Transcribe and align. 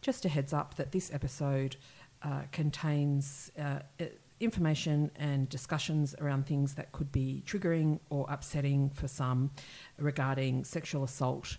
just 0.00 0.24
a 0.24 0.28
heads 0.28 0.52
up 0.52 0.74
that 0.76 0.92
this 0.92 1.12
episode 1.12 1.76
uh, 2.22 2.42
contains 2.52 3.50
uh, 3.58 3.80
information 4.40 5.10
and 5.16 5.48
discussions 5.48 6.14
around 6.20 6.46
things 6.46 6.74
that 6.74 6.92
could 6.92 7.10
be 7.10 7.42
triggering 7.46 7.98
or 8.10 8.26
upsetting 8.28 8.90
for 8.90 9.08
some 9.08 9.50
regarding 9.98 10.64
sexual 10.64 11.04
assault. 11.04 11.56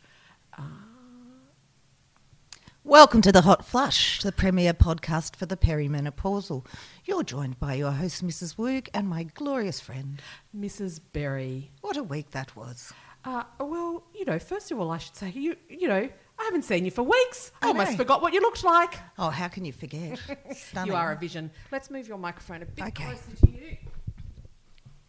Welcome 2.85 3.21
to 3.21 3.31
the 3.31 3.41
Hot 3.41 3.65
Flush, 3.65 4.23
the 4.23 4.31
premier 4.31 4.73
podcast 4.73 5.35
for 5.35 5.45
the 5.45 5.57
perimenopausal. 5.57 6.65
You're 7.05 7.23
joined 7.23 7.59
by 7.59 7.75
your 7.75 7.91
host, 7.91 8.25
Mrs. 8.25 8.55
Woog, 8.55 8.87
and 8.93 9.07
my 9.07 9.23
glorious 9.23 9.79
friend. 9.79 10.21
Mrs. 10.57 10.99
Berry. 11.13 11.71
What 11.81 11.97
a 11.97 12.03
week 12.03 12.31
that 12.31 12.55
was. 12.55 12.91
Uh, 13.25 13.43
well, 13.59 14.03
you 14.15 14.25
know, 14.25 14.39
first 14.39 14.71
of 14.71 14.79
all, 14.79 14.91
I 14.91 14.97
should 14.97 15.15
say, 15.15 15.29
you, 15.29 15.55
you 15.69 15.87
know, 15.87 16.09
I 16.39 16.43
haven't 16.45 16.63
seen 16.63 16.85
you 16.85 16.91
for 16.91 17.03
weeks. 17.03 17.51
I 17.61 17.65
I 17.65 17.69
almost 17.69 17.91
know. 17.91 17.97
forgot 17.97 18.21
what 18.21 18.33
you 18.33 18.39
looked 18.41 18.63
like. 18.63 18.95
Oh, 19.17 19.29
how 19.29 19.47
can 19.49 19.65
you 19.65 19.73
forget? 19.73 20.19
Stunning. 20.55 20.91
You 20.91 20.95
are 20.97 21.11
a 21.11 21.15
vision. 21.17 21.51
Let's 21.71 21.89
move 21.91 22.07
your 22.07 22.17
microphone 22.17 22.61
a 22.61 22.65
bit 22.65 22.85
Okay. 22.87 23.03
closer 23.03 23.45
to 23.45 23.51
you. 23.51 23.77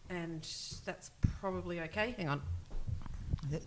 And 0.09 0.45
that's 0.85 1.11
probably 1.39 1.79
okay. 1.81 2.15
Hang 2.17 2.27
on. 2.29 2.41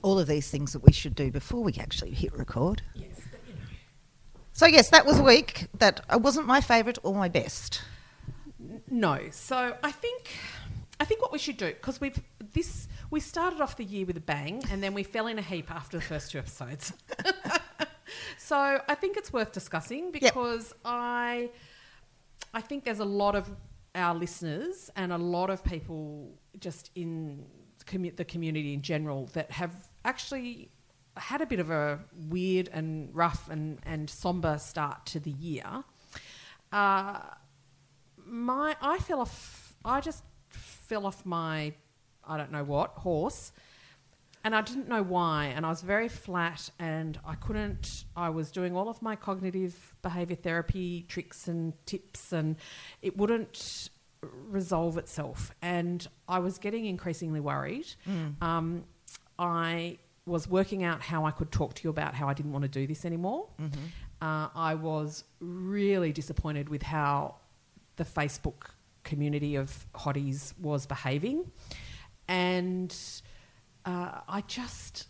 All 0.03 0.19
of 0.19 0.27
these 0.29 0.51
things 0.51 0.73
that 0.75 0.81
we 0.85 0.93
should 0.93 1.15
do 1.15 1.31
before 1.31 1.63
we 1.63 1.73
actually 1.81 2.11
hit 2.13 2.33
record. 2.37 2.83
Yes, 2.95 3.09
but 3.31 3.41
you 3.49 3.55
know. 3.55 3.61
So, 4.53 4.67
yes, 4.67 4.91
that 4.91 5.05
was 5.07 5.19
a 5.19 5.23
week 5.23 5.67
that 5.79 6.01
uh, 6.11 6.19
wasn't 6.19 6.47
my 6.47 6.61
favourite 6.61 6.99
or 7.03 7.15
my 7.15 7.29
best. 7.29 7.83
No. 8.91 9.19
So 9.31 9.77
I 9.83 9.91
think 9.91 10.31
I 11.01 11.05
think 11.05 11.21
what 11.21 11.33
we 11.33 11.39
should 11.39 11.57
do 11.57 11.67
because 11.67 12.01
we've 12.01 12.21
this 12.53 12.89
we 13.11 13.21
started 13.21 13.61
off 13.61 13.77
the 13.77 13.85
year 13.85 14.07
with 14.07 14.17
a 14.17 14.21
bang 14.21 14.63
and 14.71 14.83
then 14.83 14.95
we 14.95 15.03
fell 15.03 15.27
in 15.27 15.39
a 15.39 15.43
heap 15.43 15.71
after 15.71 15.99
the 15.99 16.03
first 16.03 16.31
two 16.31 16.39
episodes. 16.39 16.93
so 18.39 18.81
I 18.89 18.95
think 18.95 19.17
it's 19.17 19.33
worth 19.33 19.53
discussing 19.53 20.13
because 20.13 20.73
I 20.85 21.51
I 22.53 22.61
think 22.61 22.85
there's 22.85 23.01
a 23.01 23.05
lot 23.05 23.35
of 23.35 23.51
our 23.95 24.15
listeners 24.15 24.91
and 24.97 25.13
a 25.13 25.19
lot 25.19 25.51
of 25.51 25.65
people 25.65 26.33
just 26.59 26.91
in 26.95 27.45
commu- 27.87 28.15
the 28.17 28.25
community 28.25 28.75
in 28.75 28.83
general 28.83 29.27
that 29.35 29.51
have 29.51 29.89
actually 30.05 30.71
had 31.17 31.41
a 31.41 31.47
bit 31.47 31.61
of 31.61 31.71
a 31.71 32.01
weird 32.29 32.69
and 32.73 33.15
rough 33.15 33.49
and, 33.49 33.79
and 33.85 34.11
somber 34.11 34.59
start 34.59 35.07
to 35.07 35.21
the 35.21 35.31
year. 35.31 35.85
Uh, 36.73 37.21
my 38.27 38.77
I 38.81 38.99
fell 38.99 39.21
off. 39.21 39.77
I 39.85 40.01
just 40.01 40.25
fell 40.89 41.07
off 41.07 41.25
my 41.25 41.73
I 42.27 42.37
don't 42.39 42.51
know 42.53 42.65
what 42.65 42.91
horse, 42.93 43.53
and 44.45 44.55
I 44.55 44.63
didn't 44.63 44.89
know 44.89 45.03
why. 45.03 45.53
And 45.55 45.67
I 45.67 45.69
was 45.69 45.83
very 45.83 46.09
flat, 46.09 46.71
and 46.79 47.19
I 47.25 47.35
couldn't. 47.35 48.05
I 48.17 48.31
was 48.31 48.51
doing 48.51 48.75
all 48.77 48.89
of 48.89 49.03
my 49.03 49.15
cognitive 49.17 49.95
behavior 50.01 50.37
therapy 50.37 51.05
tricks 51.09 51.49
and 51.49 51.75
tips, 51.87 52.33
and 52.33 52.57
it 53.03 53.17
wouldn't 53.17 53.91
resolve 54.23 54.97
itself. 54.97 55.53
And 55.61 56.07
I 56.29 56.39
was 56.39 56.57
getting 56.59 56.87
increasingly 56.87 57.41
worried. 57.41 57.87
Um, 58.41 58.85
I 59.39 59.99
was 60.27 60.49
working 60.49 60.83
out 60.83 61.03
how 61.03 61.27
I 61.27 61.31
could 61.31 61.53
talk 61.53 61.75
to 61.75 61.85
you 61.85 61.91
about 61.91 62.15
how 62.15 62.27
I 62.29 62.33
didn't 62.33 62.53
want 62.53 62.63
to 62.63 62.69
do 62.71 62.87
this 62.87 63.05
anymore. 63.05 63.49
Uh, 64.23 64.49
I 64.55 64.75
was 64.75 65.25
really 65.41 66.13
disappointed 66.13 66.71
with 66.71 66.83
how 66.83 67.35
the 67.97 68.05
Facebook 68.05 68.71
community 69.05 69.55
of 69.57 69.87
hotties 69.95 70.53
was 70.59 70.87
behaving. 70.87 71.51
And 72.29 72.95
uh, 73.85 74.21
I 74.29 74.43
just, 74.47 75.09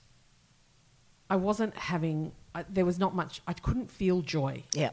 I 1.30 1.36
wasn't 1.36 1.76
having, 1.76 2.32
I, 2.54 2.64
there 2.68 2.84
was 2.84 2.98
not 2.98 3.14
much, 3.14 3.40
I 3.46 3.52
couldn't 3.52 3.90
feel 3.90 4.20
joy. 4.22 4.64
Yeah. 4.74 4.90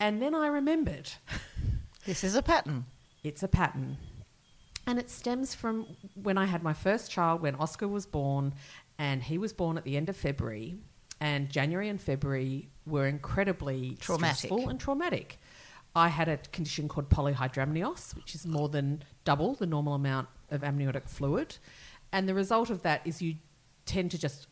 And 0.00 0.20
then 0.20 0.34
I 0.34 0.46
remembered 0.48 1.10
This 2.06 2.22
is 2.24 2.34
a 2.34 2.42
pattern. 2.42 2.84
it's 3.22 3.42
a 3.42 3.48
pattern. 3.48 3.96
And 4.86 4.98
it 4.98 5.08
stems 5.08 5.54
from 5.54 5.86
when 6.14 6.36
I 6.36 6.44
had 6.44 6.62
my 6.62 6.74
first 6.74 7.10
child, 7.10 7.40
when 7.40 7.54
Oscar 7.54 7.88
was 7.88 8.04
born, 8.04 8.52
and 8.98 9.22
he 9.22 9.38
was 9.38 9.54
born 9.54 9.78
at 9.78 9.84
the 9.84 9.96
end 9.96 10.10
of 10.10 10.16
February. 10.16 10.76
And 11.20 11.48
January 11.48 11.88
and 11.88 11.98
February 11.98 12.68
were 12.84 13.06
incredibly 13.06 13.96
Traumatic. 13.98 14.36
stressful 14.36 14.68
and 14.68 14.78
traumatic. 14.78 15.38
I 15.96 16.08
had 16.08 16.28
a 16.28 16.36
condition 16.38 16.88
called 16.88 17.08
polyhydramnios, 17.08 18.16
which 18.16 18.34
is 18.34 18.46
more 18.46 18.68
than 18.68 19.02
double 19.24 19.54
the 19.54 19.66
normal 19.66 19.94
amount 19.94 20.28
of 20.50 20.64
amniotic 20.64 21.08
fluid. 21.08 21.56
And 22.12 22.28
the 22.28 22.34
result 22.34 22.70
of 22.70 22.82
that 22.82 23.02
is 23.06 23.22
you 23.22 23.36
tend 23.86 24.10
to 24.12 24.18
just 24.18 24.48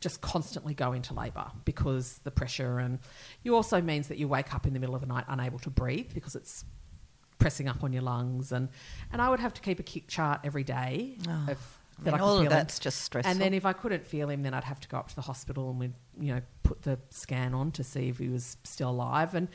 just 0.00 0.20
constantly 0.20 0.74
go 0.74 0.92
into 0.92 1.14
labour 1.14 1.46
because 1.64 2.18
the 2.24 2.30
pressure 2.32 2.80
and 2.80 2.98
you 3.44 3.54
also 3.54 3.80
means 3.80 4.08
that 4.08 4.18
you 4.18 4.26
wake 4.26 4.52
up 4.52 4.66
in 4.66 4.72
the 4.72 4.80
middle 4.80 4.96
of 4.96 5.00
the 5.00 5.06
night 5.06 5.24
unable 5.28 5.60
to 5.60 5.70
breathe 5.70 6.10
because 6.12 6.34
it's 6.34 6.64
pressing 7.38 7.68
up 7.68 7.84
on 7.84 7.92
your 7.92 8.02
lungs 8.02 8.50
and 8.50 8.68
and 9.12 9.22
I 9.22 9.28
would 9.30 9.38
have 9.38 9.54
to 9.54 9.60
keep 9.60 9.78
a 9.78 9.84
kick 9.84 10.08
chart 10.08 10.40
every 10.42 10.64
day 10.64 11.18
Oh, 11.28 11.46
of 11.52 11.78
I 12.04 12.10
mean, 12.10 12.20
all 12.20 12.30
of 12.38 12.42
feel 12.42 12.50
him. 12.50 12.58
that's 12.58 12.80
just 12.80 13.02
stressful. 13.02 13.30
And 13.30 13.40
then 13.40 13.54
if 13.54 13.64
I 13.64 13.72
couldn't 13.74 14.04
feel 14.04 14.28
him, 14.28 14.42
then 14.42 14.54
I'd 14.54 14.64
have 14.64 14.80
to 14.80 14.88
go 14.88 14.96
up 14.96 15.08
to 15.08 15.14
the 15.14 15.20
hospital 15.20 15.70
and 15.70 15.78
we'd, 15.78 15.92
you 16.18 16.34
know, 16.34 16.40
put 16.64 16.82
the 16.82 16.98
scan 17.10 17.54
on 17.54 17.70
to 17.72 17.84
see 17.84 18.08
if 18.08 18.18
he 18.18 18.28
was 18.28 18.56
still 18.64 18.90
alive. 18.90 19.34
And 19.34 19.46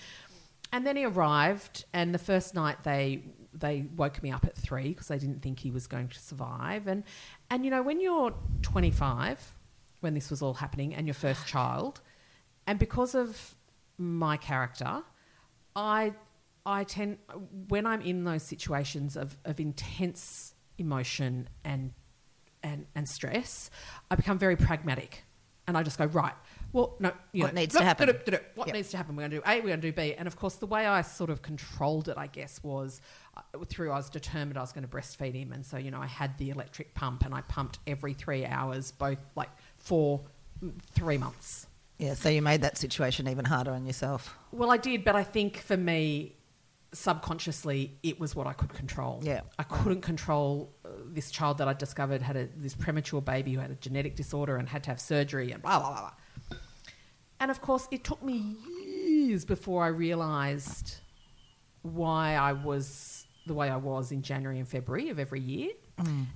and 0.71 0.85
then 0.85 0.95
he 0.95 1.05
arrived, 1.05 1.85
and 1.93 2.13
the 2.13 2.19
first 2.19 2.55
night 2.55 2.83
they 2.83 3.23
they 3.53 3.85
woke 3.95 4.21
me 4.21 4.31
up 4.31 4.45
at 4.45 4.55
three 4.55 4.89
because 4.89 5.07
they 5.07 5.17
didn't 5.17 5.41
think 5.41 5.59
he 5.59 5.71
was 5.71 5.87
going 5.87 6.09
to 6.09 6.19
survive. 6.19 6.87
And 6.87 7.03
and 7.49 7.65
you 7.65 7.71
know, 7.71 7.81
when 7.81 7.99
you're 7.99 8.33
25, 8.61 9.57
when 10.01 10.13
this 10.13 10.29
was 10.29 10.41
all 10.41 10.53
happening, 10.53 10.93
and 10.93 11.07
your 11.07 11.13
first 11.13 11.47
child, 11.47 12.01
and 12.65 12.77
because 12.77 13.15
of 13.15 13.55
my 13.97 14.37
character, 14.37 15.03
I 15.75 16.13
I 16.65 16.83
tend 16.83 17.17
when 17.69 17.85
I'm 17.85 18.01
in 18.01 18.25
those 18.25 18.43
situations 18.43 19.15
of, 19.15 19.37
of 19.45 19.59
intense 19.59 20.53
emotion 20.77 21.49
and 21.63 21.93
and 22.61 22.85
and 22.93 23.07
stress, 23.07 23.69
I 24.11 24.15
become 24.15 24.37
very 24.37 24.55
pragmatic, 24.55 25.23
and 25.67 25.77
I 25.77 25.83
just 25.83 25.97
go 25.97 26.05
right. 26.05 26.33
Well, 26.73 26.95
no, 26.99 27.11
you 27.33 27.43
What 27.43 27.53
know, 27.53 27.61
needs 27.61 27.75
to 27.75 27.83
happen? 27.83 28.07
What 28.55 28.67
Yep. 28.67 28.73
needs 28.75 28.89
to 28.91 28.97
happen? 28.97 29.15
We're 29.15 29.21
going 29.27 29.31
to 29.31 29.37
do 29.37 29.43
A. 29.45 29.55
We're 29.57 29.67
going 29.67 29.81
to 29.81 29.91
do 29.91 29.93
B. 29.93 30.13
And 30.15 30.27
of 30.27 30.35
course, 30.37 30.55
the 30.55 30.65
way 30.65 30.85
I 30.85 31.01
sort 31.01 31.29
of 31.29 31.41
controlled 31.41 32.07
it, 32.09 32.17
I 32.17 32.27
guess, 32.27 32.61
was 32.63 33.01
uh, 33.35 33.41
through 33.67 33.91
I 33.91 33.95
was 33.97 34.09
determined 34.09 34.57
I 34.57 34.61
was 34.61 34.71
going 34.71 34.87
to 34.87 34.89
breastfeed 34.89 35.33
him, 35.33 35.51
and 35.51 35.65
so 35.65 35.77
you 35.77 35.91
know 35.91 35.99
I 36.01 36.07
had 36.07 36.37
the 36.37 36.49
electric 36.49 36.93
pump, 36.93 37.25
and 37.25 37.33
I 37.33 37.41
pumped 37.41 37.79
every 37.85 38.13
three 38.13 38.45
hours, 38.45 38.91
both 38.91 39.19
like 39.35 39.49
for 39.77 40.21
mm, 40.63 40.73
three 40.93 41.17
months. 41.17 41.67
yeah, 41.99 42.13
so 42.13 42.29
you 42.29 42.41
made 42.41 42.61
that 42.61 42.77
situation 42.77 43.27
even 43.27 43.45
harder 43.45 43.71
on 43.71 43.85
yourself. 43.85 44.37
Well, 44.51 44.71
I 44.71 44.77
did, 44.77 45.03
but 45.03 45.15
I 45.15 45.23
think 45.23 45.57
for 45.57 45.77
me, 45.77 46.36
subconsciously, 46.93 47.97
it 48.03 48.19
was 48.19 48.35
what 48.35 48.47
I 48.47 48.53
could 48.53 48.73
control. 48.73 49.19
Yeah. 49.23 49.41
I 49.59 49.63
couldn't 49.63 50.01
control 50.01 50.73
uh, 50.85 50.89
this 51.05 51.31
child 51.31 51.57
that 51.59 51.67
I 51.67 51.73
discovered 51.73 52.21
had 52.21 52.35
a, 52.35 52.47
this 52.55 52.75
premature 52.75 53.21
baby 53.21 53.53
who 53.53 53.59
had 53.59 53.71
a 53.71 53.75
genetic 53.75 54.15
disorder 54.15 54.57
and 54.57 54.67
had 54.69 54.83
to 54.83 54.89
have 54.91 54.99
surgery 54.99 55.51
and 55.51 55.61
blah, 55.61 55.79
blah, 55.79 55.89
blah, 55.89 55.99
blah. 55.99 56.57
And 57.39 57.51
of 57.51 57.61
course, 57.61 57.87
it 57.91 58.03
took 58.03 58.23
me 58.23 58.55
years 58.65 59.45
before 59.45 59.83
I 59.83 59.87
realised 59.87 60.95
why 61.83 62.35
I 62.35 62.53
was 62.53 63.25
the 63.45 63.53
way 63.53 63.69
I 63.69 63.77
was 63.77 64.11
in 64.11 64.21
January 64.21 64.59
and 64.59 64.67
February 64.67 65.09
of 65.09 65.19
every 65.19 65.39
year. 65.39 65.69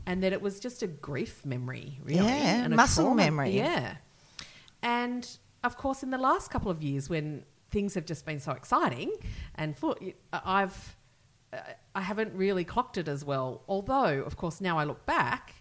And 0.07 0.23
that 0.23 0.33
it 0.33 0.41
was 0.41 0.59
just 0.59 0.81
a 0.81 0.87
grief 0.87 1.45
memory, 1.45 1.99
really. 2.03 2.25
Yeah, 2.25 2.63
and 2.65 2.73
a 2.73 2.75
muscle 2.75 3.05
trauma- 3.05 3.23
memory. 3.23 3.51
Yeah. 3.51 3.95
And 4.81 5.27
of 5.63 5.77
course, 5.77 6.01
in 6.01 6.09
the 6.09 6.17
last 6.17 6.49
couple 6.49 6.71
of 6.71 6.81
years, 6.81 7.09
when 7.09 7.45
things 7.71 7.93
have 7.95 8.05
just 8.05 8.25
been 8.25 8.39
so 8.39 8.51
exciting, 8.51 9.11
and 9.55 9.75
full, 9.75 9.97
I've 10.31 10.95
uh, 11.53 11.57
I 11.95 12.01
haven't 12.01 12.33
really 12.33 12.63
clocked 12.63 12.97
it 12.97 13.07
as 13.07 13.25
well. 13.25 13.63
Although, 13.67 14.21
of 14.23 14.37
course, 14.37 14.61
now 14.61 14.77
I 14.77 14.83
look 14.85 15.05
back 15.05 15.55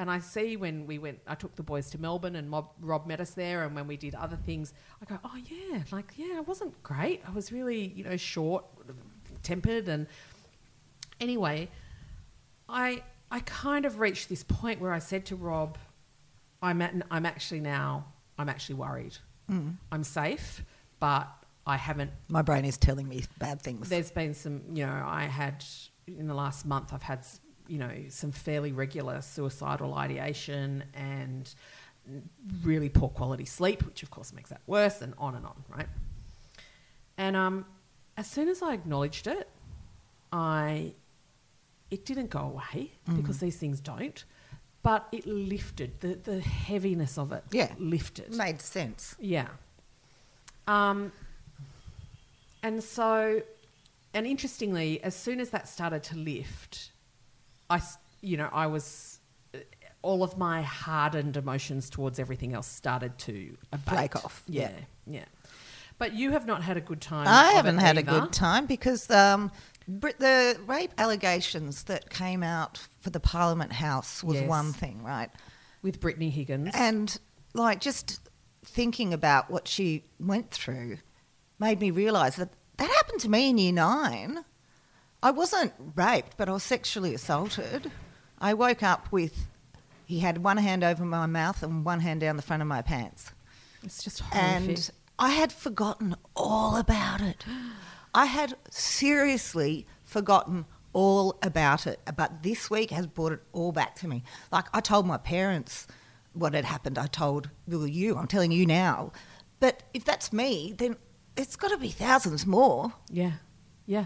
and 0.00 0.10
I 0.10 0.18
see 0.18 0.56
when 0.56 0.86
we 0.86 0.98
went, 0.98 1.18
I 1.26 1.34
took 1.34 1.54
the 1.56 1.62
boys 1.62 1.90
to 1.90 2.00
Melbourne 2.00 2.34
and 2.34 2.48
Mob, 2.48 2.70
Rob 2.80 3.06
met 3.06 3.20
us 3.20 3.32
there, 3.32 3.64
and 3.64 3.74
when 3.74 3.86
we 3.86 3.98
did 3.98 4.14
other 4.14 4.36
things, 4.36 4.72
I 5.02 5.04
go, 5.04 5.18
oh 5.22 5.36
yeah, 5.44 5.82
like 5.92 6.14
yeah, 6.16 6.38
it 6.38 6.48
wasn't 6.48 6.82
great. 6.82 7.20
I 7.28 7.30
was 7.32 7.52
really 7.52 7.92
you 7.94 8.04
know 8.04 8.16
short 8.16 8.64
tempered, 9.42 9.88
and 9.88 10.06
anyway, 11.20 11.68
I 12.68 13.02
I 13.30 13.40
kind 13.40 13.84
of 13.84 14.00
reached 14.00 14.28
this 14.30 14.42
point 14.42 14.80
where 14.80 14.92
I 14.92 15.00
said 15.00 15.26
to 15.26 15.36
Rob, 15.36 15.76
I'm 16.62 16.80
at, 16.80 16.94
I'm 17.10 17.26
actually 17.26 17.60
now 17.60 18.06
I'm 18.38 18.48
actually 18.48 18.76
worried. 18.76 19.18
I'm 19.92 20.02
safe, 20.04 20.64
but 20.98 21.28
I 21.70 21.76
haven't. 21.76 22.10
My 22.28 22.42
brain 22.42 22.64
is 22.64 22.76
telling 22.76 23.08
me 23.08 23.24
bad 23.38 23.62
things. 23.62 23.88
There's 23.88 24.10
been 24.10 24.34
some, 24.34 24.62
you 24.74 24.84
know, 24.84 25.04
I 25.06 25.24
had 25.24 25.64
in 26.06 26.26
the 26.26 26.34
last 26.34 26.66
month. 26.66 26.92
I've 26.92 27.02
had, 27.02 27.24
you 27.68 27.78
know, 27.78 27.92
some 28.08 28.32
fairly 28.32 28.72
regular 28.72 29.22
suicidal 29.22 29.94
ideation 29.94 30.82
and 30.94 31.54
really 32.62 32.88
poor 32.88 33.08
quality 33.08 33.44
sleep, 33.44 33.86
which 33.86 34.02
of 34.02 34.10
course 34.10 34.32
makes 34.32 34.50
that 34.50 34.62
worse, 34.66 35.00
and 35.00 35.14
on 35.16 35.36
and 35.36 35.46
on, 35.46 35.64
right? 35.68 35.86
And 37.16 37.36
um, 37.36 37.64
as 38.16 38.26
soon 38.26 38.48
as 38.48 38.62
I 38.62 38.74
acknowledged 38.74 39.28
it, 39.28 39.48
I 40.32 40.94
it 41.90 42.04
didn't 42.04 42.30
go 42.30 42.40
away 42.40 42.92
because 43.14 43.38
these 43.38 43.56
things 43.56 43.80
don't, 43.80 44.24
but 44.82 45.06
it 45.12 45.24
lifted 45.26 46.00
the 46.00 46.14
the 46.14 46.40
heaviness 46.40 47.16
of 47.16 47.30
it. 47.30 47.44
Yeah. 47.52 47.72
lifted. 47.78 48.34
Made 48.34 48.60
sense. 48.60 49.14
Yeah. 49.20 49.48
Um, 50.66 51.12
and 52.62 52.82
so, 52.82 53.42
and 54.14 54.26
interestingly, 54.26 55.02
as 55.02 55.14
soon 55.14 55.40
as 55.40 55.50
that 55.50 55.68
started 55.68 56.02
to 56.04 56.16
lift, 56.16 56.90
I, 57.68 57.80
you 58.20 58.36
know, 58.36 58.48
I 58.52 58.66
was, 58.66 59.20
all 60.02 60.22
of 60.22 60.36
my 60.38 60.62
hardened 60.62 61.36
emotions 61.36 61.90
towards 61.90 62.18
everything 62.18 62.54
else 62.54 62.66
started 62.66 63.16
to 63.18 63.56
abate. 63.72 63.86
Break 63.94 64.16
off, 64.16 64.42
Yeah, 64.48 64.70
yeah. 65.06 65.18
yeah. 65.18 65.24
But 65.98 66.14
you 66.14 66.30
have 66.32 66.46
not 66.46 66.62
had 66.62 66.76
a 66.78 66.80
good 66.80 67.00
time. 67.02 67.26
I 67.28 67.52
haven't 67.52 67.76
had 67.78 67.98
a 67.98 68.02
good 68.02 68.32
time 68.32 68.64
because 68.64 69.10
um, 69.10 69.50
the 69.86 70.58
rape 70.66 70.92
allegations 70.96 71.82
that 71.84 72.08
came 72.08 72.42
out 72.42 72.80
for 73.00 73.10
the 73.10 73.20
Parliament 73.20 73.72
House 73.72 74.24
was 74.24 74.36
Yes. 74.40 74.48
one 74.48 74.72
thing, 74.72 75.02
right? 75.02 75.30
with 75.82 75.98
Brittany 76.00 76.28
Higgins. 76.30 76.72
And 76.74 77.18
like 77.54 77.80
just 77.80 78.20
thinking 78.64 79.14
about 79.14 79.50
what 79.50 79.66
she 79.66 80.04
went 80.18 80.50
through 80.50 80.98
made 81.60 81.80
me 81.80 81.90
realise 81.90 82.36
that 82.36 82.50
that 82.78 82.90
happened 82.90 83.20
to 83.20 83.28
me 83.28 83.50
in 83.50 83.58
year 83.58 83.72
nine. 83.72 84.44
I 85.22 85.30
wasn't 85.30 85.74
raped, 85.94 86.36
but 86.38 86.48
I 86.48 86.52
was 86.52 86.62
sexually 86.62 87.14
assaulted. 87.14 87.92
I 88.38 88.54
woke 88.54 88.82
up 88.82 89.12
with 89.12 89.46
he 90.06 90.18
had 90.18 90.42
one 90.42 90.56
hand 90.56 90.82
over 90.82 91.04
my 91.04 91.26
mouth 91.26 91.62
and 91.62 91.84
one 91.84 92.00
hand 92.00 92.20
down 92.20 92.36
the 92.36 92.42
front 92.42 92.62
of 92.62 92.68
my 92.68 92.82
pants. 92.82 93.30
it's 93.84 94.02
just 94.02 94.20
horrific. 94.20 94.68
And 94.68 94.90
I 95.20 95.28
had 95.28 95.52
forgotten 95.52 96.16
all 96.34 96.76
about 96.76 97.20
it. 97.20 97.44
I 98.12 98.24
had 98.24 98.54
seriously 98.70 99.86
forgotten 100.02 100.64
all 100.92 101.38
about 101.42 101.86
it. 101.86 102.00
But 102.16 102.42
this 102.42 102.68
week 102.70 102.90
has 102.90 103.06
brought 103.06 103.32
it 103.32 103.42
all 103.52 103.70
back 103.70 103.94
to 103.96 104.08
me. 104.08 104.24
Like 104.50 104.64
I 104.72 104.80
told 104.80 105.06
my 105.06 105.18
parents 105.18 105.86
what 106.32 106.54
had 106.54 106.64
happened. 106.64 106.98
I 106.98 107.06
told 107.06 107.50
well, 107.68 107.86
you. 107.86 108.16
I'm 108.16 108.26
telling 108.26 108.50
you 108.50 108.66
now. 108.66 109.12
But 109.60 109.82
if 109.94 110.04
that's 110.04 110.32
me, 110.32 110.74
then 110.76 110.96
it's 111.40 111.56
got 111.56 111.68
to 111.68 111.78
be 111.78 111.88
thousands 111.88 112.46
more. 112.46 112.92
Yeah, 113.10 113.32
yeah. 113.86 114.04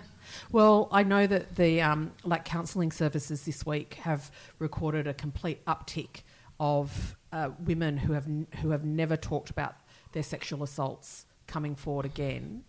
Well, 0.52 0.88
I 0.92 1.02
know 1.02 1.26
that 1.26 1.56
the 1.56 1.82
um, 1.82 2.12
like 2.22 2.44
counselling 2.44 2.92
services 2.92 3.44
this 3.44 3.66
week 3.66 3.94
have 3.94 4.30
recorded 4.58 5.06
a 5.06 5.14
complete 5.14 5.64
uptick 5.66 6.22
of 6.60 7.16
uh, 7.32 7.50
women 7.58 7.96
who 7.98 8.12
have 8.12 8.26
n- 8.26 8.46
who 8.62 8.70
have 8.70 8.84
never 8.84 9.16
talked 9.16 9.50
about 9.50 9.74
their 10.12 10.22
sexual 10.22 10.62
assaults 10.62 11.26
coming 11.46 11.74
forward 11.74 12.06
again, 12.06 12.64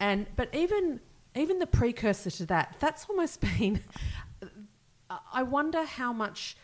and 0.00 0.26
but 0.34 0.52
even 0.54 1.00
even 1.36 1.60
the 1.60 1.66
precursor 1.66 2.30
to 2.30 2.46
that, 2.46 2.76
that's 2.80 3.06
almost 3.08 3.40
been. 3.58 3.80
I 5.32 5.42
wonder 5.42 5.84
how 5.84 6.12
much 6.12 6.56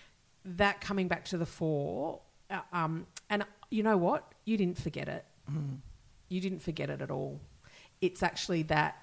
that 0.44 0.80
coming 0.80 1.06
back 1.06 1.26
to 1.26 1.38
the 1.38 1.44
fore, 1.46 2.20
uh, 2.50 2.60
um, 2.72 3.06
and 3.30 3.44
you 3.70 3.82
know 3.82 3.96
what? 3.96 4.32
You 4.44 4.56
didn't 4.56 4.78
forget 4.78 5.06
it. 5.08 5.24
You 6.28 6.40
didn't 6.40 6.60
forget 6.60 6.90
it 6.90 7.00
at 7.00 7.10
all. 7.10 7.40
It's 8.00 8.22
actually 8.22 8.62
that 8.64 9.02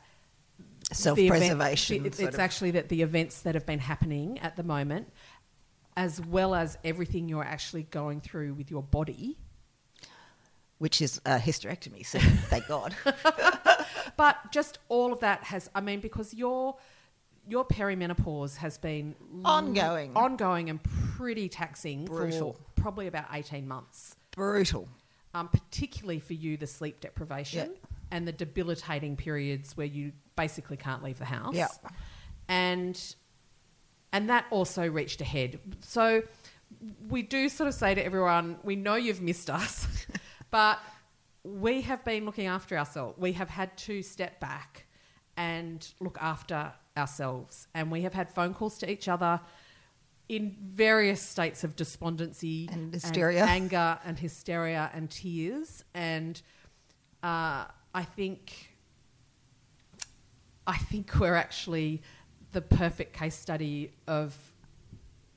Self 0.92 1.18
event- 1.18 1.40
preservation. 1.42 2.04
the- 2.04 2.08
It's, 2.28 2.40
actually 2.40 2.72
that 2.72 2.90
the 2.90 3.02
events 3.02 3.42
that 3.42 3.56
have 3.56 3.66
been 3.66 3.80
happening 3.80 4.40
at 4.40 4.56
the 4.56 4.64
moment, 4.64 5.12
as 5.98 6.22
well 6.22 6.54
as 6.54 6.78
everything 6.84 7.28
you're 7.28 7.44
actually 7.44 7.84
going 7.84 8.22
through 8.22 8.54
with 8.54 8.70
your 8.70 8.84
body, 8.84 9.38
which 10.78 11.02
is 11.02 11.20
a 11.26 11.38
hysterectomy. 11.40 12.06
So 12.06 12.20
thank 12.20 12.68
God. 12.68 12.96
but 14.18 14.38
just 14.52 14.78
all 14.90 15.12
of 15.14 15.22
that 15.22 15.44
has. 15.46 15.70
I 15.74 15.82
mean, 15.82 16.00
because 16.02 16.34
your 16.34 16.76
your 17.48 17.64
perimenopause 17.66 18.58
has 18.58 18.78
been 18.78 19.16
Ongoing. 19.44 20.12
ongoing, 20.16 20.70
and 20.70 20.80
pretty 20.84 21.48
taxing 21.48 22.06
Brutal. 22.06 22.54
for 22.54 22.82
probably 22.82 23.08
about 23.08 23.26
eighteen 23.34 23.68
months. 23.68 24.16
Brutal. 24.32 24.88
Um, 25.36 25.50
particularly 25.50 26.20
for 26.20 26.32
you, 26.34 26.56
the 26.56 26.66
sleep 26.66 27.02
deprivation 27.02 27.72
Yeah. 27.72 27.90
and 28.12 28.26
the 28.26 28.32
debilitating 28.32 29.18
periods 29.18 29.76
where 29.76 29.86
you 29.86 30.14
basically 30.38 30.78
can't 30.78 31.04
leave 31.04 31.20
the 31.20 31.26
house. 31.26 31.56
Yeah. 31.56 31.68
and 32.48 33.16
and 34.14 34.30
that 34.30 34.46
also 34.50 34.88
reached 34.90 35.20
ahead. 35.20 35.60
So 35.82 36.24
we 37.10 37.22
do 37.22 37.50
sort 37.50 37.68
of 37.68 37.74
say 37.74 37.94
to 37.96 38.06
everyone, 38.06 38.58
we 38.64 38.78
know 38.78 38.96
you've 38.96 39.22
missed 39.22 39.50
us, 39.50 39.88
but 40.52 40.80
we 41.44 41.82
have 41.82 42.06
been 42.06 42.24
looking 42.26 42.48
after 42.48 42.78
ourselves. 42.78 43.18
We 43.18 43.34
have 43.34 43.50
had 43.50 43.76
to 43.80 44.02
step 44.02 44.40
back 44.40 44.86
and 45.36 45.86
look 46.00 46.18
after 46.22 46.72
ourselves, 46.96 47.68
and 47.74 47.92
we 47.92 48.04
have 48.04 48.14
had 48.14 48.30
phone 48.34 48.54
calls 48.54 48.78
to 48.78 48.90
each 48.90 49.10
other 49.10 49.42
in 50.28 50.56
various 50.60 51.22
states 51.22 51.64
of 51.64 51.76
despondency 51.76 52.68
And 52.72 52.94
hysteria. 52.94 53.44
anger 53.48 54.00
and 54.04 54.18
hysteria 54.18 54.90
and 54.94 55.10
tears 55.10 55.84
and 55.94 56.42
uh, 57.22 57.66
I 57.94 58.04
think 58.04 58.76
I 60.68 60.78
think 60.78 61.20
we're 61.20 61.36
actually 61.36 62.02
the 62.52 62.62
perfect 62.62 63.14
case 63.14 63.36
study 63.36 63.92
of 64.08 64.36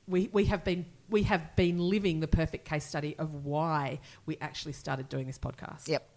we, 0.07 0.29
we 0.33 0.45
have 0.45 0.63
been 0.63 0.85
we 1.09 1.23
have 1.23 1.55
been 1.55 1.79
living 1.79 2.19
the 2.19 2.27
perfect 2.27 2.65
case 2.65 2.85
study 2.85 3.15
of 3.17 3.45
why 3.45 3.99
we 4.25 4.37
actually 4.41 4.73
started 4.73 5.09
doing 5.09 5.27
this 5.27 5.39
podcast. 5.39 5.87
Yep. 5.87 6.07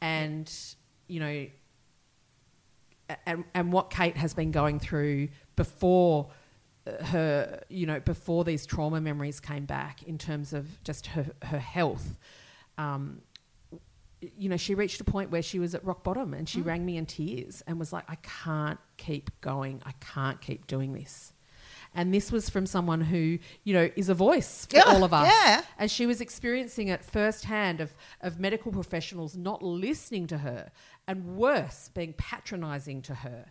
And 0.00 0.52
you 1.08 1.20
know 1.20 1.46
and, 3.26 3.44
and 3.54 3.72
what 3.72 3.90
Kate 3.90 4.16
has 4.16 4.34
been 4.34 4.50
going 4.50 4.78
through 4.78 5.28
before 5.56 6.28
her, 7.04 7.62
you 7.68 7.86
know, 7.86 8.00
before 8.00 8.44
these 8.44 8.66
trauma 8.66 9.00
memories 9.00 9.40
came 9.40 9.64
back 9.64 10.02
in 10.02 10.18
terms 10.18 10.52
of 10.52 10.82
just 10.84 11.06
her, 11.08 11.26
her 11.42 11.58
health. 11.58 12.18
Um, 12.76 13.22
you 14.36 14.48
know, 14.48 14.56
she 14.56 14.74
reached 14.74 15.00
a 15.00 15.04
point 15.04 15.30
where 15.30 15.42
she 15.42 15.58
was 15.58 15.74
at 15.74 15.84
rock 15.84 16.02
bottom 16.02 16.34
and 16.34 16.48
she 16.48 16.60
rang 16.60 16.84
me 16.84 16.96
in 16.96 17.06
tears 17.06 17.62
and 17.66 17.78
was 17.78 17.92
like, 17.92 18.04
I 18.08 18.16
can't 18.16 18.78
keep 18.96 19.30
going. 19.40 19.80
I 19.86 19.92
can't 20.00 20.40
keep 20.40 20.66
doing 20.66 20.92
this. 20.92 21.32
And 21.94 22.12
this 22.12 22.30
was 22.30 22.50
from 22.50 22.66
someone 22.66 23.00
who, 23.00 23.38
you 23.64 23.74
know, 23.74 23.88
is 23.96 24.08
a 24.08 24.14
voice 24.14 24.66
for 24.66 24.76
Yeah, 24.76 24.82
all 24.86 25.04
of 25.04 25.14
us. 25.14 25.26
yeah. 25.26 25.62
And 25.78 25.90
she 25.90 26.04
was 26.04 26.20
experiencing 26.20 26.88
it 26.88 27.04
firsthand 27.04 27.80
of, 27.80 27.94
of 28.20 28.38
medical 28.38 28.72
professionals 28.72 29.36
not 29.36 29.62
listening 29.62 30.26
to 30.28 30.38
her 30.38 30.70
and 31.06 31.36
worse, 31.36 31.90
being 31.94 32.12
patronizing 32.14 33.00
to 33.02 33.14
her. 33.14 33.46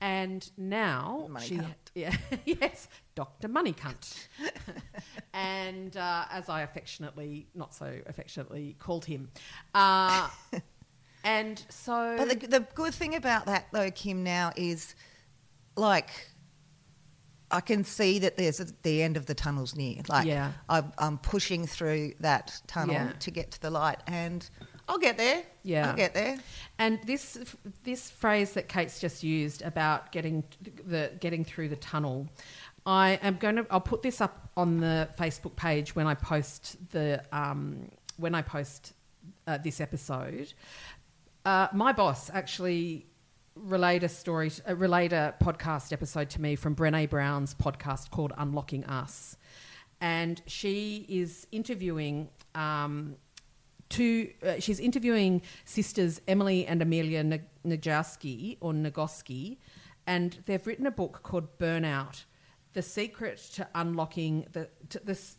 And 0.00 0.48
now 0.56 1.26
Money 1.28 1.46
she, 1.46 1.56
cunt. 1.56 1.74
yeah, 1.94 2.16
yes, 2.44 2.88
Dr. 3.14 3.48
Money 3.48 3.72
Cunt. 3.72 4.28
and 5.32 5.96
uh, 5.96 6.24
as 6.30 6.48
I 6.48 6.62
affectionately, 6.62 7.48
not 7.54 7.74
so 7.74 7.98
affectionately, 8.06 8.76
called 8.78 9.04
him. 9.04 9.30
Uh, 9.74 10.28
and 11.24 11.60
so. 11.68 12.14
But 12.16 12.40
the, 12.40 12.46
the 12.46 12.66
good 12.74 12.94
thing 12.94 13.16
about 13.16 13.46
that, 13.46 13.66
though, 13.72 13.90
Kim, 13.90 14.22
now 14.22 14.52
is 14.54 14.94
like 15.76 16.10
I 17.50 17.60
can 17.60 17.82
see 17.84 18.18
that 18.20 18.36
there's 18.36 18.60
a, 18.60 18.66
the 18.82 19.02
end 19.02 19.16
of 19.16 19.26
the 19.26 19.34
tunnel's 19.34 19.74
near. 19.74 20.02
Like 20.08 20.26
Yeah. 20.26 20.52
I'm, 20.68 20.92
I'm 20.98 21.18
pushing 21.18 21.66
through 21.66 22.14
that 22.20 22.60
tunnel 22.66 22.94
Yeah. 22.94 23.12
to 23.20 23.30
get 23.30 23.52
to 23.52 23.60
the 23.60 23.70
light, 23.70 24.00
and 24.06 24.48
I'll 24.88 24.98
get 24.98 25.18
there. 25.18 25.42
Yeah. 25.62 25.90
I'll 25.90 25.96
get 25.96 26.14
there. 26.14 26.38
And 26.78 26.98
this 27.04 27.38
this 27.84 28.10
phrase 28.10 28.52
that 28.54 28.68
Kate's 28.68 29.00
just 29.00 29.22
used 29.22 29.62
about 29.62 30.12
getting 30.12 30.44
the 30.86 31.12
getting 31.20 31.44
through 31.44 31.68
the 31.68 31.76
tunnel, 31.76 32.28
I 32.86 33.18
am 33.22 33.36
going 33.36 33.56
to. 33.56 33.66
I'll 33.70 33.80
put 33.80 34.02
this 34.02 34.20
up 34.20 34.50
on 34.56 34.78
the 34.78 35.08
Facebook 35.18 35.56
page 35.56 35.94
when 35.94 36.06
I 36.06 36.14
post 36.14 36.76
the 36.90 37.22
um, 37.32 37.90
when 38.16 38.34
I 38.34 38.42
post 38.42 38.94
uh, 39.46 39.58
this 39.58 39.80
episode. 39.80 40.52
Uh, 41.44 41.68
my 41.72 41.92
boss 41.92 42.30
actually 42.32 43.06
relayed 43.54 44.04
a 44.04 44.08
story, 44.08 44.50
uh, 44.68 44.74
relayed 44.74 45.12
a 45.12 45.34
podcast 45.42 45.92
episode 45.92 46.30
to 46.30 46.40
me 46.40 46.56
from 46.56 46.74
Brené 46.74 47.08
Brown's 47.10 47.54
podcast 47.54 48.10
called 48.10 48.32
Unlocking 48.38 48.84
Us, 48.86 49.36
and 50.00 50.40
she 50.46 51.04
is 51.08 51.46
interviewing. 51.52 52.30
Um, 52.54 53.16
two, 53.88 54.32
uh, 54.42 54.58
she's 54.58 54.80
interviewing 54.80 55.42
sisters 55.64 56.20
Emily 56.28 56.66
and 56.66 56.82
Amelia 56.82 57.20
N- 57.20 57.46
or 58.60 58.72
Nagoski, 58.72 59.58
and 60.06 60.38
they've 60.46 60.66
written 60.66 60.86
a 60.86 60.90
book 60.90 61.20
called 61.22 61.58
Burnout: 61.58 62.24
The 62.72 62.82
Secret 62.82 63.38
to 63.54 63.68
Unlocking 63.74 64.46
the 64.52 64.68
to 64.90 65.00
this. 65.04 65.36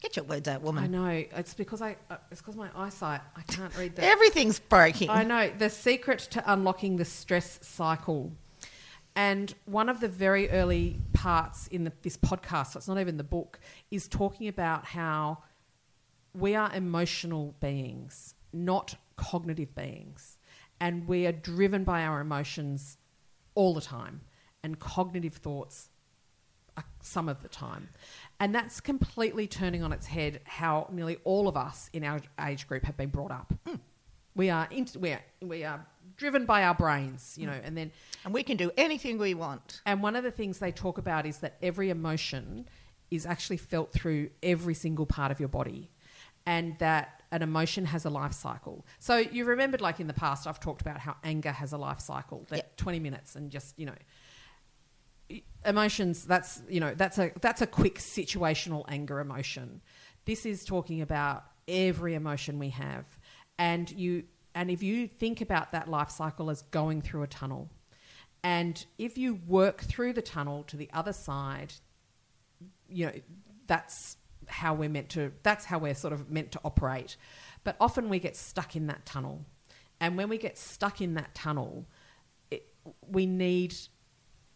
Get 0.00 0.16
your 0.16 0.24
words 0.24 0.48
out, 0.48 0.62
woman. 0.62 0.82
I 0.82 0.86
know 0.88 1.24
it's 1.36 1.54
because 1.54 1.80
I 1.80 1.96
uh, 2.10 2.16
it's 2.32 2.40
because 2.40 2.56
my 2.56 2.68
eyesight 2.74 3.20
I 3.36 3.42
can't 3.42 3.76
read 3.78 3.94
the 3.94 4.04
Everything's 4.04 4.58
breaking. 4.58 5.10
I 5.10 5.22
know 5.22 5.50
the 5.56 5.70
secret 5.70 6.18
to 6.32 6.52
unlocking 6.52 6.96
the 6.96 7.04
stress 7.04 7.60
cycle. 7.62 8.32
And 9.14 9.54
one 9.66 9.88
of 9.88 10.00
the 10.00 10.08
very 10.08 10.48
early 10.50 10.98
parts 11.12 11.68
in 11.68 11.84
the, 11.84 11.92
this 12.02 12.16
podcast, 12.16 12.72
so 12.72 12.78
it's 12.78 12.88
not 12.88 12.98
even 12.98 13.18
the 13.18 13.24
book, 13.24 13.60
is 13.90 14.08
talking 14.08 14.48
about 14.48 14.86
how 14.86 15.42
we 16.34 16.54
are 16.54 16.72
emotional 16.74 17.54
beings, 17.60 18.34
not 18.52 18.96
cognitive 19.16 19.74
beings. 19.74 20.38
And 20.80 21.06
we 21.06 21.26
are 21.26 21.32
driven 21.32 21.84
by 21.84 22.02
our 22.02 22.20
emotions 22.20 22.96
all 23.54 23.74
the 23.74 23.80
time, 23.80 24.22
and 24.64 24.78
cognitive 24.78 25.34
thoughts 25.34 25.90
some 27.00 27.28
of 27.28 27.42
the 27.42 27.48
time. 27.48 27.88
And 28.40 28.54
that's 28.54 28.80
completely 28.80 29.46
turning 29.46 29.82
on 29.82 29.92
its 29.92 30.06
head 30.06 30.40
how 30.44 30.88
nearly 30.90 31.18
all 31.24 31.46
of 31.48 31.56
us 31.56 31.90
in 31.92 32.02
our 32.04 32.20
age 32.44 32.66
group 32.66 32.84
have 32.84 32.96
been 32.96 33.10
brought 33.10 33.30
up. 33.30 33.52
Hmm. 33.66 33.76
We 34.34 34.50
are 34.50 34.66
int- 34.70 34.96
we 34.96 35.12
are 35.12 35.20
we 35.42 35.64
are 35.64 35.86
driven 36.16 36.46
by 36.46 36.64
our 36.64 36.74
brains, 36.74 37.36
you 37.38 37.46
know, 37.46 37.60
and 37.62 37.76
then 37.76 37.92
And 38.24 38.32
we 38.32 38.42
can 38.42 38.56
do 38.56 38.70
anything 38.76 39.18
we 39.18 39.34
want. 39.34 39.82
and 39.84 40.02
one 40.02 40.16
of 40.16 40.24
the 40.24 40.30
things 40.30 40.58
they 40.58 40.72
talk 40.72 40.98
about 40.98 41.26
is 41.26 41.38
that 41.38 41.58
every 41.62 41.90
emotion 41.90 42.66
is 43.10 43.26
actually 43.26 43.58
felt 43.58 43.92
through 43.92 44.30
every 44.42 44.74
single 44.74 45.04
part 45.06 45.30
of 45.30 45.38
your 45.38 45.50
body. 45.50 45.90
And 46.46 46.78
that 46.78 47.22
an 47.30 47.42
emotion 47.42 47.84
has 47.86 48.04
a 48.04 48.10
life 48.10 48.32
cycle. 48.32 48.84
So 48.98 49.16
you 49.16 49.44
remembered, 49.44 49.80
like 49.80 50.00
in 50.00 50.06
the 50.06 50.12
past, 50.12 50.46
I've 50.46 50.60
talked 50.60 50.82
about 50.82 50.98
how 50.98 51.16
anger 51.24 51.52
has 51.52 51.72
a 51.72 51.78
life 51.78 52.00
cycle 52.00 52.46
that 52.50 52.56
Yep. 52.56 52.76
20 52.76 52.98
minutes 52.98 53.36
and 53.36 53.50
just, 53.50 53.78
you 53.78 53.86
know, 53.86 53.94
emotions 55.64 56.24
that's 56.24 56.62
you 56.68 56.80
know 56.80 56.92
that's 56.94 57.18
a 57.18 57.32
that's 57.40 57.62
a 57.62 57.66
quick 57.66 57.98
situational 57.98 58.84
anger 58.88 59.20
emotion 59.20 59.80
this 60.24 60.44
is 60.44 60.64
talking 60.64 61.00
about 61.00 61.44
every 61.68 62.14
emotion 62.14 62.58
we 62.58 62.68
have 62.68 63.04
and 63.58 63.90
you 63.92 64.24
and 64.54 64.70
if 64.70 64.82
you 64.82 65.06
think 65.06 65.40
about 65.40 65.72
that 65.72 65.88
life 65.88 66.10
cycle 66.10 66.50
as 66.50 66.62
going 66.62 67.00
through 67.00 67.22
a 67.22 67.26
tunnel 67.26 67.70
and 68.42 68.86
if 68.98 69.16
you 69.16 69.38
work 69.46 69.80
through 69.82 70.12
the 70.12 70.22
tunnel 70.22 70.64
to 70.64 70.76
the 70.76 70.90
other 70.92 71.12
side 71.12 71.72
you 72.88 73.06
know 73.06 73.12
that's 73.66 74.16
how 74.52 74.74
we're 74.74 74.88
meant 74.88 75.08
to 75.10 75.32
that's 75.42 75.64
how 75.64 75.78
we're 75.78 75.94
sort 75.94 76.12
of 76.12 76.30
meant 76.30 76.52
to 76.52 76.60
operate. 76.64 77.16
But 77.64 77.76
often 77.80 78.08
we 78.08 78.18
get 78.18 78.36
stuck 78.36 78.76
in 78.76 78.86
that 78.86 79.06
tunnel. 79.06 79.44
And 80.00 80.16
when 80.16 80.28
we 80.28 80.38
get 80.38 80.58
stuck 80.58 81.00
in 81.00 81.14
that 81.14 81.34
tunnel 81.34 81.86
it, 82.50 82.66
we 83.08 83.26
need 83.26 83.74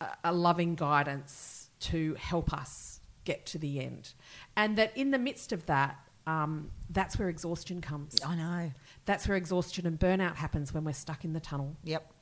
a, 0.00 0.09
a 0.25 0.33
loving 0.33 0.75
guidance 0.75 1.71
to 1.79 2.15
help 2.15 2.53
us 2.53 3.00
get 3.25 3.47
to 3.47 3.59
the 3.59 3.81
end. 3.81 4.12
And 4.57 4.76
that 4.79 4.97
in 4.97 5.11
the 5.11 5.19
midst 5.19 5.53
of 5.53 5.67
that 5.67 5.99
um, 6.26 6.71
that's 6.91 7.19
where 7.19 7.29
exhaustion 7.29 7.81
comes. 7.81 8.17
I 8.25 8.35
know. 8.35 8.73
that's 9.05 9.29
where 9.29 9.37
exhaustion 9.37 9.87
and 9.87 9.99
burnout 9.99 10.35
happens 10.35 10.75
when 10.75 10.85
we're 10.85 10.93
stuck 10.93 11.25
in 11.25 11.33
the 11.33 11.41
tunnel. 11.41 11.76
Yep. 11.85 12.12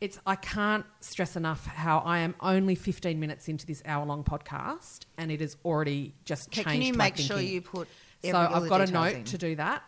It's 0.00 0.18
I 0.26 0.34
can't 0.36 0.84
stress 1.00 1.36
enough 1.36 1.64
how 1.66 1.98
I 2.00 2.18
am 2.18 2.34
only 2.40 2.74
15 2.74 3.18
minutes 3.18 3.48
into 3.48 3.66
this 3.66 3.82
hour 3.86 4.04
long 4.04 4.24
podcast 4.24 5.00
and 5.16 5.30
it 5.32 5.40
has 5.40 5.56
already 5.64 6.14
just 6.24 6.48
Okay, 6.48 6.62
changed 6.64 6.70
can 6.70 6.82
you 6.82 6.92
make 6.94 7.16
sure 7.16 7.40
you 7.40 7.60
put 7.62 7.88
so 8.24 8.36
I've 8.36 8.68
got 8.68 8.80
a 8.80 8.90
note 8.90 9.14
in? 9.14 9.24
to 9.24 9.38
do 9.38 9.54
that. 9.56 9.82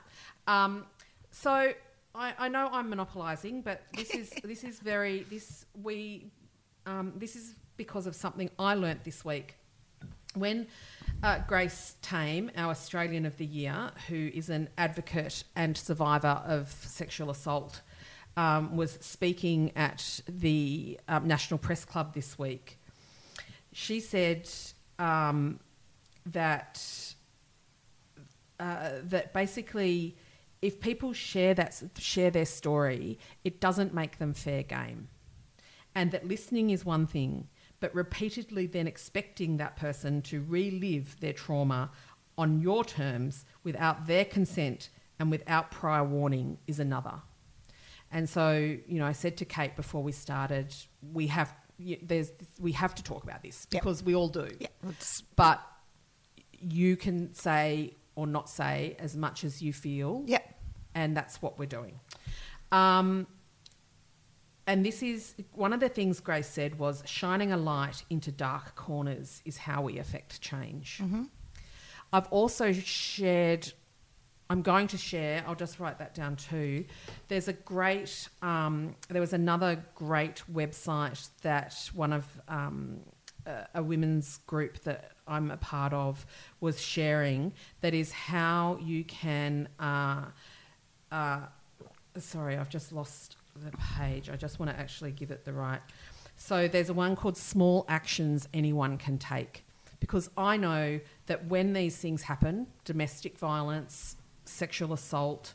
Um, 0.46 0.86
so 1.30 1.72
I, 2.14 2.34
I 2.38 2.48
know 2.48 2.68
I'm 2.72 2.88
monopolizing 2.88 3.62
but 3.62 3.82
this 3.94 4.10
is 4.10 4.30
this 4.44 4.64
is 4.64 4.78
very 4.80 5.24
this 5.30 5.66
we 5.82 6.30
um, 6.86 7.12
this 7.16 7.36
is 7.36 7.54
because 7.76 8.06
of 8.06 8.16
something 8.16 8.50
I 8.58 8.74
learnt 8.74 9.04
this 9.04 9.24
week. 9.24 9.56
When 10.34 10.66
uh, 11.22 11.40
Grace 11.48 11.96
Tame, 12.02 12.50
our 12.56 12.70
Australian 12.70 13.26
of 13.26 13.36
the 13.38 13.44
Year, 13.46 13.90
who 14.08 14.30
is 14.32 14.50
an 14.50 14.68
advocate 14.78 15.42
and 15.56 15.76
survivor 15.76 16.42
of 16.46 16.70
sexual 16.70 17.30
assault, 17.30 17.82
um, 18.38 18.76
was 18.76 18.96
speaking 19.00 19.72
at 19.74 20.20
the 20.28 20.98
um, 21.08 21.26
National 21.26 21.58
Press 21.58 21.84
Club 21.84 22.14
this 22.14 22.38
week. 22.38 22.78
She 23.72 23.98
said 23.98 24.48
um, 25.00 25.58
that 26.24 26.80
uh, 28.60 28.90
that 29.02 29.32
basically, 29.32 30.16
if 30.62 30.80
people 30.80 31.12
share 31.12 31.52
that 31.54 31.82
share 31.98 32.30
their 32.30 32.44
story, 32.44 33.18
it 33.42 33.60
doesn't 33.60 33.92
make 33.92 34.18
them 34.18 34.32
fair 34.34 34.62
game, 34.62 35.08
and 35.96 36.12
that 36.12 36.24
listening 36.24 36.70
is 36.70 36.84
one 36.84 37.08
thing, 37.08 37.48
but 37.80 37.92
repeatedly 37.92 38.66
then 38.66 38.86
expecting 38.86 39.56
that 39.56 39.74
person 39.74 40.22
to 40.22 40.44
relive 40.48 41.18
their 41.18 41.32
trauma 41.32 41.90
on 42.36 42.60
your 42.60 42.84
terms 42.84 43.44
without 43.64 44.06
their 44.06 44.24
consent 44.24 44.90
and 45.18 45.28
without 45.28 45.72
prior 45.72 46.04
warning 46.04 46.56
is 46.68 46.78
another. 46.78 47.20
And 48.10 48.28
so, 48.28 48.52
you 48.86 48.98
know, 48.98 49.06
I 49.06 49.12
said 49.12 49.36
to 49.38 49.44
Kate 49.44 49.76
before 49.76 50.02
we 50.02 50.12
started, 50.12 50.74
we 51.12 51.26
have 51.26 51.54
there's 52.02 52.32
we 52.58 52.72
have 52.72 52.94
to 52.96 53.02
talk 53.02 53.22
about 53.22 53.42
this 53.42 53.66
Yep. 53.70 53.82
because 53.82 54.02
we 54.02 54.14
all 54.16 54.28
do. 54.28 54.48
Yeah, 54.58 54.68
But 55.36 55.64
you 56.60 56.96
can 56.96 57.34
say 57.34 57.94
or 58.16 58.26
not 58.26 58.50
say 58.50 58.96
as 58.98 59.16
much 59.16 59.44
as 59.44 59.62
you 59.62 59.72
feel. 59.72 60.24
Yep. 60.26 60.54
And 60.94 61.16
that's 61.16 61.40
what 61.40 61.58
we're 61.58 61.66
doing. 61.66 62.00
Um, 62.72 63.26
and 64.66 64.84
this 64.84 65.02
is 65.02 65.34
one 65.52 65.72
of 65.72 65.80
the 65.80 65.88
things 65.88 66.18
Grace 66.20 66.48
said 66.48 66.78
was 66.78 67.02
shining 67.06 67.52
a 67.52 67.56
light 67.56 68.02
into 68.10 68.32
dark 68.32 68.74
corners 68.74 69.40
is 69.44 69.56
how 69.56 69.82
we 69.82 69.98
affect 69.98 70.40
change. 70.40 71.00
I've 72.12 72.26
also 72.28 72.72
shared, 72.72 73.72
I'm 74.50 74.62
going 74.62 74.86
to 74.88 74.96
share, 74.96 75.44
I'll 75.46 75.54
just 75.54 75.78
write 75.78 75.98
that 75.98 76.14
down 76.14 76.36
too. 76.36 76.84
There's 77.28 77.48
a 77.48 77.52
great, 77.52 78.28
um, 78.40 78.96
there 79.08 79.20
was 79.20 79.34
another 79.34 79.84
great 79.94 80.42
website 80.50 81.28
that 81.42 81.90
one 81.94 82.14
of 82.14 82.24
um, 82.48 83.00
a, 83.46 83.66
a 83.74 83.82
women's 83.82 84.38
group 84.46 84.80
that 84.84 85.12
I'm 85.26 85.50
a 85.50 85.58
part 85.58 85.92
of 85.92 86.24
was 86.60 86.80
sharing 86.80 87.52
that 87.82 87.92
is 87.92 88.10
how 88.10 88.78
you 88.80 89.04
can. 89.04 89.68
Uh, 89.78 90.24
uh, 91.12 91.40
sorry, 92.18 92.56
I've 92.56 92.70
just 92.70 92.92
lost 92.92 93.36
the 93.54 93.70
page. 93.98 94.30
I 94.30 94.36
just 94.36 94.58
want 94.58 94.70
to 94.70 94.78
actually 94.78 95.10
give 95.10 95.30
it 95.30 95.44
the 95.44 95.52
right. 95.52 95.80
So 96.36 96.68
there's 96.68 96.88
a 96.88 96.94
one 96.94 97.16
called 97.16 97.36
Small 97.36 97.84
Actions 97.88 98.48
Anyone 98.54 98.96
Can 98.96 99.18
Take. 99.18 99.64
Because 100.00 100.30
I 100.36 100.56
know 100.56 101.00
that 101.26 101.46
when 101.46 101.72
these 101.72 101.96
things 101.96 102.22
happen, 102.22 102.68
domestic 102.84 103.36
violence, 103.36 104.14
sexual 104.48 104.92
assault, 104.92 105.54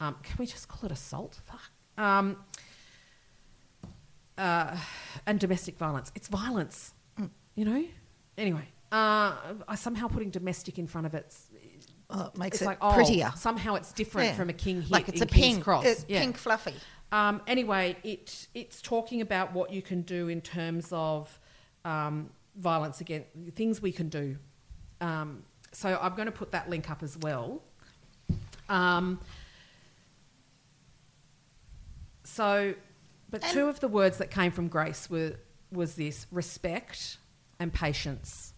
um, 0.00 0.16
can 0.22 0.36
we 0.38 0.46
just 0.46 0.68
call 0.68 0.84
it 0.84 0.92
assault? 0.92 1.38
Fuck. 1.44 1.70
Um, 2.02 2.36
uh, 4.36 4.76
and 5.26 5.40
domestic 5.40 5.76
violence. 5.76 6.12
It's 6.14 6.28
violence, 6.28 6.94
you 7.56 7.64
know? 7.64 7.84
Anyway, 8.36 8.68
uh, 8.92 9.34
I 9.66 9.74
somehow 9.74 10.06
putting 10.06 10.30
domestic 10.30 10.78
in 10.78 10.86
front 10.86 11.06
of 11.06 11.14
it 11.14 11.34
oh, 12.10 12.30
makes 12.36 12.56
it's 12.56 12.62
it 12.62 12.66
like 12.66 12.78
oh, 12.80 12.92
prettier. 12.92 13.32
somehow 13.36 13.74
it's 13.74 13.92
different 13.92 14.28
Yeah. 14.28 14.34
from 14.36 14.48
a 14.48 14.52
king 14.52 14.82
hit 14.82 14.90
like 14.90 15.08
it's 15.08 15.20
a 15.20 15.26
King's 15.26 15.54
pink, 15.54 15.64
Cross. 15.64 15.84
it's 15.84 16.04
Yeah. 16.08 16.20
pink 16.20 16.36
fluffy. 16.36 16.74
Um, 17.10 17.42
anyway, 17.46 17.96
it 18.04 18.46
it's 18.54 18.80
talking 18.80 19.20
about 19.20 19.52
what 19.52 19.72
you 19.72 19.82
can 19.82 20.02
do 20.02 20.28
in 20.28 20.40
terms 20.40 20.88
of 20.92 21.38
um, 21.84 22.30
violence 22.56 23.00
against 23.00 23.28
things 23.54 23.82
we 23.82 23.92
can 23.92 24.08
do. 24.08 24.36
Um, 25.00 25.42
so 25.72 25.98
I'm 26.00 26.14
going 26.14 26.26
to 26.26 26.32
put 26.32 26.52
that 26.52 26.68
link 26.70 26.90
up 26.90 27.02
as 27.02 27.16
well. 27.18 27.62
Um, 28.68 29.20
so, 32.24 32.74
but 33.30 33.42
And- 33.42 33.52
two 33.52 33.68
of 33.68 33.80
the 33.80 33.88
words 33.88 34.18
that 34.18 34.30
came 34.30 34.52
from 34.52 34.68
Grace 34.68 35.08
were 35.08 35.36
was 35.70 35.96
this 35.96 36.26
respect 36.30 37.18
and 37.58 37.72
patience. 37.72 38.54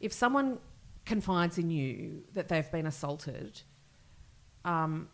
If 0.00 0.12
someone 0.12 0.58
confides 1.04 1.58
in 1.58 1.70
you 1.70 2.24
that 2.32 2.48
they've 2.48 2.70
been 2.70 2.86
assaulted, 2.86 3.62
um, 4.64 5.08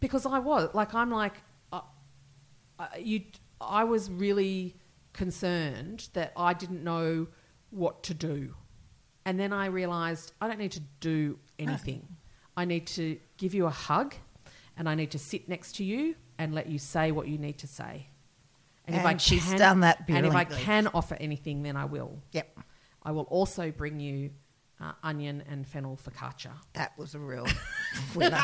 because 0.00 0.24
I 0.26 0.38
was 0.38 0.74
like 0.74 0.94
I'm 0.94 1.10
like 1.10 1.34
uh, 1.72 1.80
uh, 2.78 2.86
you. 2.98 3.22
I 3.60 3.84
was 3.84 4.10
really 4.10 4.76
concerned 5.12 6.08
that 6.14 6.32
I 6.36 6.52
didn't 6.52 6.82
know 6.82 7.28
what 7.70 8.02
to 8.04 8.14
do, 8.14 8.54
and 9.24 9.38
then 9.38 9.52
I 9.52 9.66
realised 9.66 10.32
I 10.40 10.48
don't 10.48 10.58
need 10.58 10.72
to 10.72 10.82
do 11.00 11.38
anything. 11.58 12.16
I 12.56 12.64
need 12.64 12.86
to 12.88 13.18
give 13.36 13.54
you 13.54 13.66
a 13.66 13.70
hug, 13.70 14.14
and 14.76 14.88
I 14.88 14.94
need 14.94 15.10
to 15.12 15.18
sit 15.18 15.48
next 15.48 15.76
to 15.76 15.84
you 15.84 16.14
and 16.38 16.54
let 16.54 16.68
you 16.68 16.78
say 16.78 17.12
what 17.12 17.28
you 17.28 17.38
need 17.38 17.58
to 17.58 17.66
say. 17.66 18.08
And 18.86 19.20
she's 19.20 19.52
done 19.54 19.80
that 19.80 20.04
And 20.08 20.26
if 20.26 20.34
I 20.34 20.44
can 20.44 20.88
offer 20.88 21.16
anything, 21.20 21.62
then 21.62 21.76
I 21.76 21.84
will. 21.84 22.18
Yep, 22.32 22.58
I 23.02 23.12
will 23.12 23.24
also 23.24 23.70
bring 23.70 24.00
you 24.00 24.30
uh, 24.82 24.92
onion 25.02 25.42
and 25.48 25.66
fennel 25.66 25.96
focaccia 25.96 26.50
that 26.72 26.92
was 26.98 27.14
a 27.14 27.18
real 27.18 27.46
winner. 28.14 28.42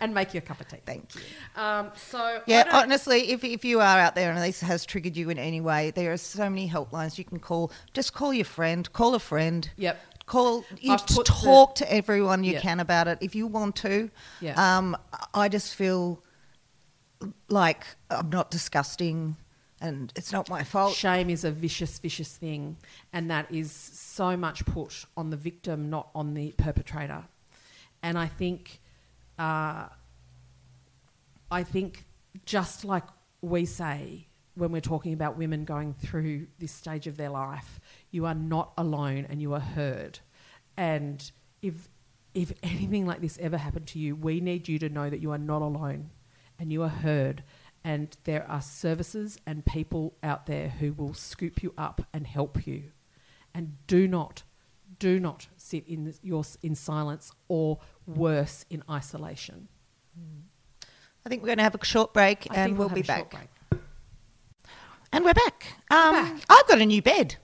and 0.00 0.12
make 0.12 0.34
you 0.34 0.38
a 0.38 0.40
cup 0.42 0.60
of 0.60 0.68
tea. 0.68 0.78
Thank 0.84 1.14
you. 1.14 1.22
Um, 1.56 1.90
so 1.96 2.42
Yeah, 2.46 2.68
honestly, 2.72 3.30
if, 3.30 3.42
if 3.44 3.64
you 3.64 3.80
are 3.80 3.98
out 3.98 4.14
there 4.14 4.30
and 4.30 4.42
this 4.42 4.60
has 4.60 4.84
triggered 4.84 5.16
you 5.16 5.30
in 5.30 5.38
any 5.38 5.60
way, 5.60 5.90
there 5.90 6.12
are 6.12 6.18
so 6.18 6.50
many 6.50 6.68
helplines 6.68 7.16
you 7.16 7.24
can 7.24 7.38
call. 7.38 7.72
Just 7.94 8.12
call 8.12 8.34
your 8.34 8.44
friend, 8.44 8.92
call 8.92 9.14
a 9.14 9.18
friend. 9.18 9.70
Yep. 9.76 9.98
Call 10.26 10.64
you 10.80 10.96
put 10.96 11.06
the- 11.08 11.24
talk 11.24 11.74
to 11.76 11.92
everyone 11.92 12.44
you 12.44 12.52
Yeah. 12.54 12.60
can 12.60 12.80
about 12.80 13.08
it 13.08 13.18
if 13.20 13.34
you 13.34 13.46
want 13.46 13.76
to. 13.76 14.10
Yeah. 14.40 14.54
Um, 14.78 14.96
I 15.34 15.48
just 15.48 15.74
feel 15.74 16.22
like 17.48 17.86
I'm 18.10 18.30
not 18.30 18.50
disgusting, 18.50 19.36
and 19.80 20.12
it's 20.16 20.32
not 20.32 20.48
my 20.48 20.64
fault. 20.64 20.94
Shame 20.94 21.28
is 21.30 21.44
a 21.44 21.50
vicious, 21.50 21.98
vicious 21.98 22.36
thing, 22.36 22.76
and 23.12 23.30
that 23.30 23.50
is 23.50 23.70
so 23.72 24.36
much 24.36 24.64
put 24.64 25.04
on 25.16 25.30
the 25.30 25.36
victim, 25.36 25.90
not 25.90 26.08
on 26.14 26.34
the 26.34 26.52
perpetrator. 26.52 27.24
And 28.02 28.18
I 28.18 28.26
think, 28.26 28.80
uh, 29.38 29.86
I 31.50 31.62
think, 31.64 32.04
just 32.46 32.84
like 32.84 33.04
we 33.40 33.64
say 33.66 34.26
when 34.54 34.72
we're 34.72 34.80
talking 34.80 35.12
about 35.12 35.36
women 35.36 35.64
going 35.64 35.92
through 35.94 36.46
this 36.58 36.72
stage 36.72 37.06
of 37.06 37.16
their 37.16 37.30
life, 37.30 37.80
you 38.12 38.24
are 38.26 38.34
not 38.34 38.72
alone, 38.78 39.26
and 39.28 39.42
you 39.42 39.52
are 39.54 39.60
heard. 39.60 40.20
And 40.76 41.30
if 41.60 41.88
if 42.34 42.52
anything 42.62 43.04
like 43.06 43.20
this 43.20 43.36
ever 43.40 43.58
happened 43.58 43.86
to 43.88 43.98
you, 43.98 44.14
we 44.14 44.40
need 44.40 44.68
you 44.68 44.78
to 44.78 44.88
know 44.88 45.10
that 45.10 45.20
you 45.20 45.32
are 45.32 45.38
not 45.38 45.60
alone, 45.62 46.10
and 46.58 46.72
you 46.72 46.82
are 46.82 46.88
heard. 46.88 47.42
And 47.84 48.16
there 48.24 48.48
are 48.48 48.62
services 48.62 49.38
and 49.44 49.66
people 49.66 50.14
out 50.22 50.46
there 50.46 50.68
who 50.68 50.92
will 50.92 51.14
scoop 51.14 51.62
you 51.64 51.74
up 51.76 52.06
and 52.12 52.26
help 52.28 52.64
you. 52.64 52.92
And 53.52 53.76
do 53.88 54.06
not, 54.06 54.44
do 55.00 55.18
not 55.18 55.48
sit 55.56 55.86
in 55.88 56.04
this- 56.04 56.20
your 56.22 56.44
in 56.62 56.76
silence 56.76 57.32
or 57.48 57.80
worse 58.06 58.64
in 58.70 58.84
isolation. 58.88 59.66
I 61.26 61.28
think 61.28 61.42
we're 61.42 61.48
going 61.48 61.58
to 61.58 61.64
have 61.64 61.74
a 61.74 61.84
short 61.84 62.14
break 62.14 62.46
I 62.50 62.54
and 62.54 62.70
think 62.70 62.78
we'll, 62.78 62.88
be 62.88 63.02
back. 63.02 63.48
And 65.12 65.24
we're 65.24 65.34
back. 65.34 65.66
Um, 65.90 66.12
back. 66.14 66.42
I've 66.48 66.66
got 66.68 66.80
a 66.80 66.86
new 66.86 67.02
bed. 67.02 67.36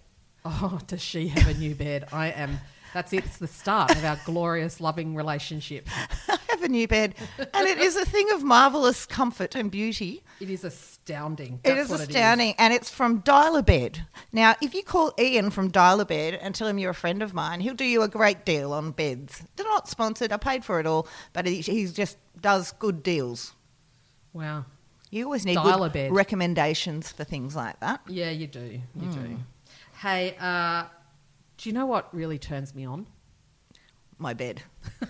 Oh, 0.44 0.78
does 0.86 1.02
she 1.02 1.28
have 1.28 1.48
a 1.48 1.58
new 1.58 1.74
bed? 1.74 2.08
I 2.12 2.28
am. 2.28 2.58
That's 2.94 3.12
it. 3.12 3.24
It's 3.26 3.36
the 3.36 3.46
start 3.46 3.90
of 3.90 4.02
our 4.04 4.18
glorious, 4.24 4.80
loving 4.80 5.14
relationship. 5.14 5.86
I 6.28 6.38
have 6.48 6.62
a 6.62 6.68
new 6.68 6.88
bed, 6.88 7.14
and 7.38 7.66
it 7.68 7.78
is 7.78 7.96
a 7.96 8.04
thing 8.06 8.30
of 8.32 8.42
marvelous 8.42 9.04
comfort 9.04 9.54
and 9.54 9.70
beauty. 9.70 10.22
It 10.40 10.48
is 10.48 10.64
astounding. 10.64 11.60
It 11.64 11.74
That's 11.74 11.80
is 11.82 11.90
what 11.90 12.00
astounding, 12.00 12.54
and 12.58 12.72
it's 12.72 12.88
from 12.88 13.18
Dial 13.18 13.56
a 13.56 13.62
Bed. 13.62 14.06
Now, 14.32 14.54
if 14.62 14.74
you 14.74 14.82
call 14.82 15.12
Ian 15.18 15.50
from 15.50 15.68
Dial 15.70 16.00
a 16.00 16.06
Bed 16.06 16.34
and 16.40 16.54
tell 16.54 16.66
him 16.66 16.78
you're 16.78 16.92
a 16.92 16.94
friend 16.94 17.22
of 17.22 17.34
mine, 17.34 17.60
he'll 17.60 17.74
do 17.74 17.84
you 17.84 18.00
a 18.02 18.08
great 18.08 18.46
deal 18.46 18.72
on 18.72 18.92
beds. 18.92 19.42
They're 19.56 19.66
not 19.66 19.86
sponsored. 19.88 20.32
I 20.32 20.38
paid 20.38 20.64
for 20.64 20.80
it 20.80 20.86
all, 20.86 21.06
but 21.34 21.44
he, 21.46 21.60
he 21.60 21.86
just 21.88 22.16
does 22.40 22.72
good 22.72 23.02
deals. 23.02 23.52
Wow. 24.32 24.64
You 25.10 25.24
always 25.24 25.44
need 25.44 25.56
good 25.56 26.10
recommendations 26.10 27.12
for 27.12 27.24
things 27.24 27.54
like 27.56 27.80
that. 27.80 28.00
Yeah, 28.08 28.30
you 28.30 28.46
do. 28.46 28.80
You 28.94 29.06
Hmm. 29.06 29.10
do. 29.12 29.36
Hey, 30.00 30.36
uh, 30.40 30.84
do 31.56 31.68
you 31.68 31.72
know 31.72 31.86
what 31.86 32.14
really 32.14 32.38
turns 32.38 32.74
me 32.74 32.84
on? 32.86 33.06
My 34.18 34.34
bed. 34.34 34.62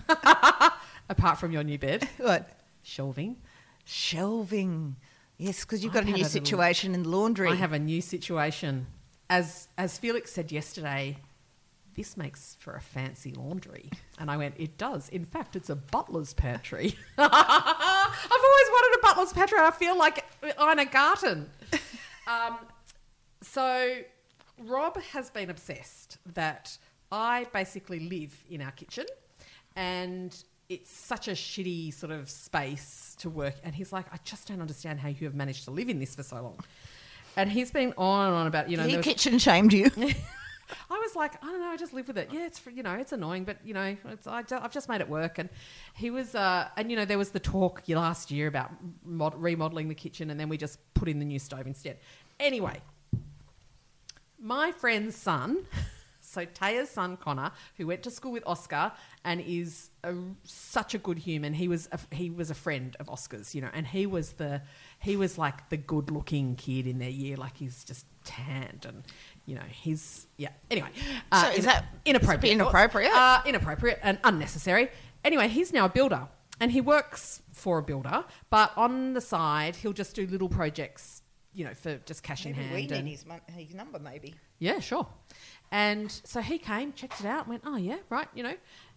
Apart 1.09 1.39
from 1.39 1.51
your 1.51 1.63
new 1.63 1.77
bed, 1.77 2.07
What? 2.17 2.49
shelving. 2.83 3.37
Shelving. 3.85 4.95
Yes, 5.37 5.61
because 5.61 5.83
you've 5.83 5.91
I've 5.91 5.95
got 5.95 6.03
a 6.03 6.07
had 6.07 6.15
new 6.15 6.21
a 6.21 6.25
little- 6.25 6.29
situation 6.31 6.93
in 6.93 7.03
the 7.03 7.09
laundry. 7.09 7.49
I 7.49 7.55
have 7.55 7.73
a 7.73 7.79
new 7.79 8.01
situation. 8.01 8.87
As 9.29 9.67
as 9.77 9.97
Felix 9.97 10.31
said 10.31 10.51
yesterday, 10.51 11.17
this 11.95 12.17
makes 12.17 12.55
for 12.59 12.73
a 12.75 12.81
fancy 12.81 13.31
laundry. 13.31 13.89
And 14.19 14.29
I 14.31 14.37
went, 14.37 14.55
it 14.57 14.77
does. 14.77 15.07
In 15.09 15.23
fact, 15.25 15.55
it's 15.55 15.69
a 15.69 15.75
butler's 15.75 16.33
pantry. 16.33 16.95
I've 17.17 17.31
always 17.31 18.69
wanted 18.69 18.99
a 18.99 19.01
butler's 19.03 19.33
pantry. 19.33 19.59
I 19.59 19.71
feel 19.71 19.97
like 19.97 20.25
I'm 20.57 20.71
in 20.79 20.87
a 20.87 20.89
garden. 20.89 21.49
Um, 22.27 22.57
so 23.41 23.99
Rob 24.59 24.97
has 25.01 25.29
been 25.29 25.49
obsessed 25.49 26.17
that 26.33 26.77
I 27.11 27.45
basically 27.53 27.99
live 27.99 28.43
in 28.49 28.61
our 28.61 28.71
kitchen 28.71 29.05
and 29.75 30.35
it's 30.69 30.91
such 30.91 31.27
a 31.27 31.31
shitty 31.31 31.93
sort 31.93 32.11
of 32.11 32.29
space 32.29 33.15
to 33.19 33.29
work. 33.29 33.55
And 33.63 33.73
he's 33.73 33.91
like, 33.91 34.05
I 34.13 34.17
just 34.23 34.47
don't 34.47 34.61
understand 34.61 34.99
how 34.99 35.09
you 35.09 35.25
have 35.25 35.33
managed 35.33 35.65
to 35.65 35.71
live 35.71 35.89
in 35.89 35.99
this 35.99 36.15
for 36.15 36.23
so 36.23 36.35
long. 36.35 36.59
And 37.35 37.51
he's 37.51 37.71
been 37.71 37.93
on 37.97 38.27
and 38.27 38.35
on 38.35 38.47
about, 38.47 38.69
you 38.69 38.77
know, 38.77 38.83
he 38.83 38.97
was- 38.97 39.03
kitchen 39.03 39.39
shamed 39.39 39.73
you. 39.73 39.89
I 40.91 40.99
was 40.99 41.15
like, 41.15 41.43
I 41.43 41.47
don't 41.47 41.61
know, 41.61 41.69
I 41.69 41.77
just 41.77 41.93
live 41.93 42.07
with 42.07 42.17
it. 42.19 42.29
Yeah, 42.31 42.45
it's 42.45 42.61
you 42.71 42.83
know, 42.83 42.93
it's 42.93 43.11
annoying, 43.11 43.43
but 43.43 43.57
you 43.65 43.73
know, 43.73 43.97
it's, 44.05 44.27
I, 44.27 44.43
have 44.49 44.71
just 44.71 44.87
made 44.87 45.01
it 45.01 45.09
work. 45.09 45.39
And 45.39 45.49
he 45.95 46.11
was, 46.11 46.35
uh, 46.35 46.67
and 46.77 46.91
you 46.91 46.97
know, 46.97 47.05
there 47.05 47.17
was 47.17 47.31
the 47.31 47.39
talk 47.39 47.81
last 47.87 48.29
year 48.29 48.47
about 48.47 48.71
mod- 49.03 49.41
remodeling 49.41 49.87
the 49.87 49.95
kitchen, 49.95 50.29
and 50.29 50.39
then 50.39 50.47
we 50.47 50.57
just 50.57 50.77
put 50.93 51.09
in 51.09 51.17
the 51.17 51.25
new 51.25 51.39
stove 51.39 51.65
instead. 51.65 51.97
Anyway, 52.39 52.79
my 54.41 54.71
friend's 54.71 55.15
son, 55.15 55.57
so 56.21 56.45
Taya's 56.45 56.89
son 56.89 57.17
Connor, 57.17 57.51
who 57.77 57.87
went 57.87 58.03
to 58.03 58.11
school 58.11 58.31
with 58.31 58.43
Oscar 58.45 58.91
and 59.25 59.41
is 59.41 59.89
a, 60.03 60.13
such 60.43 60.93
a 60.93 60.97
good 60.97 61.17
human. 61.17 61.53
He 61.53 61.67
was 61.67 61.89
a, 61.91 61.99
he 62.15 62.29
was 62.29 62.49
a 62.51 62.53
friend 62.55 62.95
of 62.99 63.09
Oscar's, 63.09 63.53
you 63.55 63.61
know, 63.61 63.69
and 63.73 63.85
he 63.87 64.05
was 64.05 64.33
the 64.33 64.61
he 64.99 65.15
was 65.17 65.37
like 65.37 65.69
the 65.69 65.77
good 65.77 66.11
looking 66.11 66.55
kid 66.55 66.87
in 66.87 66.99
their 66.99 67.09
year, 67.09 67.35
like 67.37 67.57
he's 67.57 67.83
just 67.83 68.05
tanned 68.25 68.85
and 68.87 69.03
you 69.45 69.55
know 69.55 69.63
he's 69.69 70.27
yeah. 70.37 70.49
Anyway, 70.69 70.89
uh, 71.31 71.43
So 71.45 71.49
is 71.51 71.57
in- 71.59 71.65
that- 71.65 71.85
inappropriate? 72.05 72.35
it's 72.35 72.37
a 72.37 72.41
bit 72.41 72.51
inappropriate? 72.51 73.11
Uh, 73.11 73.41
inappropriate 73.45 73.99
and 74.03 74.19
unnecessary. 74.23 74.89
Anyway, 75.25 75.47
he's 75.47 75.73
now 75.73 75.85
a 75.85 75.89
builder 75.89 76.27
and 76.59 76.71
he 76.71 76.81
works 76.81 77.41
for 77.51 77.79
a 77.79 77.81
builder, 77.83 78.23
but 78.49 78.71
on 78.77 79.13
the 79.13 79.21
side 79.21 79.77
he'll 79.77 79.93
just 79.93 80.15
do 80.15 80.27
little 80.27 80.47
projects, 80.49 81.18
you 81.59 81.65
know, 81.65 81.73
for 81.73 81.97
just 82.05 82.23
cash 82.23 82.45
in 82.45 82.53
hand. 82.53 82.71
we 82.73 82.83
need 82.83 82.91
and- 82.93 83.07
his, 83.07 83.25
mon- 83.25 83.41
his 83.47 83.73
number, 83.73 83.99
maybe. 83.99 84.33
yeah, 84.59 84.79
sure. 84.79 85.05
And 85.71 86.09
so 86.09 86.39
he 86.39 86.57
came, 86.57 86.93
checked 86.93 87.19
it 87.19 87.25
out, 87.25 87.49
went, 87.49 87.63
oh 87.65 87.75
yeah, 87.75 87.97
right, 88.09 88.29
you 88.33 88.43
know, 88.43 88.55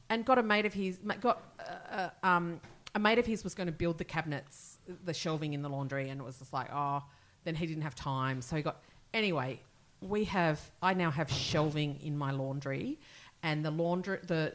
and 0.09 0.25
got 0.25 0.39
a 0.39 0.45
mate 0.45 0.65
of 0.65 0.73
his, 0.73 0.99
got 1.21 1.43
uh, 1.59 2.11
uh, 2.23 2.27
um, 2.27 2.61
a 2.95 3.01
mate 3.01 3.19
of 3.19 3.27
his 3.27 3.43
was 3.43 3.57
going 3.57 3.67
to 3.67 3.73
build 3.73 3.99
the 3.99 4.05
cabinets, 4.05 4.79
the 5.05 5.13
shelving 5.13 5.55
in 5.55 5.63
the 5.63 5.69
laundry, 5.69 6.09
and 6.09 6.21
it 6.21 6.25
was 6.25 6.39
just 6.39 6.53
like, 6.53 6.69
oh, 6.73 7.03
then 7.43 7.57
he 7.57 7.67
didn't 7.67 7.83
have 7.83 7.97
time, 7.97 8.41
so 8.41 8.55
he 8.55 8.63
got. 8.63 8.81
Anyway, 9.13 9.61
we 10.01 10.23
have, 10.25 10.61
I 10.81 10.95
now 10.95 11.11
have 11.11 11.31
shelving 11.33 11.99
in 12.01 12.17
my 12.17 12.31
laundry, 12.31 13.01
and 13.43 13.65
the 13.65 13.73
laundry, 13.73 14.21
the 14.23 14.55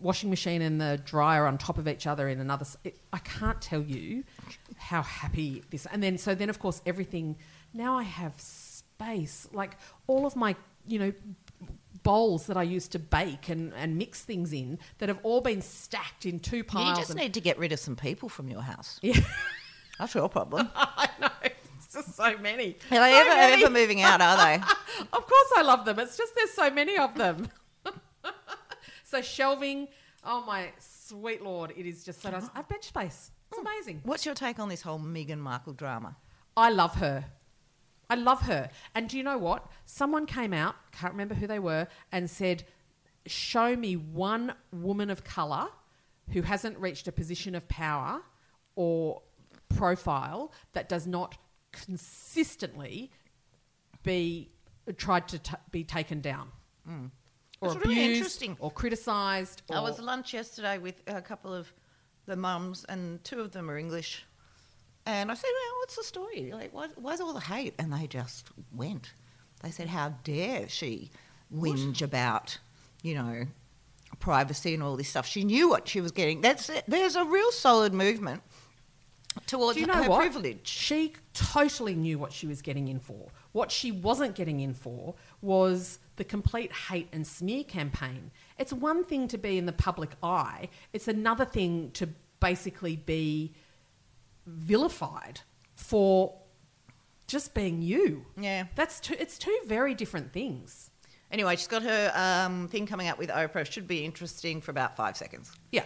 washing 0.00 0.30
machine 0.30 0.62
and 0.62 0.80
the 0.80 0.98
dryer 1.04 1.46
on 1.46 1.58
top 1.58 1.76
of 1.76 1.86
each 1.86 2.06
other 2.06 2.28
in 2.28 2.40
another. 2.40 2.64
It, 2.84 2.98
I 3.12 3.18
can't 3.18 3.60
tell 3.60 3.82
you 3.82 4.24
how 4.76 5.02
happy 5.02 5.62
this. 5.70 5.86
And 5.86 6.02
then 6.02 6.18
so 6.18 6.34
then 6.34 6.50
of 6.50 6.58
course 6.58 6.82
everything. 6.86 7.36
Now 7.74 7.96
I 7.98 8.02
have 8.02 8.34
space, 8.40 9.48
like 9.52 9.76
all 10.06 10.26
of 10.26 10.36
my 10.36 10.54
you 10.86 10.98
know 10.98 11.12
bowls 12.02 12.46
that 12.46 12.56
I 12.56 12.64
used 12.64 12.90
to 12.92 12.98
bake 12.98 13.48
and, 13.48 13.72
and 13.74 13.96
mix 13.96 14.22
things 14.22 14.52
in 14.52 14.78
that 14.98 15.08
have 15.08 15.20
all 15.22 15.40
been 15.40 15.62
stacked 15.62 16.26
in 16.26 16.40
two 16.40 16.64
piles. 16.64 16.88
You 16.98 17.04
just 17.04 17.14
need 17.16 17.34
to 17.34 17.40
get 17.40 17.58
rid 17.58 17.70
of 17.72 17.78
some 17.78 17.94
people 17.96 18.28
from 18.28 18.48
your 18.48 18.62
house. 18.62 18.98
yeah, 19.02 19.20
That's 19.98 20.14
your 20.14 20.28
problem. 20.28 20.68
I 20.76 21.08
know. 21.20 21.28
It's 21.44 21.92
just 21.94 22.16
so 22.16 22.36
many. 22.38 22.76
Are 22.90 22.98
they 22.98 23.12
So 23.12 23.20
ever, 23.20 23.28
many. 23.30 23.62
ever 23.62 23.72
moving 23.72 24.02
out, 24.02 24.20
are 24.20 24.36
they? 24.36 24.62
Of 25.12 25.26
course, 25.26 25.52
I 25.56 25.62
love 25.62 25.84
them. 25.84 25.98
It's 25.98 26.16
just 26.16 26.34
there's 26.34 26.50
so 26.52 26.70
many 26.70 26.96
of 26.98 27.14
them. 27.14 27.48
so 29.04 29.20
shelving, 29.20 29.88
oh 30.24 30.42
my 30.46 30.70
sweet 30.78 31.42
lord, 31.42 31.72
it 31.76 31.86
is 31.86 32.04
just 32.04 32.22
so 32.22 32.30
nice. 32.30 32.44
I 32.54 32.58
have 32.58 32.68
bench 32.68 32.84
space. 32.84 33.30
It's 33.52 33.60
amazing. 33.60 34.00
What's 34.04 34.24
your 34.24 34.34
take 34.34 34.58
on 34.58 34.68
this 34.68 34.82
whole 34.82 34.98
Meghan 34.98 35.38
Markle 35.38 35.72
drama? 35.74 36.16
I 36.56 36.70
love 36.70 36.94
her. 36.96 37.24
I 38.08 38.14
love 38.14 38.42
her. 38.42 38.68
And 38.94 39.08
do 39.08 39.16
you 39.16 39.22
know 39.22 39.38
what? 39.38 39.66
Someone 39.86 40.26
came 40.26 40.52
out, 40.52 40.74
can't 40.92 41.12
remember 41.12 41.34
who 41.34 41.46
they 41.46 41.58
were, 41.58 41.86
and 42.10 42.28
said, 42.30 42.64
Show 43.26 43.76
me 43.76 43.94
one 43.96 44.54
woman 44.72 45.08
of 45.10 45.22
colour 45.22 45.68
who 46.30 46.42
hasn't 46.42 46.76
reached 46.78 47.06
a 47.08 47.12
position 47.12 47.54
of 47.54 47.68
power 47.68 48.20
or 48.74 49.22
profile 49.68 50.52
that 50.72 50.88
does 50.88 51.06
not 51.06 51.36
consistently 51.72 53.10
be 54.02 54.50
tried 54.96 55.28
to 55.28 55.38
t- 55.38 55.54
be 55.70 55.84
taken 55.84 56.20
down. 56.20 56.48
Or 56.86 56.90
Mm. 56.92 57.10
That's 57.60 57.74
abused, 57.76 57.86
really 57.96 58.14
interesting. 58.14 58.56
or 58.58 58.70
criticised. 58.72 59.62
I 59.70 59.78
or- 59.78 59.82
was 59.84 59.98
at 59.98 60.04
lunch 60.04 60.34
yesterday 60.34 60.78
with 60.78 61.00
a 61.06 61.22
couple 61.22 61.54
of 61.54 61.72
the 62.26 62.36
mums, 62.36 62.84
and 62.88 63.22
two 63.24 63.40
of 63.40 63.52
them 63.52 63.70
are 63.70 63.78
English. 63.78 64.24
And 65.06 65.30
I 65.30 65.34
said, 65.34 65.48
well, 65.52 65.80
what's 65.80 65.96
the 65.96 66.04
story? 66.04 66.52
Like, 66.52 66.72
why, 66.72 66.88
why's 66.96 67.20
all 67.20 67.32
the 67.32 67.40
hate? 67.40 67.74
And 67.78 67.92
they 67.92 68.06
just 68.06 68.50
went. 68.72 69.12
They 69.62 69.70
said, 69.70 69.88
how 69.88 70.14
dare 70.22 70.68
she 70.68 71.10
whinge 71.52 72.02
about, 72.02 72.58
you 73.02 73.14
know, 73.14 73.46
privacy 74.20 74.74
and 74.74 74.82
all 74.82 74.96
this 74.96 75.08
stuff. 75.08 75.26
She 75.26 75.44
knew 75.44 75.68
what 75.68 75.88
she 75.88 76.00
was 76.00 76.12
getting. 76.12 76.40
That's 76.40 76.68
it. 76.68 76.84
There's 76.86 77.16
a 77.16 77.24
real 77.24 77.50
solid 77.50 77.92
movement 77.92 78.42
towards 79.46 79.78
you 79.78 79.86
know 79.86 79.94
her 79.94 80.08
what? 80.08 80.20
privilege. 80.20 80.66
She 80.68 81.14
totally 81.34 81.94
knew 81.94 82.18
what 82.18 82.32
she 82.32 82.46
was 82.46 82.62
getting 82.62 82.88
in 82.88 83.00
for. 83.00 83.28
What 83.52 83.70
she 83.70 83.90
wasn't 83.92 84.34
getting 84.34 84.60
in 84.60 84.74
for 84.74 85.14
was 85.40 85.98
the 86.16 86.24
complete 86.24 86.72
hate 86.72 87.08
and 87.12 87.26
smear 87.26 87.64
campaign. 87.64 88.30
It's 88.58 88.72
one 88.72 89.04
thing 89.04 89.28
to 89.28 89.38
be 89.38 89.58
in 89.58 89.66
the 89.66 89.72
public 89.72 90.10
eye, 90.22 90.68
it's 90.92 91.08
another 91.08 91.44
thing 91.44 91.90
to 91.92 92.08
basically 92.40 92.96
be 92.96 93.52
vilified 94.46 95.40
for 95.74 96.34
just 97.26 97.54
being 97.54 97.82
you. 97.82 98.26
Yeah. 98.36 98.64
That's 98.74 99.00
two, 99.00 99.14
it's 99.18 99.38
two 99.38 99.56
very 99.66 99.94
different 99.94 100.32
things. 100.32 100.90
Anyway, 101.30 101.56
she's 101.56 101.68
got 101.68 101.82
her 101.82 102.12
um, 102.14 102.68
thing 102.68 102.86
coming 102.86 103.08
up 103.08 103.18
with 103.18 103.30
Oprah. 103.30 103.70
Should 103.70 103.86
be 103.86 104.04
interesting 104.04 104.60
for 104.60 104.70
about 104.70 104.96
five 104.96 105.16
seconds. 105.16 105.50
Yeah. 105.70 105.84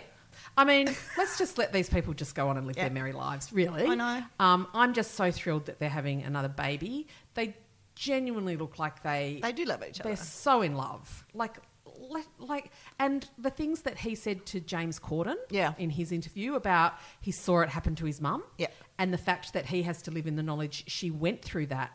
I 0.56 0.64
mean, 0.64 0.88
let's 1.16 1.38
just 1.38 1.56
let 1.58 1.72
these 1.72 1.88
people 1.88 2.14
just 2.14 2.34
go 2.34 2.48
on 2.48 2.56
and 2.56 2.66
live 2.66 2.76
Yeah. 2.76 2.84
their 2.84 2.92
merry 2.92 3.12
lives, 3.12 3.52
really. 3.52 3.86
I 3.86 3.94
know. 3.94 4.22
Um, 4.40 4.66
I'm 4.74 4.92
just 4.92 5.14
so 5.14 5.30
thrilled 5.30 5.66
that 5.66 5.78
they're 5.78 5.88
having 5.88 6.22
another 6.22 6.48
baby. 6.48 7.06
They 7.34 7.54
genuinely 7.96 8.56
look 8.56 8.78
like 8.78 9.02
they, 9.02 9.40
They 9.42 9.52
do 9.52 9.64
love 9.64 9.82
each 9.82 10.00
other. 10.00 10.10
they're 10.10 10.16
so 10.16 10.62
in 10.62 10.76
love. 10.76 11.24
Like, 11.34 11.56
like, 11.98 12.26
like, 12.38 12.70
and 13.00 13.28
the 13.38 13.50
things 13.50 13.82
that 13.82 13.98
he 13.98 14.14
said 14.14 14.46
to 14.46 14.60
James 14.60 15.00
Corden 15.00 15.34
Yeah. 15.50 15.72
in 15.78 15.90
his 15.90 16.12
interview 16.12 16.54
about 16.54 16.92
he 17.20 17.32
saw 17.32 17.60
it 17.62 17.70
happen 17.70 17.94
to 17.96 18.04
his 18.04 18.20
mum 18.20 18.44
Yeah. 18.58 18.68
and 18.98 19.12
the 19.12 19.18
fact 19.18 19.54
that 19.54 19.66
he 19.66 19.82
has 19.82 20.02
to 20.02 20.10
live 20.12 20.26
in 20.28 20.36
the 20.36 20.42
knowledge 20.42 20.84
she 20.88 21.10
went 21.10 21.42
through 21.42 21.66
that 21.66 21.90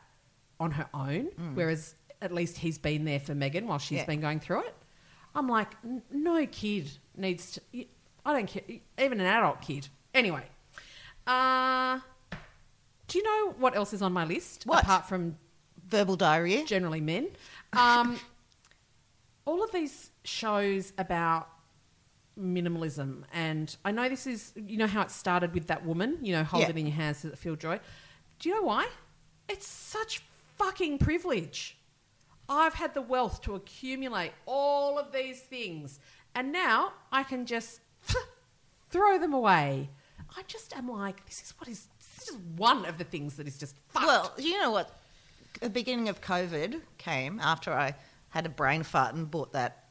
on 0.60 0.72
her 0.72 0.90
own, 0.94 1.26
whereas 1.54 1.96
at 2.22 2.32
least 2.34 2.58
he's 2.58 2.78
been 2.78 3.06
there 3.06 3.20
for 3.20 3.34
Meghan 3.34 3.66
while 3.66 3.80
she's 3.80 4.00
Mm. 4.00 4.02
Yeah. 4.02 4.06
been 4.08 4.22
going 4.22 4.40
through 4.40 4.62
it. 4.66 4.76
I'm 5.34 5.48
like, 5.48 5.70
"N- 5.84 6.02
no 6.12 6.46
kid 6.46 6.92
needs 7.16 7.54
to. 7.54 7.62
I 8.26 8.34
don't 8.34 8.48
care, 8.48 8.64
even 9.00 9.20
an 9.22 9.28
adult 9.28 9.62
kid. 9.62 9.88
Anyway, 10.14 10.46
Uh, 11.28 12.00
do 13.08 13.18
you 13.20 13.24
know 13.24 13.54
what 13.58 13.76
else 13.76 13.94
is 13.94 14.02
on 14.02 14.12
my 14.14 14.26
list 14.26 14.64
What? 14.66 14.84
apart 14.84 15.08
from 15.08 15.38
Verbal 15.91 16.15
diarrhea. 16.15 16.65
generally 16.65 17.01
men? 17.01 17.27
Um, 17.73 18.19
all 19.45 19.63
of 19.63 19.71
these 19.71 20.10
shows 20.23 20.93
about 20.97 21.49
minimalism, 22.39 23.23
and 23.34 23.75
I 23.86 23.91
know 23.91 24.08
this 24.10 24.25
is 24.25 24.54
you 24.56 24.77
know 24.77 24.88
how 24.88 25.01
it 25.01 25.12
started 25.12 25.54
with 25.54 25.67
that 25.67 25.86
woman, 25.86 26.17
you 26.21 26.34
know, 26.34 26.43
hold 26.43 26.63
Yeah. 26.63 26.69
it 26.69 26.77
in 26.77 26.86
your 26.88 26.95
hands 26.95 27.21
to 27.21 27.36
feel 27.36 27.56
joy. 27.56 27.80
Do 28.39 28.49
you 28.49 28.56
know 28.56 28.63
why? 28.63 28.88
It's 29.49 29.67
such 29.67 30.21
fucking 30.58 30.97
privilege. 30.99 31.77
I've 32.49 32.73
had 32.73 32.93
the 32.93 33.01
wealth 33.01 33.41
to 33.43 33.56
accumulate 33.56 34.32
all 34.45 34.97
of 34.97 35.12
these 35.12 35.41
things, 35.41 35.99
and 36.34 36.51
now 36.51 36.93
I 37.12 37.23
can 37.23 37.45
just 37.45 37.82
throw 38.89 39.17
them 39.19 39.34
away. 39.34 39.89
I 40.38 40.43
just 40.47 40.73
am 40.75 40.88
like, 40.89 41.25
this 41.25 41.41
is 41.43 41.54
what 41.58 41.67
is. 41.67 41.88
This 42.17 42.30
is 42.30 42.38
one 42.56 42.86
of 42.86 42.97
the 42.97 43.04
things 43.04 43.36
that 43.36 43.47
is 43.47 43.58
just 43.58 43.75
fucked. 43.89 44.06
Well, 44.06 44.34
you 44.38 44.60
know 44.62 44.71
what? 44.71 45.01
The 45.62 45.69
beginning 45.69 46.10
of 46.10 46.21
COVID 46.21 46.82
came 46.97 47.39
after 47.39 47.71
I 47.71 47.95
had 48.30 48.45
a 48.45 48.50
brain 48.50 48.84
fart 48.84 49.13
and 49.15 49.30
bought 49.30 49.54
that 49.54 49.86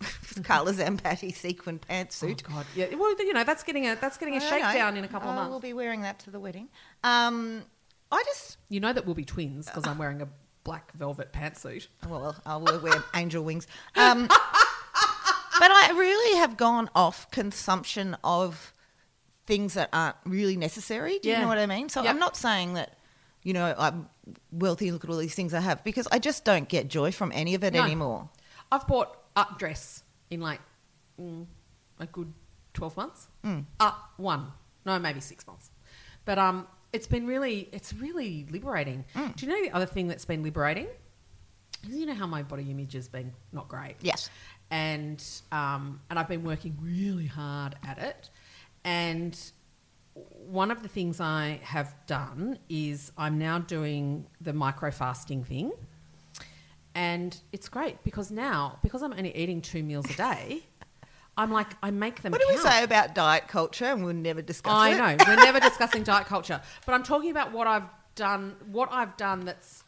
Carla 0.44 0.72
Zampatti 0.72 1.34
sequin 1.34 1.80
oh 1.82 1.92
pantsuit. 1.92 2.42
god, 2.44 2.64
yeah. 2.76 2.94
Well, 2.94 3.14
you 3.18 3.32
know 3.32 3.42
that's 3.44 3.64
getting 3.64 3.86
a 3.88 3.96
that's 3.96 4.16
getting 4.16 4.36
a 4.36 4.38
know. 4.38 4.48
shakedown 4.48 4.96
in 4.96 5.04
a 5.04 5.08
couple 5.08 5.28
of 5.28 5.34
months. 5.34 5.50
We'll 5.50 5.60
be 5.60 5.72
wearing 5.72 6.02
that 6.02 6.20
to 6.20 6.30
the 6.30 6.38
wedding. 6.40 6.68
Um, 7.02 7.62
I 8.12 8.22
just, 8.26 8.56
You 8.68 8.80
know 8.80 8.92
that 8.92 9.04
we'll 9.06 9.14
be 9.16 9.24
twins 9.24 9.66
because 9.66 9.86
I'm 9.86 9.98
wearing 9.98 10.22
a 10.22 10.28
black 10.64 10.92
velvet 10.92 11.32
pantsuit. 11.32 11.88
well, 12.08 12.36
I 12.46 12.56
will 12.56 12.78
wear 12.80 13.02
angel 13.14 13.42
wings. 13.42 13.66
Um, 13.96 14.28
but 14.28 15.70
I 15.72 15.90
really 15.96 16.38
have 16.38 16.56
gone 16.56 16.88
off 16.94 17.30
consumption 17.30 18.16
of 18.22 18.72
things 19.46 19.74
that 19.74 19.88
aren't 19.92 20.16
really 20.24 20.56
necessary. 20.56 21.18
Do 21.18 21.28
you 21.28 21.34
Yeah. 21.34 21.40
know 21.42 21.48
what 21.48 21.58
I 21.58 21.66
mean? 21.66 21.88
So 21.88 22.02
Yep. 22.02 22.10
I'm 22.14 22.18
not 22.20 22.36
saying 22.36 22.74
that, 22.74 22.97
you 23.42 23.52
know, 23.52 23.74
I'm 23.78 24.08
wealthy, 24.52 24.90
look 24.90 25.04
at 25.04 25.10
all 25.10 25.16
these 25.16 25.34
things 25.34 25.54
I 25.54 25.60
have, 25.60 25.82
because 25.84 26.06
I 26.10 26.18
just 26.18 26.44
don't 26.44 26.68
get 26.68 26.88
joy 26.88 27.12
from 27.12 27.32
any 27.34 27.54
of 27.54 27.64
it 27.64 27.74
No. 27.74 27.82
anymore. 27.82 28.28
I've 28.70 28.86
bought 28.86 29.16
a 29.36 29.46
dress 29.58 30.02
in 30.30 30.40
like 30.40 30.60
mm, 31.20 31.46
a 31.98 32.06
good 32.06 32.32
twelve 32.74 32.96
months. 32.96 33.28
Mm. 33.44 33.64
Uh, 33.80 33.92
one, 34.16 34.48
no, 34.84 34.98
maybe 34.98 35.20
six 35.20 35.46
months. 35.46 35.70
But 36.24 36.38
um, 36.38 36.66
it's 36.92 37.06
been 37.06 37.26
really, 37.26 37.68
it's 37.72 37.92
really 37.94 38.46
liberating. 38.50 39.04
Mm. 39.14 39.34
Do 39.36 39.46
you 39.46 39.52
know 39.52 39.62
the 39.62 39.70
other 39.74 39.86
thing 39.86 40.08
that's 40.08 40.24
been 40.26 40.42
liberating? 40.42 40.88
You 41.86 42.06
know 42.06 42.14
how 42.14 42.26
my 42.26 42.42
body 42.42 42.70
image 42.70 42.92
has 42.94 43.08
been 43.08 43.32
not 43.52 43.68
great. 43.68 43.94
Yes. 44.00 44.28
and 44.70 45.24
um, 45.52 46.00
and 46.10 46.18
I've 46.18 46.28
been 46.28 46.44
working 46.44 46.76
really 46.82 47.26
hard 47.26 47.76
at 47.86 47.98
it. 47.98 48.28
And 48.84 49.38
one 50.46 50.70
of 50.70 50.82
the 50.82 50.88
things 50.88 51.20
I 51.20 51.60
have 51.62 51.94
done 52.06 52.58
is 52.68 53.12
I'm 53.16 53.38
now 53.38 53.58
doing 53.58 54.26
the 54.40 54.52
micro 54.52 54.90
fasting 54.90 55.44
thing, 55.44 55.72
and 56.94 57.38
it's 57.52 57.68
great 57.68 58.02
because 58.04 58.30
now 58.30 58.78
because 58.82 59.02
I'm 59.02 59.12
only 59.12 59.36
eating 59.36 59.60
two 59.60 59.82
meals 59.82 60.10
a 60.10 60.14
day, 60.14 60.62
I'm 61.38 61.52
like 61.52 61.68
I 61.82 61.90
make 61.90 62.22
them. 62.22 62.32
What 62.32 62.40
do 62.40 62.48
we 62.48 62.56
say 62.56 62.82
about 62.82 63.14
diet 63.14 63.46
culture? 63.46 63.84
And 63.86 64.04
we'll 64.04 64.14
never 64.14 64.42
discuss 64.42 64.72
I 64.72 64.90
it. 64.90 65.00
I 65.00 65.14
know 65.14 65.24
we're 65.26 65.36
never 65.44 65.60
discussing 65.60 66.02
diet 66.02 66.26
culture, 66.26 66.60
but 66.84 66.94
I'm 66.94 67.04
talking 67.04 67.30
about 67.30 67.52
what 67.52 67.66
I've 67.66 67.88
done. 68.16 68.56
What 68.70 68.88
I've 68.90 69.16
done 69.16 69.44
that's 69.44 69.84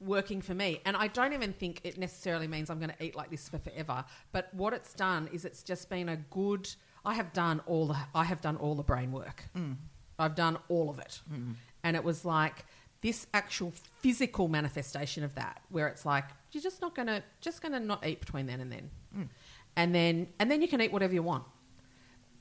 working 0.00 0.42
for 0.42 0.54
me, 0.54 0.80
and 0.84 0.94
I 0.94 1.06
don't 1.08 1.32
even 1.32 1.54
think 1.54 1.80
it 1.82 1.96
necessarily 1.96 2.46
means 2.46 2.68
I'm 2.68 2.78
going 2.78 2.92
to 2.96 3.04
eat 3.04 3.16
like 3.16 3.30
this 3.30 3.48
for 3.48 3.58
forever. 3.58 4.04
But 4.32 4.52
what 4.52 4.74
it's 4.74 4.92
done 4.92 5.30
is 5.32 5.44
it's 5.46 5.62
just 5.62 5.88
been 5.88 6.10
a 6.10 6.16
good. 6.16 6.68
I 7.06 7.14
have 7.14 7.32
done 7.32 7.62
all 7.66 7.86
the. 7.86 7.96
I 8.14 8.24
have 8.24 8.40
done 8.40 8.56
all 8.56 8.74
the 8.74 8.82
brain 8.82 9.12
work. 9.12 9.44
Mm. 9.56 9.76
I've 10.18 10.34
done 10.34 10.58
all 10.68 10.90
of 10.90 10.98
it, 10.98 11.20
mm. 11.32 11.54
and 11.84 11.96
it 11.96 12.02
was 12.02 12.24
like 12.24 12.66
this 13.00 13.28
actual 13.32 13.72
physical 14.00 14.48
manifestation 14.48 15.22
of 15.22 15.36
that, 15.36 15.62
where 15.70 15.86
it's 15.86 16.04
like 16.04 16.24
you're 16.50 16.62
just 16.62 16.82
not 16.82 16.96
going 16.96 17.06
to 17.06 17.22
just 17.40 17.62
going 17.62 17.72
to 17.72 17.80
not 17.80 18.04
eat 18.04 18.18
between 18.18 18.46
then 18.46 18.60
and 18.60 18.72
then, 18.72 18.90
mm. 19.16 19.28
and 19.76 19.94
then 19.94 20.26
and 20.40 20.50
then 20.50 20.60
you 20.60 20.68
can 20.68 20.82
eat 20.82 20.92
whatever 20.92 21.14
you 21.14 21.22
want. 21.22 21.44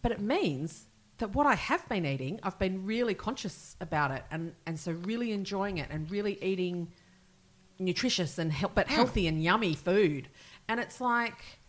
But 0.01 0.11
it 0.11 0.19
means 0.19 0.85
that 1.19 1.35
what 1.35 1.45
I 1.45 1.55
have 1.55 1.87
been 1.87 2.05
eating, 2.05 2.39
I've 2.41 2.57
been 2.57 2.85
really 2.85 3.13
conscious 3.13 3.75
about 3.79 4.09
it, 4.09 4.23
and 4.31 4.53
and 4.65 4.79
so 4.79 4.93
really 4.93 5.31
enjoying 5.31 5.77
it, 5.77 5.89
and 5.91 6.09
really 6.09 6.43
eating 6.43 6.91
nutritious 7.77 8.39
and 8.39 8.51
hel- 8.51 8.71
but 8.73 8.87
healthy 8.87 9.27
and 9.27 9.43
yummy 9.43 9.75
food. 9.75 10.29
And 10.67 10.79
it's 10.79 10.99
like, 10.99 11.59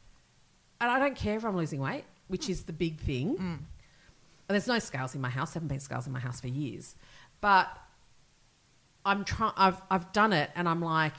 and 0.80 0.90
I 0.90 0.98
don't 0.98 1.16
care 1.16 1.36
if 1.36 1.44
I'm 1.44 1.56
losing 1.56 1.80
weight, 1.80 2.04
which 2.28 2.48
is 2.48 2.64
the 2.64 2.72
big 2.72 2.98
thing. 3.00 3.36
And 3.38 4.54
there's 4.54 4.66
no 4.68 4.78
scales 4.78 5.14
in 5.14 5.20
my 5.20 5.30
house. 5.30 5.54
Haven't 5.54 5.68
been 5.68 5.80
scales 5.80 6.06
in 6.06 6.12
my 6.12 6.20
house 6.20 6.40
for 6.40 6.48
years, 6.48 6.94
but 7.40 7.68
I'm 9.04 9.24
trying. 9.24 9.52
I've 9.56 9.80
I've 9.90 10.12
done 10.12 10.32
it, 10.32 10.50
and 10.54 10.68
I'm 10.68 10.80
like. 10.82 11.14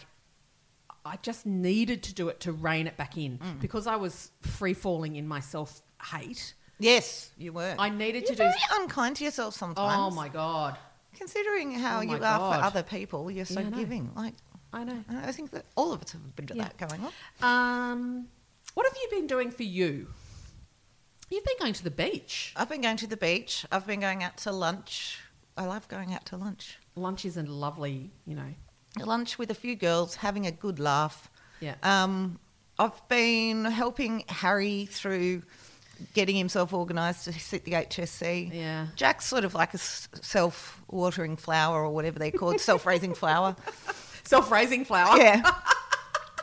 I 1.05 1.15
just 1.21 1.45
needed 1.45 2.03
to 2.03 2.13
do 2.13 2.27
it 2.27 2.41
to 2.41 2.51
rein 2.51 2.85
it 2.85 2.97
back 2.97 3.15
in 3.17 3.39
because 3.61 3.87
I 3.87 3.95
was 3.95 4.29
free 4.41 4.73
falling 4.73 5.15
in 5.15 5.25
my 5.25 5.39
self 5.39 5.81
hate. 6.11 6.53
Yes, 6.79 7.31
you 7.37 7.53
were. 7.53 7.75
I 7.79 7.87
needed 7.87 8.23
You're 8.23 8.31
to 8.31 8.33
do- 8.33 8.37
very 8.43 8.59
unkind 8.73 9.15
to 9.15 9.23
yourself 9.23 9.53
sometimes. 9.55 9.93
Oh 9.97 10.13
my 10.13 10.27
god! 10.27 10.77
Considering 11.15 11.71
how 11.71 11.99
Oh 11.99 12.01
you 12.01 12.15
are 12.15 12.19
God. 12.19 12.59
for 12.59 12.61
other 12.65 12.83
people, 12.83 13.31
you're 13.31 13.45
so 13.45 13.61
Yeah, 13.61 13.69
giving. 13.69 14.11
Like, 14.17 14.33
I 14.73 14.83
know. 14.83 15.01
I 15.09 15.31
think 15.31 15.51
that 15.51 15.63
all 15.77 15.93
of 15.93 16.01
us 16.01 16.11
have 16.11 16.19
a 16.25 16.27
bit 16.27 16.51
of 16.51 16.57
Yeah. 16.57 16.63
that 16.63 16.77
going 16.89 17.01
on. 17.41 17.91
Um, 17.91 18.27
what 18.73 18.85
have 18.85 18.97
you 19.01 19.07
been 19.09 19.27
doing 19.27 19.49
for 19.49 19.63
you? 19.63 20.07
You've 21.29 21.43
been 21.43 21.57
going 21.59 21.73
to 21.73 21.83
the 21.83 21.91
beach. 21.91 22.53
I've 22.55 22.69
been 22.69 22.81
going 22.81 22.97
to 22.97 23.07
the 23.07 23.17
beach. 23.17 23.65
I've 23.71 23.85
been 23.85 23.99
going 23.99 24.23
out 24.23 24.37
to 24.37 24.51
lunch. 24.51 25.19
I 25.57 25.65
love 25.65 25.87
going 25.87 26.13
out 26.13 26.25
to 26.27 26.37
lunch. 26.37 26.77
Lunch 26.95 27.25
is 27.25 27.35
a 27.37 27.43
lovely, 27.43 28.11
you 28.25 28.35
know. 28.35 28.53
Lunch 28.99 29.37
with 29.37 29.51
a 29.51 29.55
few 29.55 29.75
girls, 29.75 30.15
having 30.15 30.47
a 30.47 30.51
good 30.51 30.79
laugh. 30.79 31.29
Yeah. 31.59 31.75
Um, 31.83 32.39
I've 32.79 33.07
been 33.09 33.65
helping 33.65 34.23
Harry 34.29 34.85
through 34.85 35.43
getting 36.13 36.35
himself 36.35 36.73
organised 36.73 37.25
to 37.25 37.33
sit 37.33 37.65
the 37.65 37.73
HSC. 37.73 38.53
Yeah. 38.53 38.87
Jack's 38.95 39.25
sort 39.25 39.43
of 39.43 39.53
like 39.53 39.73
a 39.73 39.77
self-watering 39.77 41.37
flower 41.37 41.81
or 41.83 41.89
whatever 41.89 42.19
they're 42.19 42.31
called, 42.31 42.59
self-raising 42.61 43.15
flower. 43.15 43.55
Self-raising 44.23 44.85
flower. 44.85 45.17
Yeah. 45.17 45.41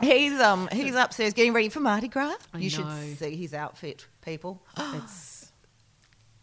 He's 0.01 0.39
um 0.39 0.67
he's 0.71 0.95
upstairs 0.95 1.33
getting 1.33 1.53
ready 1.53 1.69
for 1.69 1.79
Mardi 1.79 2.07
Gras. 2.09 2.35
I 2.53 2.57
you 2.57 2.69
know. 2.77 2.89
should 2.99 3.17
see 3.17 3.35
his 3.35 3.53
outfit, 3.53 4.07
people. 4.21 4.61
It's. 4.95 5.33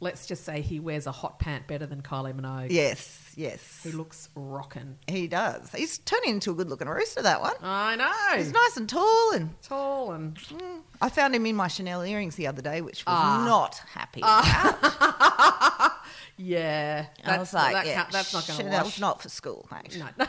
Let's 0.00 0.26
just 0.26 0.44
say 0.44 0.62
he 0.62 0.80
wears 0.80 1.06
a 1.06 1.12
hot 1.12 1.38
pant 1.38 1.68
better 1.68 1.86
than 1.86 2.02
Kylie 2.02 2.34
Minogue. 2.34 2.72
yes, 2.72 3.32
yes. 3.36 3.82
He 3.84 3.92
looks 3.92 4.28
rockin'. 4.34 4.98
He 5.06 5.28
does. 5.28 5.70
He's 5.72 5.98
turning 5.98 6.30
into 6.30 6.50
a 6.50 6.54
good-looking 6.54 6.88
rooster. 6.88 7.22
That 7.22 7.40
one. 7.40 7.52
I 7.62 7.94
know. 7.94 8.10
He's 8.36 8.52
nice 8.52 8.76
and 8.76 8.88
tall, 8.88 9.30
and 9.32 9.54
Tall 9.62 10.10
and 10.10 10.34
mm, 10.34 10.80
I 11.00 11.08
found 11.08 11.36
him 11.36 11.46
in 11.46 11.54
my 11.54 11.68
Chanel 11.68 12.02
earrings 12.02 12.34
the 12.34 12.48
other 12.48 12.60
day, 12.62 12.80
which 12.80 13.06
was 13.06 13.14
Ah. 13.16 13.44
not 13.46 13.76
happy. 13.94 14.22
about. 14.22 15.92
yeah. 16.36 17.06
I 17.24 17.38
was 17.38 17.54
like, 17.54 17.72
that 17.74 17.86
yeah, 17.86 18.06
that's 18.10 18.32
not 18.34 18.44
going 18.48 18.58
to 18.58 18.64
Chanel's 18.64 18.84
wash. 18.86 18.98
not 19.00 19.22
for 19.22 19.28
school, 19.28 19.68
mate. 19.70 19.96
No, 20.18 20.26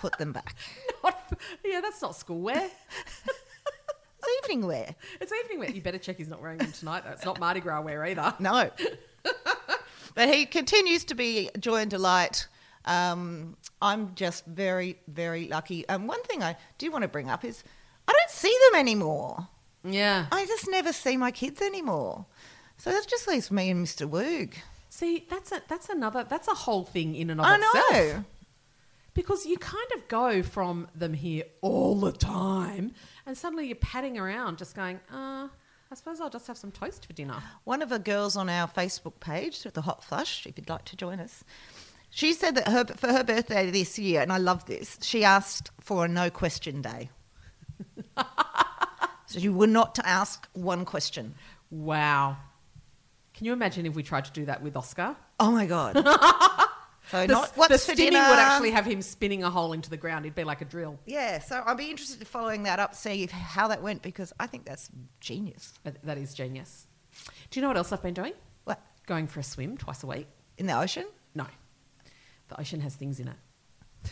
Put 0.00 0.16
them 0.16 0.32
back. 0.32 0.54
yeah, 1.64 1.80
that's 1.80 2.00
not 2.02 2.16
school 2.16 2.40
wear. 2.40 2.70
It's 4.18 4.44
evening 4.44 4.66
wear. 4.66 4.94
It's 5.20 5.32
evening 5.32 5.60
wear. 5.60 5.70
You 5.70 5.80
better 5.80 5.98
check 5.98 6.16
he's 6.16 6.28
not 6.28 6.42
wearing 6.42 6.58
them 6.58 6.72
tonight. 6.72 7.04
It's 7.12 7.24
not 7.24 7.38
Mardi 7.38 7.60
Gras 7.60 7.80
wear 7.82 8.04
either. 8.04 8.34
No. 8.40 8.70
but 10.14 10.28
he 10.28 10.46
continues 10.46 11.04
to 11.04 11.14
be 11.14 11.48
joy 11.60 11.76
and 11.82 11.90
delight. 11.90 12.48
Um, 12.86 13.56
I'm 13.80 14.14
just 14.14 14.44
very, 14.46 14.98
very 15.06 15.46
lucky. 15.48 15.86
And 15.88 16.08
one 16.08 16.22
thing 16.24 16.42
I 16.42 16.56
do 16.78 16.90
want 16.90 17.02
to 17.02 17.08
bring 17.08 17.30
up 17.30 17.44
is 17.44 17.62
I 18.08 18.12
don't 18.12 18.30
see 18.30 18.54
them 18.70 18.80
anymore. 18.80 19.46
Yeah. 19.84 20.26
I 20.32 20.44
just 20.46 20.68
never 20.68 20.92
see 20.92 21.16
my 21.16 21.30
kids 21.30 21.62
anymore. 21.62 22.26
So 22.78 22.90
that 22.90 23.06
just 23.06 23.28
leaves 23.28 23.50
me 23.50 23.70
and 23.70 23.86
Mr. 23.86 24.08
Woog. 24.08 24.54
See, 24.88 25.26
that's 25.28 25.52
a, 25.52 25.62
that's 25.68 25.88
another 25.88 26.24
that's 26.24 26.48
a 26.48 26.54
whole 26.54 26.84
thing 26.84 27.14
in 27.14 27.30
and 27.30 27.40
of 27.40 27.46
I 27.46 27.56
itself. 27.56 27.74
know. 27.92 28.24
Because 29.16 29.46
you 29.46 29.56
kind 29.56 29.90
of 29.96 30.06
go 30.08 30.42
from 30.42 30.88
them 30.94 31.14
here 31.14 31.44
all 31.62 31.98
the 31.98 32.12
time, 32.12 32.92
and 33.24 33.36
suddenly 33.36 33.66
you're 33.66 33.76
padding 33.76 34.18
around, 34.18 34.58
just 34.58 34.76
going, 34.76 35.00
uh, 35.10 35.48
I 35.90 35.94
suppose 35.94 36.20
I'll 36.20 36.28
just 36.28 36.46
have 36.48 36.58
some 36.58 36.70
toast 36.70 37.06
for 37.06 37.14
dinner. 37.14 37.42
One 37.64 37.80
of 37.80 37.88
the 37.88 37.98
girls 37.98 38.36
on 38.36 38.50
our 38.50 38.68
Facebook 38.68 39.18
page, 39.18 39.62
the 39.62 39.80
Hot 39.80 40.04
Flush, 40.04 40.46
if 40.46 40.58
you'd 40.58 40.68
like 40.68 40.84
to 40.84 40.96
join 40.96 41.18
us, 41.18 41.44
she 42.10 42.34
said 42.34 42.56
that 42.56 42.68
her, 42.68 42.84
for 42.84 43.10
her 43.10 43.24
birthday 43.24 43.70
this 43.70 43.98
year, 43.98 44.20
and 44.20 44.30
I 44.30 44.36
love 44.36 44.66
this, 44.66 44.98
she 45.00 45.24
asked 45.24 45.70
for 45.80 46.04
a 46.04 46.08
no 46.08 46.28
question 46.28 46.82
day. 46.82 47.08
so 49.26 49.38
you 49.38 49.54
were 49.54 49.66
not 49.66 49.94
to 49.94 50.06
ask 50.06 50.46
one 50.52 50.84
question. 50.84 51.34
Wow. 51.70 52.36
Can 53.32 53.46
you 53.46 53.54
imagine 53.54 53.86
if 53.86 53.94
we 53.94 54.02
tried 54.02 54.26
to 54.26 54.32
do 54.32 54.44
that 54.44 54.62
with 54.62 54.76
Oscar? 54.76 55.16
Oh 55.40 55.52
my 55.52 55.64
god! 55.64 55.96
so 57.10 57.26
The, 57.26 57.32
not 57.32 57.52
what's 57.56 57.72
the 57.72 57.78
for 57.78 57.96
spinning 57.96 58.12
dinner? 58.14 58.28
would 58.30 58.38
actually 58.38 58.70
have 58.72 58.84
him 58.86 59.02
spinning 59.02 59.42
a 59.44 59.50
hole 59.50 59.72
into 59.72 59.90
the 59.90 59.96
ground. 59.96 60.24
It'd 60.24 60.34
be 60.34 60.44
like 60.44 60.60
a 60.60 60.64
drill. 60.64 60.98
yeah. 61.06 61.38
So 61.40 61.62
I'd 61.64 61.76
be 61.76 61.90
interested 61.90 62.20
in 62.20 62.26
following 62.26 62.64
that 62.64 62.78
up, 62.78 62.94
see 62.94 63.22
if, 63.22 63.30
how 63.30 63.68
that 63.68 63.82
went 63.82 64.02
because 64.02 64.32
I 64.40 64.46
think 64.46 64.64
that's 64.64 64.90
genius. 65.20 65.74
But 65.84 66.02
that 66.04 66.18
is 66.18 66.34
genius. 66.34 66.86
Do 67.50 67.58
you 67.58 67.62
know 67.62 67.68
what 67.68 67.76
else 67.76 67.92
I've 67.92 68.02
been 68.02 68.14
doing? 68.14 68.32
What? 68.64 68.80
Going 69.06 69.26
for 69.26 69.40
a 69.40 69.42
swim 69.42 69.76
twice 69.76 70.02
a 70.02 70.06
week. 70.06 70.26
In 70.58 70.66
the 70.66 70.78
ocean? 70.78 71.06
No, 71.34 71.46
the 72.48 72.60
ocean 72.60 72.80
has 72.80 72.94
things 72.94 73.20
in 73.20 73.28
it. 73.28 73.36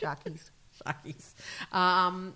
Sharkies. 0.00 0.50
Sharkies. 0.84 1.34
Um, 1.74 2.34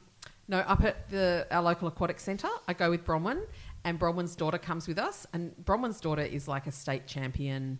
no, 0.49 0.59
up 0.59 0.83
at 0.85 1.09
the 1.11 1.47
our 1.51 1.63
local 1.63 1.89
aquatic 1.89 2.19
centre, 2.21 2.49
I 2.67 2.73
go 2.73 2.91
with 2.91 3.05
Bronwyn, 3.05 3.43
and 3.85 3.99
Bronwyn's 3.99 4.35
daughter 4.37 4.59
comes 4.59 4.89
with 4.89 4.99
us. 4.99 5.27
And 5.33 5.55
Bronwyn's 5.65 6.01
daughter 6.01 6.23
is 6.23 6.49
like 6.49 6.67
a 6.67 6.73
state 6.73 7.07
champion 7.07 7.79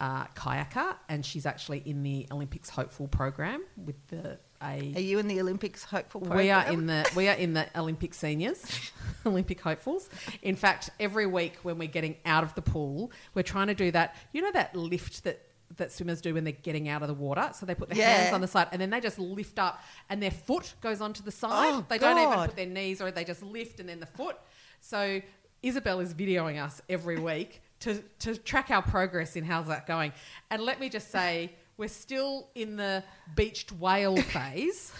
uh, 0.00 0.24
kayaker, 0.34 0.96
and 1.08 1.24
she's 1.24 1.46
actually 1.46 1.82
in 1.84 2.02
the 2.02 2.26
Olympics 2.32 2.68
hopeful 2.70 3.06
program 3.06 3.62
with 3.76 3.96
the 4.08 4.38
Are 4.62 4.76
you 4.76 5.18
in 5.18 5.28
the 5.28 5.40
Olympics 5.40 5.84
hopeful 5.84 6.20
program? 6.22 6.38
We 6.38 6.50
are 6.50 6.66
in 6.72 6.86
the 6.86 7.08
we 7.14 7.28
are 7.28 7.34
in 7.36 7.52
the 7.52 7.66
Olympic 7.78 8.14
seniors, 8.14 8.90
Olympic 9.26 9.60
hopefuls. 9.60 10.08
In 10.42 10.56
fact, 10.56 10.90
every 10.98 11.26
week 11.26 11.56
when 11.62 11.78
we're 11.78 11.88
getting 11.88 12.16
out 12.24 12.42
of 12.44 12.54
the 12.54 12.62
pool, 12.62 13.12
we're 13.34 13.42
trying 13.42 13.66
to 13.68 13.74
do 13.74 13.90
that. 13.92 14.16
You 14.32 14.42
know 14.42 14.52
that 14.52 14.74
lift 14.74 15.24
that 15.24 15.42
that 15.76 15.92
swimmers 15.92 16.20
do 16.20 16.34
when 16.34 16.42
they're 16.44 16.52
getting 16.52 16.88
out 16.88 17.02
of 17.02 17.08
the 17.08 17.14
water. 17.14 17.50
So 17.54 17.64
they 17.64 17.74
put 17.76 17.90
their 17.90 17.98
Yeah. 17.98 18.10
hands 18.22 18.34
on 18.34 18.40
the 18.40 18.48
side 18.48 18.68
and 18.72 18.80
then 18.80 18.90
they 18.90 19.00
just 19.00 19.18
lift 19.18 19.58
up, 19.58 19.82
and 20.08 20.20
their 20.22 20.30
foot 20.32 20.74
goes 20.80 21.00
onto 21.00 21.22
the 21.22 21.30
side. 21.30 21.74
Oh, 21.74 21.84
they 21.88 21.98
don't 21.98 22.18
even 22.18 22.46
put 22.46 22.56
their 22.56 22.66
knees, 22.66 23.00
or 23.00 23.10
they 23.10 23.24
just 23.24 23.42
lift 23.42 23.80
and 23.80 23.88
then 23.88 24.00
the 24.00 24.06
foot. 24.06 24.36
So 24.80 25.20
Isabel 25.62 26.00
is 26.00 26.14
videoing 26.14 26.60
us 26.62 26.80
every 26.88 27.18
week 27.18 27.60
to 27.80 28.02
to 28.20 28.36
track 28.36 28.70
our 28.70 28.82
progress 28.82 29.36
in 29.36 29.44
how's 29.44 29.66
that 29.66 29.86
going. 29.86 30.12
And 30.50 30.62
let 30.62 30.80
me 30.80 30.88
just 30.88 31.10
say. 31.10 31.52
We're 31.76 31.88
still 31.88 32.50
in 32.54 32.76
the 32.76 33.02
beached 33.34 33.72
whale 33.72 34.14
phase. 34.34 34.92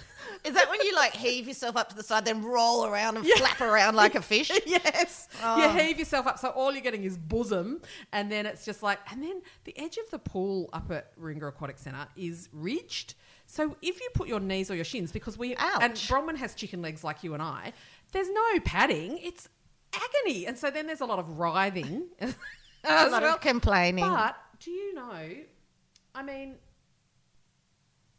Is 0.45 0.55
that 0.55 0.71
when 0.71 0.81
you 0.81 0.95
like 0.95 1.13
heave 1.13 1.47
yourself 1.47 1.77
up 1.77 1.91
to 1.91 1.95
the 1.95 2.03
side, 2.03 2.25
then 2.25 2.43
roll 2.43 2.87
around 2.87 3.19
and 3.19 3.27
flap 3.27 3.61
around 3.61 3.97
like 3.97 4.15
a 4.15 4.23
fish? 4.23 4.51
yes. 4.67 5.29
Oh. 5.43 5.59
You 5.59 5.79
heave 5.79 5.99
yourself 5.99 6.27
up, 6.27 6.39
so 6.39 6.49
all 6.49 6.73
you're 6.73 6.81
getting 6.81 7.05
is 7.05 7.19
bosom, 7.19 7.83
and 8.15 8.33
then 8.33 8.47
it's 8.47 8.65
just 8.65 8.83
like, 8.83 8.99
and 9.13 9.23
then 9.23 9.43
the 9.65 9.79
edge 9.79 9.99
of 9.99 10.11
the 10.11 10.19
pool 10.19 10.71
up 10.73 10.91
at 10.91 11.15
Ringa 11.21 11.49
Aquatic 11.49 11.79
Centre 11.79 12.09
is 12.17 12.49
ridged. 12.51 13.15
So 13.45 13.77
if 13.83 14.01
you 14.01 14.09
put 14.15 14.27
your 14.27 14.41
knees 14.41 14.71
or 14.71 14.75
your 14.75 14.85
shins, 14.85 15.13
because 15.13 15.37
we 15.37 15.55
and 15.57 15.93
Ouch. 15.93 16.09
Bronwyn 16.09 16.37
has 16.37 16.55
chicken 16.55 16.81
legs 16.81 17.05
like 17.05 17.23
you 17.23 17.35
and 17.35 17.43
I, 17.43 17.75
there's 18.13 18.31
no 18.31 18.61
padding. 18.65 19.19
It's 19.19 19.51
agony, 19.93 20.47
and 20.47 20.57
so 20.57 20.71
then 20.71 20.87
there's 20.87 21.01
a 21.03 21.07
lot 21.07 21.19
of 21.19 21.39
writhing, 21.39 22.09
A 22.85 23.09
lot 23.09 23.23
well. 23.23 23.35
of 23.35 23.41
complaining. 23.41 24.05
But 24.05 24.37
do 24.59 24.71
you 24.71 24.95
know? 24.95 25.29
I 26.15 26.23
mean, 26.23 26.57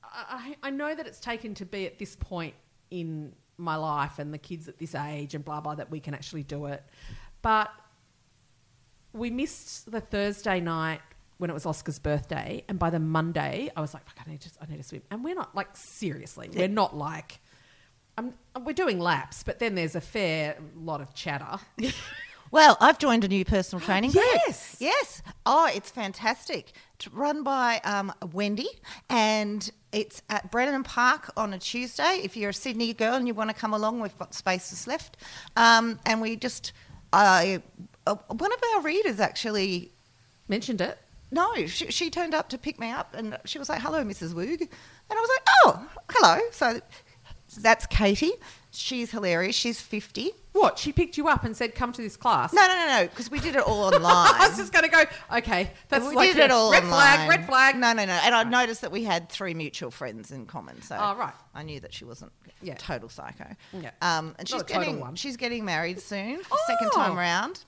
I, 0.03 0.55
I 0.63 0.67
I 0.67 0.69
know 0.69 0.93
that 0.93 1.07
it's 1.07 1.19
taken 1.19 1.53
to 1.55 1.65
be 1.65 1.85
at 1.85 1.99
this 1.99 2.15
point 2.15 2.53
in 2.89 3.33
my 3.57 3.75
life 3.75 4.19
and 4.19 4.33
the 4.33 4.37
kids 4.37 4.67
at 4.67 4.77
this 4.77 4.95
age 4.95 5.35
and 5.35 5.43
blah 5.45 5.61
blah 5.61 5.75
that 5.75 5.89
we 5.89 5.99
can 5.99 6.13
actually 6.13 6.43
do 6.43 6.65
it, 6.67 6.83
but 7.41 7.71
we 9.13 9.29
missed 9.29 9.91
the 9.91 10.01
Thursday 10.01 10.59
night 10.59 11.01
when 11.37 11.49
it 11.49 11.53
was 11.53 11.65
Oscar's 11.65 11.97
birthday, 11.99 12.63
and 12.69 12.77
by 12.77 12.91
the 12.91 12.99
Monday 12.99 13.71
I 13.75 13.81
was 13.81 13.93
like, 13.93 14.05
"Fuck, 14.05 14.17
I 14.25 14.29
need 14.29 14.41
to, 14.41 14.49
I 14.61 14.65
need 14.67 14.77
to 14.77 14.83
swim." 14.83 15.01
And 15.09 15.23
we're 15.23 15.35
not 15.35 15.55
like 15.55 15.75
seriously, 15.75 16.49
we're 16.53 16.67
not 16.67 16.95
like. 16.95 17.39
I'm, 18.17 18.33
we're 18.63 18.73
doing 18.73 18.99
laps, 18.99 19.41
but 19.41 19.57
then 19.59 19.73
there's 19.73 19.95
a 19.95 20.01
fair 20.01 20.57
lot 20.75 20.99
of 20.99 21.13
chatter. 21.13 21.57
Well, 22.51 22.77
I've 22.81 22.99
joined 22.99 23.23
a 23.23 23.27
new 23.27 23.45
personal 23.45 23.79
training 23.85 24.11
group. 24.11 24.25
Yes. 24.25 24.77
Yes. 24.79 25.23
Oh, 25.45 25.69
it's 25.73 25.89
fantastic. 25.89 26.73
It's 26.95 27.07
run 27.07 27.43
by 27.43 27.79
um, 27.83 28.13
Wendy, 28.33 28.67
and 29.09 29.69
it's 29.91 30.21
at 30.29 30.51
Brennan 30.51 30.83
Park 30.83 31.31
on 31.37 31.53
a 31.53 31.59
Tuesday. 31.59 32.21
If 32.23 32.35
you're 32.37 32.49
a 32.51 32.53
Sydney 32.53 32.93
girl 32.93 33.15
and 33.15 33.27
you 33.27 33.33
want 33.33 33.49
to 33.49 33.55
come 33.55 33.73
along, 33.73 33.99
we've 34.01 34.17
got 34.19 34.33
spaces 34.33 34.85
left. 34.85 35.17
Um, 35.55 35.99
and 36.05 36.21
we 36.21 36.35
just, 36.35 36.73
I, 37.13 37.61
uh, 38.05 38.15
one 38.27 38.51
of 38.51 38.59
our 38.75 38.81
readers 38.81 39.19
actually 39.19 39.91
Mentioned 40.47 40.81
it. 40.81 40.97
no, 41.31 41.65
she, 41.65 41.89
she 41.91 42.09
turned 42.09 42.33
up 42.33 42.49
to 42.49 42.57
pick 42.57 42.77
me 42.77 42.91
up 42.91 43.13
and 43.15 43.37
she 43.45 43.57
was 43.57 43.69
like, 43.69 43.81
hello, 43.81 44.03
Mrs. 44.03 44.33
Woog. 44.33 44.59
And 44.59 44.69
I 45.09 45.15
was 45.15 45.29
like, 45.29 45.47
oh, 45.65 45.89
hello. 46.09 46.39
So 46.51 46.81
that's 47.61 47.85
Katie. 47.85 48.33
She's 48.73 49.11
hilarious. 49.11 49.55
She's 49.55 49.81
50. 49.81 50.31
What? 50.53 50.79
She 50.79 50.91
picked 50.93 51.17
you 51.17 51.27
up 51.27 51.43
and 51.43 51.55
said, 51.55 51.75
"Come 51.75 51.91
to 51.93 52.01
this 52.01 52.15
class." 52.15 52.53
No, 52.53 52.61
no, 52.65 52.73
no, 52.75 52.85
no, 53.01 53.07
because 53.07 53.29
we 53.29 53.39
did 53.39 53.55
it 53.55 53.63
all 53.63 53.83
online. 53.93 54.01
I 54.05 54.47
was 54.47 54.57
just 54.57 54.71
going 54.71 54.85
to 54.85 54.89
go. 54.91 55.03
Okay, 55.37 55.71
that's 55.89 56.07
we 56.07 56.15
like 56.15 56.29
did 56.33 56.39
it 56.45 56.51
all 56.51 56.71
red 56.71 56.83
online. 56.83 56.89
flag. 57.17 57.29
Red 57.29 57.45
flag. 57.45 57.75
No, 57.77 57.91
no, 57.93 58.05
no. 58.05 58.13
And 58.13 58.33
I 58.33 58.43
noticed 58.43 58.81
that 58.81 58.91
we 58.91 59.03
had 59.03 59.29
three 59.29 59.53
mutual 59.53 59.91
friends 59.91 60.31
in 60.31 60.45
common. 60.45 60.81
So 60.81 60.95
Oh, 60.99 61.15
right. 61.15 61.33
I 61.53 61.63
knew 61.63 61.79
that 61.81 61.93
she 61.93 62.05
wasn't 62.05 62.31
Yeah. 62.61 62.75
total 62.75 63.09
psycho. 63.09 63.55
Yeah. 63.73 63.91
Um, 64.01 64.35
and 64.39 64.47
she's 64.47 64.55
Not 64.57 64.61
a 64.69 64.73
total 64.73 64.83
getting 64.83 64.99
one. 65.01 65.15
she's 65.15 65.35
getting 65.37 65.65
married 65.65 65.99
soon, 65.99 66.41
for 66.43 66.57
second 66.67 66.89
Oh. 66.93 66.97
time 66.97 67.17
round. 67.17 67.65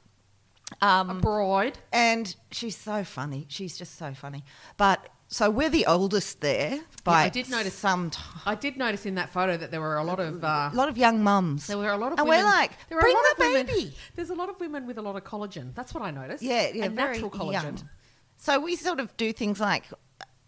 A 0.81 0.85
Um, 0.87 1.19
bride. 1.21 1.77
and 1.91 2.33
she's 2.51 2.75
so 2.77 3.03
funny. 3.03 3.45
She's 3.49 3.77
just 3.77 3.97
so 3.97 4.13
funny. 4.13 4.43
But 4.77 5.07
so 5.33 5.49
we're 5.49 5.69
the 5.79 5.85
oldest 5.87 6.41
there 6.41 6.79
by 7.03 7.23
I 7.23 7.29
did 7.29 7.49
notice- 7.49 7.73
some 7.73 8.09
time. 8.11 8.41
I 8.45 8.55
did 8.55 8.77
notice 8.77 9.05
in 9.05 9.15
that 9.15 9.29
photo 9.29 9.57
that 9.57 9.71
there 9.71 9.81
were 9.81 9.97
a 9.97 10.03
lot 10.03 10.19
of. 10.19 10.43
Uh, 10.43 10.69
A 10.71 10.75
lot 10.75 10.89
of 10.89 10.97
young 10.97 11.23
mums. 11.23 11.67
there 11.67 11.77
were 11.77 11.89
a 11.89 11.97
lot 11.97 12.11
of 12.13 12.19
And 12.19 12.27
women. 12.29 12.45
we're 12.45 12.51
like, 12.51 12.71
there 12.89 12.99
bring 12.99 13.15
a 13.17 13.19
the 13.19 13.35
women, 13.49 13.65
baby. 13.65 13.93
There's 14.15 14.29
a 14.29 14.35
lot 14.35 14.49
of 14.49 14.59
women 14.59 14.85
with 14.87 14.97
a 14.97 15.01
lot 15.01 15.15
of 15.15 15.23
collagen. 15.23 15.73
That's 15.75 15.93
what 15.93 16.03
I 16.03 16.11
noticed. 16.11 16.43
Yeah, 16.43 16.69
yeah, 16.73 16.85
and 16.85 16.95
natural 16.95 17.29
collagen. 17.31 17.63
young. 17.63 17.89
So 18.37 18.59
we 18.59 18.75
sort 18.75 18.99
of 18.99 19.15
do 19.17 19.33
things 19.33 19.59
like, 19.59 19.85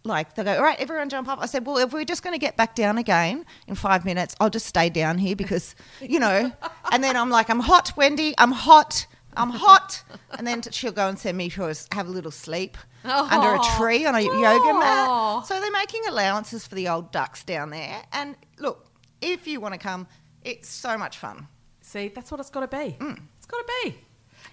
like 0.04 0.34
they 0.36 0.44
go, 0.44 0.54
all 0.56 0.62
right, 0.62 0.78
everyone 0.78 1.08
jump 1.08 1.28
up. 1.28 1.38
I 1.40 1.46
said, 1.46 1.66
well, 1.66 1.78
if 1.78 1.92
we're 1.92 2.04
just 2.04 2.22
going 2.22 2.34
to 2.34 2.38
get 2.46 2.56
back 2.56 2.74
down 2.76 2.96
again 2.98 3.44
in 3.66 3.74
five 3.74 4.04
minutes, 4.04 4.36
I'll 4.40 4.50
just 4.50 4.66
stay 4.66 4.88
down 4.88 5.18
here 5.18 5.34
because, 5.34 5.74
you 6.00 6.20
know. 6.20 6.52
and 6.92 7.02
then 7.02 7.16
I'm 7.16 7.30
like, 7.30 7.48
I'm 7.50 7.60
hot, 7.60 7.92
Wendy. 7.96 8.34
I'm 8.38 8.52
hot. 8.52 9.06
I'm 9.36 9.50
hot. 9.50 10.02
and 10.38 10.46
then 10.46 10.62
she'll 10.70 10.92
go 10.92 11.08
and 11.08 11.18
send 11.18 11.36
me 11.36 11.50
to 11.50 11.74
have 11.92 12.06
a 12.06 12.10
little 12.10 12.30
sleep 12.30 12.76
under 13.10 13.54
a 13.54 13.58
Oh. 13.60 13.76
tree 13.78 14.04
on 14.06 14.14
a 14.14 14.20
yoga 14.20 14.38
Oh. 14.40 15.36
mat. 15.38 15.46
So 15.46 15.60
they're 15.60 15.70
making 15.70 16.02
allowances 16.08 16.66
for 16.66 16.74
the 16.74 16.88
old 16.88 17.12
ducks 17.12 17.44
down 17.44 17.70
there. 17.70 18.02
And 18.12 18.36
look, 18.58 18.86
if 19.20 19.46
you 19.46 19.60
want 19.60 19.74
to 19.74 19.78
come, 19.78 20.06
it's 20.42 20.68
so 20.68 20.96
much 20.98 21.18
fun. 21.18 21.48
See, 21.80 22.08
that's 22.08 22.30
what 22.30 22.40
it's 22.40 22.50
got 22.50 22.68
to 22.68 22.76
be. 22.76 22.96
It's 23.38 23.46
got 23.46 23.66
to 23.66 23.72
be. 23.84 23.98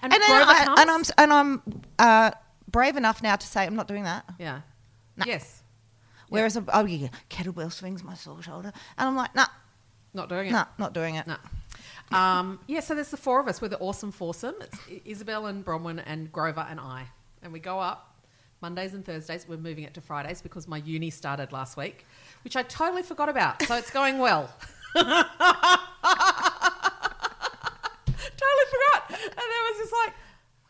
And, 0.02 0.12
Mm. 0.12 0.16
And, 0.16 0.24
then 0.24 0.48
I, 0.48 0.76
and 0.82 0.92
I'm 0.92 1.04
and 1.18 1.34
I'm 1.34 1.82
uh, 2.00 2.32
brave 2.70 2.98
enough 2.98 3.22
now 3.24 3.36
to 3.36 3.48
say 3.48 3.66
I'm 3.66 3.76
not 3.76 3.88
doing 3.88 4.04
that. 4.04 4.26
Yeah. 4.40 4.62
Nah. 5.18 5.26
Yes. 5.26 5.62
Whereas 6.30 6.58
a, 6.58 6.64
oh, 6.74 6.86
yeah, 6.86 7.10
kettlebell 7.30 7.72
swings 7.72 8.04
my 8.04 8.16
sore 8.16 8.42
shoulder, 8.42 8.72
and 8.98 9.08
I'm 9.08 9.16
like, 9.16 9.36
nah, 9.36 9.46
Not 10.14 10.30
doing 10.30 10.48
it. 10.48 10.52
nah, 10.52 10.66
not 10.80 10.94
doing 10.94 11.16
it. 11.16 11.28
No. 11.28 11.38
Um, 12.12 12.60
yeah, 12.68 12.80
so 12.80 12.96
there's 12.96 13.10
the 13.12 13.18
four 13.18 13.40
of 13.40 13.48
us. 13.48 13.62
We're 13.62 13.68
the 13.70 13.78
awesome 13.80 14.12
foursome. 14.12 14.56
It's 14.62 14.80
Isabel 15.06 15.46
and 15.46 15.64
Bronwyn 15.64 16.02
and 16.06 16.32
Grover 16.32 16.66
and 16.70 16.80
I. 16.80 17.08
And 17.44 17.54
we 17.54 17.60
go 17.60 17.80
up 17.80 18.13
Mondays 18.64 18.94
and 18.94 19.04
Thursdays. 19.04 19.46
We're 19.46 19.58
moving 19.58 19.84
it 19.84 19.94
to 19.96 20.02
Fridays 20.02 20.42
because 20.42 20.70
my 20.70 20.78
uni 20.78 21.10
started 21.10 21.52
last 21.52 21.76
week, 21.76 22.06
which 22.46 22.56
I 22.56 22.64
totally 22.64 23.04
forgot 23.04 23.28
about. 23.28 23.62
So 23.64 23.76
it's 23.76 23.92
going 23.92 24.20
well. 24.20 24.50
totally 24.96 25.18
forgot. 28.72 29.10
And 29.10 29.20
then 29.20 29.36
I 29.38 29.72
was 29.74 29.80
just 29.82 29.94
like, 30.06 30.14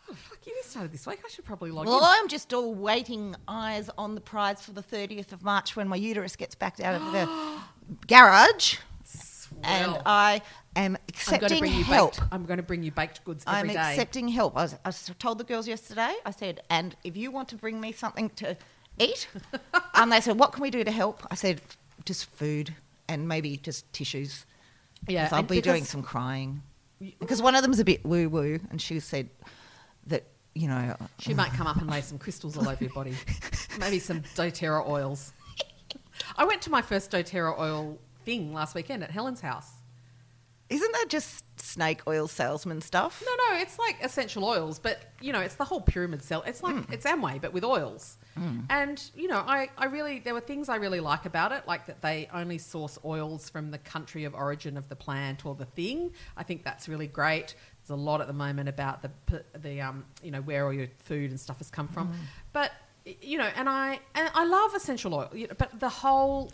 oh, 0.10 0.16
fuck, 0.16 0.40
uni 0.48 0.64
started 0.64 0.92
this 0.92 1.06
week. 1.06 1.20
I 1.24 1.30
should 1.30 1.46
probably 1.46 1.70
log 1.70 1.86
Well, 1.86 1.98
in. 1.98 2.02
Well, 2.02 2.12
I'm 2.20 2.28
just 2.28 2.52
all 2.52 2.74
waiting, 2.74 3.36
eyes 3.48 3.92
on 3.96 4.16
the 4.16 4.22
prize 4.22 4.60
for 4.64 4.72
the 4.72 4.82
30th 4.82 5.32
of 5.32 5.44
March 5.44 5.76
when 5.76 5.88
my 5.88 5.96
uterus 5.96 6.36
gets 6.36 6.56
backed 6.56 6.82
out 6.82 6.96
of 6.96 7.12
the 7.12 7.30
garage, 8.08 8.78
and 9.64 9.92
Well, 9.94 10.02
I 10.06 10.42
am 10.76 10.96
I'm 10.96 10.98
accepting 11.10 11.60
bring 11.60 11.74
you 11.74 11.84
help. 11.84 12.16
baked. 12.16 12.28
I'm 12.32 12.46
going 12.46 12.58
to 12.58 12.64
bring 12.64 12.84
you 12.84 12.92
baked 12.92 13.24
goods 13.24 13.44
I'm 13.48 13.66
every 13.66 13.74
day. 13.74 13.80
accepting 13.92 14.28
help. 14.28 14.58
I, 14.58 14.64
was, 14.64 14.76
I 14.86 14.92
told 15.20 15.38
the 15.38 15.44
girls 15.44 15.68
yesterday. 15.68 16.14
I 16.26 16.32
said, 16.32 16.62
and 16.70 16.96
if 17.04 17.16
you 17.18 17.32
want 17.32 17.48
to 17.50 17.56
bring 17.56 17.80
me 17.80 17.92
something 17.92 18.30
to 18.32 18.58
eat, 19.00 19.28
and 19.96 20.12
they 20.12 20.22
said, 20.22 20.40
what 20.40 20.52
can 20.54 20.62
we 20.62 20.70
do 20.70 20.84
to 20.84 20.92
help? 20.92 21.26
I 21.32 21.36
said, 21.36 21.62
just 22.06 22.26
food 22.32 22.74
and 23.08 23.28
maybe 23.28 23.58
just 23.58 23.92
tissues. 23.94 24.46
yeah, 25.08 25.30
I'll 25.32 25.44
be 25.44 25.62
doing 25.62 25.84
some 25.86 26.02
crying. 26.04 26.62
Because 27.20 27.42
one 27.42 27.56
of 27.56 27.62
them's 27.62 27.80
a 27.80 27.86
bit 27.86 28.06
woo 28.06 28.30
woo, 28.30 28.60
and 28.70 28.82
she 28.82 29.00
said 29.00 29.30
that 30.08 30.24
you 30.56 30.68
know 30.68 30.96
She 31.20 31.34
might 31.34 31.52
come 31.52 31.68
up 31.68 31.78
and 31.78 31.90
lay 31.90 32.02
some 32.10 32.18
crystals 32.18 32.58
all 32.58 32.70
over 32.70 32.82
your 32.84 32.94
body. 32.94 33.14
Maybe 33.78 34.00
some 34.00 34.22
doTERRA 34.36 34.88
oils. 34.88 35.34
I 36.38 36.46
went 36.46 36.62
to 36.62 36.70
my 36.70 36.82
first 36.82 37.12
doTERRA 37.12 37.60
oil 37.60 37.98
thing 38.26 38.54
last 38.54 38.76
weekend 38.76 39.04
at 39.04 39.12
Helen's 39.12 39.42
house. 39.42 39.72
isn't 40.70 40.92
that 40.94 41.06
just 41.10 41.44
snake 41.60 42.02
oil 42.08 42.28
salesman 42.28 42.82
stuff? 42.82 43.24
No, 43.26 43.32
no, 43.32 43.62
it's 43.62 43.78
like 43.78 43.98
essential 44.02 44.44
oils, 44.44 44.80
but 44.80 45.00
you 45.22 45.32
know, 45.34 45.40
it's 45.40 45.56
the 45.56 45.66
whole 45.66 45.82
pyramid 45.82 46.24
cell. 46.24 46.44
It's 46.46 46.64
like 46.64 46.76
hmm. 46.76 46.94
it's 46.94 47.06
Amway, 47.06 47.42
but 47.42 47.54
with 47.54 47.64
oils. 47.64 48.18
Hmm. 48.36 48.62
And 48.70 49.02
you 49.16 49.28
know, 49.28 49.38
I, 49.38 49.70
I 49.78 49.86
really 49.86 50.20
there 50.20 50.34
were 50.34 50.42
things 50.42 50.70
I 50.70 50.78
really 50.78 51.00
like 51.00 51.26
about 51.26 51.52
it, 51.52 51.68
like 51.68 51.86
that 51.86 52.02
they 52.02 52.28
only 52.34 52.58
source 52.58 52.98
oils 53.06 53.50
from 53.50 53.72
the 53.72 53.78
country 53.78 54.24
of 54.24 54.34
origin 54.34 54.78
of 54.78 54.90
the 54.90 54.96
plant 54.96 55.46
or 55.46 55.56
the 55.56 55.66
thing. 55.66 56.12
I 56.36 56.44
think 56.44 56.64
that's 56.64 56.90
really 56.90 57.08
great. 57.08 57.56
There's 57.82 57.98
a 57.98 58.02
lot 58.02 58.22
at 58.22 58.28
the 58.28 58.34
moment 58.34 58.70
about 58.70 59.02
the 59.02 59.10
p- 59.28 59.60
the 59.60 59.82
um 59.82 60.06
you 60.24 60.32
know 60.32 60.42
where 60.42 60.66
all 60.66 60.74
your 60.74 60.88
food 61.00 61.30
and 61.30 61.40
stuff 61.40 61.60
has 61.60 61.70
come 61.70 61.88
from, 61.88 62.08
hmm. 62.08 62.14
but 62.52 62.72
y- 63.06 63.18
you 63.22 63.38
know, 63.38 63.50
and 63.56 63.70
I 63.70 64.00
and 64.16 64.30
I 64.34 64.46
love 64.46 64.74
essential 64.74 65.14
oil, 65.14 65.30
you 65.34 65.48
know, 65.48 65.56
but 65.58 65.80
the 65.80 65.90
whole 65.90 66.52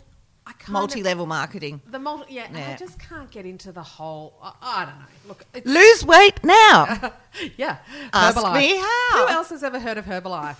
Kind 0.58 1.06
of- 1.06 1.28
marketing. 1.28 1.80
the 1.86 1.98
multi, 1.98 2.34
yeah, 2.34 2.46
and 2.48 2.56
I 2.56 2.76
just 2.76 2.98
can't 2.98 3.30
get 3.30 3.46
into 3.46 3.72
the 3.72 3.82
whole. 3.82 4.34
I, 4.42 4.52
I 4.62 4.84
don't 4.84 4.98
know. 4.98 5.04
Look, 5.28 5.44
it's, 5.54 5.66
Lose 5.66 6.04
weight 6.04 6.42
now. 6.44 7.12
yeah. 7.56 7.78
Ask 8.12 8.36
Herbalife. 8.36 8.54
me 8.54 8.76
how. 8.76 9.26
Who 9.26 9.32
else 9.32 9.50
has 9.50 9.62
ever 9.62 9.78
heard 9.78 9.98
of 9.98 10.04
Herbalife? 10.06 10.56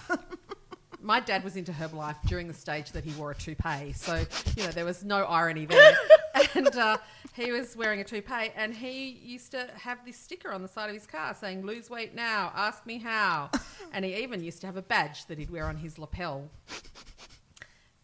my 1.02 1.20
dad 1.20 1.42
was 1.44 1.56
into 1.56 1.72
Herbalife 1.72 2.16
during 2.26 2.46
the 2.46 2.54
stage 2.54 2.92
that 2.92 3.04
he 3.04 3.12
wore 3.18 3.30
a 3.30 3.34
toupee, 3.34 3.92
so 3.92 4.24
you 4.56 4.64
know 4.64 4.70
there 4.70 4.84
was 4.84 5.04
no 5.04 5.24
irony 5.24 5.64
there. 5.66 5.96
and 6.54 6.76
uh, 6.76 6.98
he 7.34 7.52
was 7.52 7.76
wearing 7.76 8.00
a 8.00 8.04
toupee, 8.04 8.52
and 8.56 8.74
he 8.74 9.10
used 9.22 9.50
to 9.52 9.68
have 9.76 10.04
this 10.04 10.16
sticker 10.16 10.52
on 10.52 10.62
the 10.62 10.68
side 10.68 10.88
of 10.88 10.94
his 10.94 11.06
car 11.06 11.34
saying 11.34 11.64
"Lose 11.64 11.88
weight 11.90 12.14
now, 12.14 12.52
ask 12.54 12.84
me 12.86 12.98
how," 12.98 13.50
and 13.92 14.04
he 14.04 14.14
even 14.16 14.42
used 14.42 14.60
to 14.60 14.66
have 14.66 14.76
a 14.76 14.82
badge 14.82 15.26
that 15.26 15.38
he'd 15.38 15.50
wear 15.50 15.66
on 15.66 15.76
his 15.76 15.98
lapel. 15.98 16.50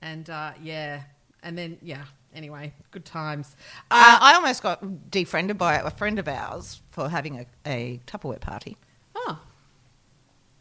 And 0.02 0.28
uh, 0.30 0.52
yeah, 0.62 1.02
and 1.42 1.56
then 1.56 1.78
yeah. 1.82 2.04
Anyway, 2.34 2.74
good 2.90 3.06
times. 3.06 3.56
Uh, 3.90 3.94
uh, 3.94 4.18
I 4.20 4.34
almost 4.34 4.62
got 4.62 5.10
defriended 5.10 5.56
by 5.56 5.76
a 5.76 5.88
friend 5.88 6.18
of 6.18 6.28
ours 6.28 6.82
for 6.90 7.08
having 7.08 7.38
a, 7.40 7.46
a 7.64 8.00
Tupperware 8.06 8.40
party. 8.40 8.76
Oh. 9.14 9.40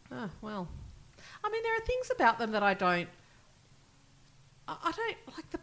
Oh, 0.09 0.29
well. 0.41 0.69
I 1.43 1.49
mean, 1.49 1.61
there 1.63 1.75
are 1.75 1.81
things 1.81 2.09
about 2.15 2.39
them 2.39 2.51
that 2.53 2.63
I 2.63 2.73
don't. 2.73 3.09
I 4.67 4.77
I 4.83 4.91
don't 4.91 5.17
like 5.35 5.49
the. 5.51 5.59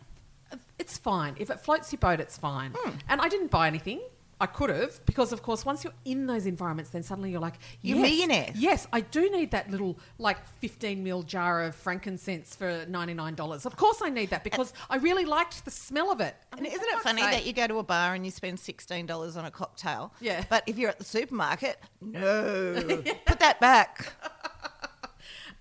It's 0.79 0.98
fine. 0.98 1.35
If 1.38 1.48
it 1.48 1.61
floats 1.61 1.92
your 1.92 1.98
boat, 1.98 2.20
it's 2.20 2.37
fine. 2.37 2.72
Hmm. 2.77 2.96
And 3.09 3.20
I 3.20 3.29
didn't 3.29 3.51
buy 3.51 3.66
anything. 3.66 4.03
I 4.42 4.46
could 4.46 4.70
have, 4.70 5.07
because 5.07 5.33
of 5.33 5.40
course, 5.40 5.64
once 5.64 5.85
you're 5.85 5.92
in 6.05 6.26
those 6.26 6.46
environments, 6.46 6.90
then 6.90 7.05
suddenly 7.05 7.31
you're 7.31 7.40
like, 7.40 7.55
You're 7.81 7.98
yes, 7.98 8.11
millionaires. 8.11 8.57
Yes, 8.57 8.88
I 8.92 9.00
do 9.00 9.31
need 9.31 9.52
that 9.52 9.70
little 9.70 10.00
like 10.18 10.44
15 10.61 11.02
mil 11.05 11.22
jar 11.22 11.62
of 11.62 11.76
frankincense 11.76 12.57
for 12.57 12.85
$99. 12.87 13.64
Of 13.66 13.76
course, 13.76 14.02
I 14.02 14.11
need 14.11 14.31
that 14.31 14.42
because 14.42 14.72
I 14.90 14.96
really 14.96 15.24
liked 15.24 15.64
the 15.64 15.70
smell 15.70 16.11
of 16.11 16.20
it. 16.20 16.35
I 16.52 16.57
And 16.59 16.66
isn't 16.66 16.83
it 16.83 16.98
funny 17.02 17.22
sake. 17.22 17.31
that 17.31 17.46
you 17.46 17.52
go 17.52 17.68
to 17.68 17.78
a 17.78 17.85
bar 17.85 18.14
and 18.14 18.24
you 18.24 18.33
spend 18.33 18.59
sixteen 18.59 19.07
dollars 19.07 19.37
on 19.37 19.44
a 19.44 19.50
cocktail? 19.52 20.12
Yeah. 20.20 20.42
But 20.50 20.64
if 20.66 20.76
you're 20.76 20.90
at 20.90 20.98
the 20.98 21.05
supermarket, 21.05 21.78
no, 22.00 22.74
put 23.26 23.38
that 23.38 23.61
back. 23.61 24.12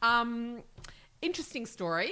Um, 0.04 0.64
interesting 1.22 1.68
story. 1.68 2.12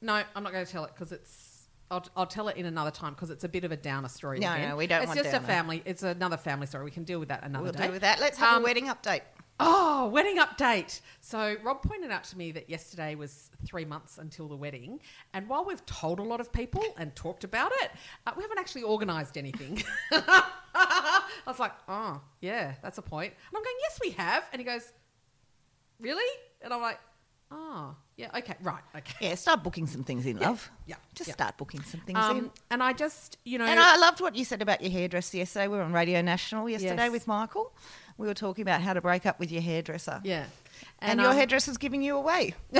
No, 0.00 0.22
I'm 0.34 0.42
not 0.42 0.52
going 0.52 0.64
to 0.64 0.72
tell 0.72 0.84
it 0.86 0.92
because 0.94 1.12
it's. 1.12 1.47
I'll, 1.90 2.04
I'll 2.16 2.26
tell 2.26 2.48
it 2.48 2.56
in 2.56 2.66
another 2.66 2.90
time 2.90 3.14
because 3.14 3.30
it's 3.30 3.44
a 3.44 3.48
bit 3.48 3.64
of 3.64 3.72
a 3.72 3.76
downer 3.76 4.08
story. 4.08 4.38
No, 4.40 4.52
again. 4.52 4.68
no, 4.70 4.76
we 4.76 4.86
don't 4.86 5.00
It's 5.02 5.08
want 5.08 5.18
just 5.20 5.30
downer. 5.32 5.44
a 5.44 5.46
family. 5.46 5.82
It's 5.86 6.02
another 6.02 6.36
family 6.36 6.66
story. 6.66 6.84
We 6.84 6.90
can 6.90 7.04
deal 7.04 7.18
with 7.18 7.28
that 7.30 7.44
another 7.44 7.64
We'll 7.64 7.72
day. 7.72 7.86
do 7.86 7.92
with 7.92 8.02
that. 8.02 8.20
Let's 8.20 8.38
have 8.38 8.56
Um, 8.56 8.62
a 8.62 8.64
wedding 8.64 8.86
update. 8.88 9.22
Oh, 9.60 10.08
wedding 10.12 10.38
update. 10.38 11.00
So 11.20 11.56
Rob 11.64 11.82
pointed 11.82 12.12
out 12.12 12.22
to 12.24 12.38
me 12.38 12.52
that 12.52 12.70
yesterday 12.70 13.16
was 13.16 13.50
three 13.66 13.84
months 13.84 14.18
until 14.18 14.46
the 14.46 14.54
wedding, 14.54 15.00
and 15.34 15.48
while 15.48 15.64
we've 15.64 15.84
told 15.84 16.20
a 16.20 16.22
lot 16.22 16.40
of 16.40 16.52
people 16.52 16.84
and 16.96 17.12
talked 17.16 17.42
about 17.42 17.72
it, 17.82 17.90
uh, 18.26 18.32
we 18.36 18.42
haven't 18.42 18.58
actually 18.60 18.84
organised 18.84 19.36
anything. 19.36 19.82
I 20.12 21.22
was 21.46 21.58
like, 21.58 21.72
oh, 21.88 22.20
yeah, 22.40 22.74
that's 22.82 22.98
a 22.98 23.02
point. 23.02 23.32
And 23.32 23.56
I'm 23.56 23.62
going, 23.64 23.76
yes, 23.80 23.98
we 24.00 24.10
have. 24.10 24.44
And 24.52 24.60
he 24.60 24.64
goes, 24.64 24.92
really? 25.98 26.22
And 26.62 26.72
I'm 26.72 26.80
like, 26.80 27.00
oh, 27.50 27.94
yeah, 28.16 28.28
okay, 28.36 28.54
right, 28.62 28.82
okay. 28.96 29.14
Yeah, 29.28 29.34
start 29.36 29.62
booking 29.62 29.86
some 29.86 30.02
things 30.04 30.26
in, 30.26 30.38
love. 30.38 30.70
yeah, 30.86 30.96
Just 31.14 31.28
yeah. 31.28 31.34
start 31.34 31.56
booking 31.56 31.82
some 31.82 32.00
things 32.00 32.18
in. 32.18 32.24
Um, 32.38 32.50
and 32.70 32.82
I 32.82 32.92
just, 32.92 33.38
you 33.44 33.58
know, 33.58 33.64
And 33.64 33.78
I 33.78 33.96
loved 33.96 34.20
what 34.20 34.34
you 34.36 34.44
said 34.44 34.60
about 34.62 34.80
your 34.82 34.90
hairdresser 34.90 35.36
yesterday. 35.38 35.68
We 35.68 35.76
were 35.76 35.82
on 35.84 35.92
Radio 35.92 36.20
National 36.20 36.68
yesterday 36.68 37.04
Yes. 37.04 37.12
with 37.12 37.26
Michael. 37.26 37.72
We 38.16 38.26
were 38.26 38.34
talking 38.34 38.62
about 38.62 38.80
how 38.82 38.92
to 38.94 39.00
break 39.00 39.24
up 39.26 39.38
with 39.38 39.50
your 39.52 39.62
hairdresser. 39.62 40.20
yeah. 40.24 40.44
And, 41.00 41.20
your 41.20 41.30
um, 41.30 41.36
hairdresser's 41.36 41.76
giving 41.78 42.02
you 42.02 42.16
away. 42.16 42.54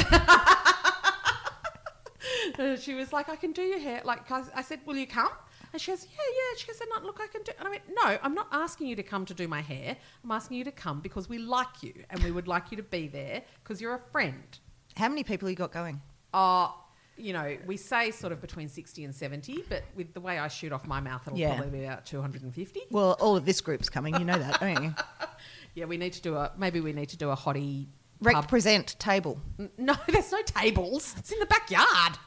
She 2.80 2.94
was 2.94 3.12
like, 3.12 3.28
I 3.28 3.36
can 3.36 3.52
do 3.52 3.62
your 3.62 3.78
hair. 3.78 4.02
Like, 4.04 4.28
I, 4.30 4.42
I 4.56 4.62
said, 4.62 4.80
Will 4.84 4.96
you 4.96 5.06
come? 5.06 5.28
And 5.72 5.80
she 5.80 5.90
goes, 5.90 6.04
Yeah, 6.04 6.16
yeah. 6.16 6.56
She 6.58 6.66
goes, 6.66 6.80
not, 6.90 7.04
Look, 7.04 7.18
I 7.22 7.26
can 7.26 7.42
do. 7.42 7.52
And 7.58 7.68
I 7.68 7.70
went, 7.70 7.82
No, 7.88 8.18
I'm 8.22 8.34
not 8.34 8.48
asking 8.52 8.86
you 8.88 8.96
to 8.96 9.02
come 9.02 9.24
to 9.26 9.34
do 9.34 9.46
my 9.48 9.60
hair. 9.60 9.96
I'm 10.24 10.30
asking 10.30 10.56
you 10.58 10.64
to 10.64 10.72
come 10.72 11.00
because 11.00 11.28
we 11.28 11.38
like 11.38 11.82
you 11.82 11.94
and 12.10 12.22
we 12.22 12.30
would 12.30 12.48
like 12.48 12.70
you 12.70 12.76
to 12.76 12.82
be 12.82 13.08
there 13.08 13.42
because 13.62 13.80
you're 13.80 13.94
a 13.94 14.02
friend. 14.12 14.58
How 14.96 15.08
many 15.08 15.22
people 15.24 15.48
you 15.48 15.56
got 15.56 15.72
going? 15.72 16.00
Uh, 16.34 16.68
you 17.16 17.32
know, 17.32 17.56
we 17.66 17.76
say 17.76 18.10
sort 18.12 18.32
of 18.32 18.40
between 18.40 18.68
60 18.68 19.04
and 19.04 19.14
70, 19.14 19.64
but 19.68 19.82
with 19.96 20.14
the 20.14 20.20
way 20.20 20.38
I 20.38 20.48
shoot 20.48 20.72
off 20.72 20.86
my 20.86 21.00
mouth, 21.00 21.22
it'll 21.26 21.38
Yeah. 21.38 21.56
probably 21.56 21.78
be 21.80 21.84
about 21.84 22.06
250. 22.06 22.80
Well, 22.90 23.16
all 23.20 23.36
of 23.36 23.44
this 23.44 23.60
group's 23.60 23.88
coming. 23.88 24.14
You 24.14 24.24
know 24.24 24.38
that, 24.38 24.60
don't 24.60 24.82
you? 24.82 24.94
Yeah, 25.74 25.84
we 25.84 25.96
need 25.96 26.12
to 26.14 26.22
do 26.22 26.34
a, 26.34 26.50
maybe 26.58 26.80
we 26.80 26.92
need 26.92 27.10
to 27.10 27.16
do 27.16 27.30
a 27.30 27.36
hottie 27.36 27.86
pub 28.20 28.34
Represent 28.34 28.96
table. 28.98 29.40
No, 29.76 29.94
there's 30.08 30.32
no 30.32 30.42
tables. 30.42 31.14
It's 31.18 31.30
in 31.30 31.38
the 31.38 31.46
backyard. 31.46 32.18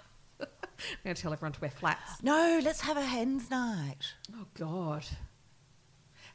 I'm 0.91 0.97
going 1.03 1.15
to 1.15 1.21
tell 1.21 1.33
everyone 1.33 1.53
to 1.53 1.61
wear 1.61 1.69
flats. 1.71 2.21
No, 2.23 2.59
let's 2.63 2.81
have 2.81 2.97
a 2.97 3.01
hens 3.05 3.49
night. 3.51 4.13
Oh 4.33 4.45
God. 4.57 5.05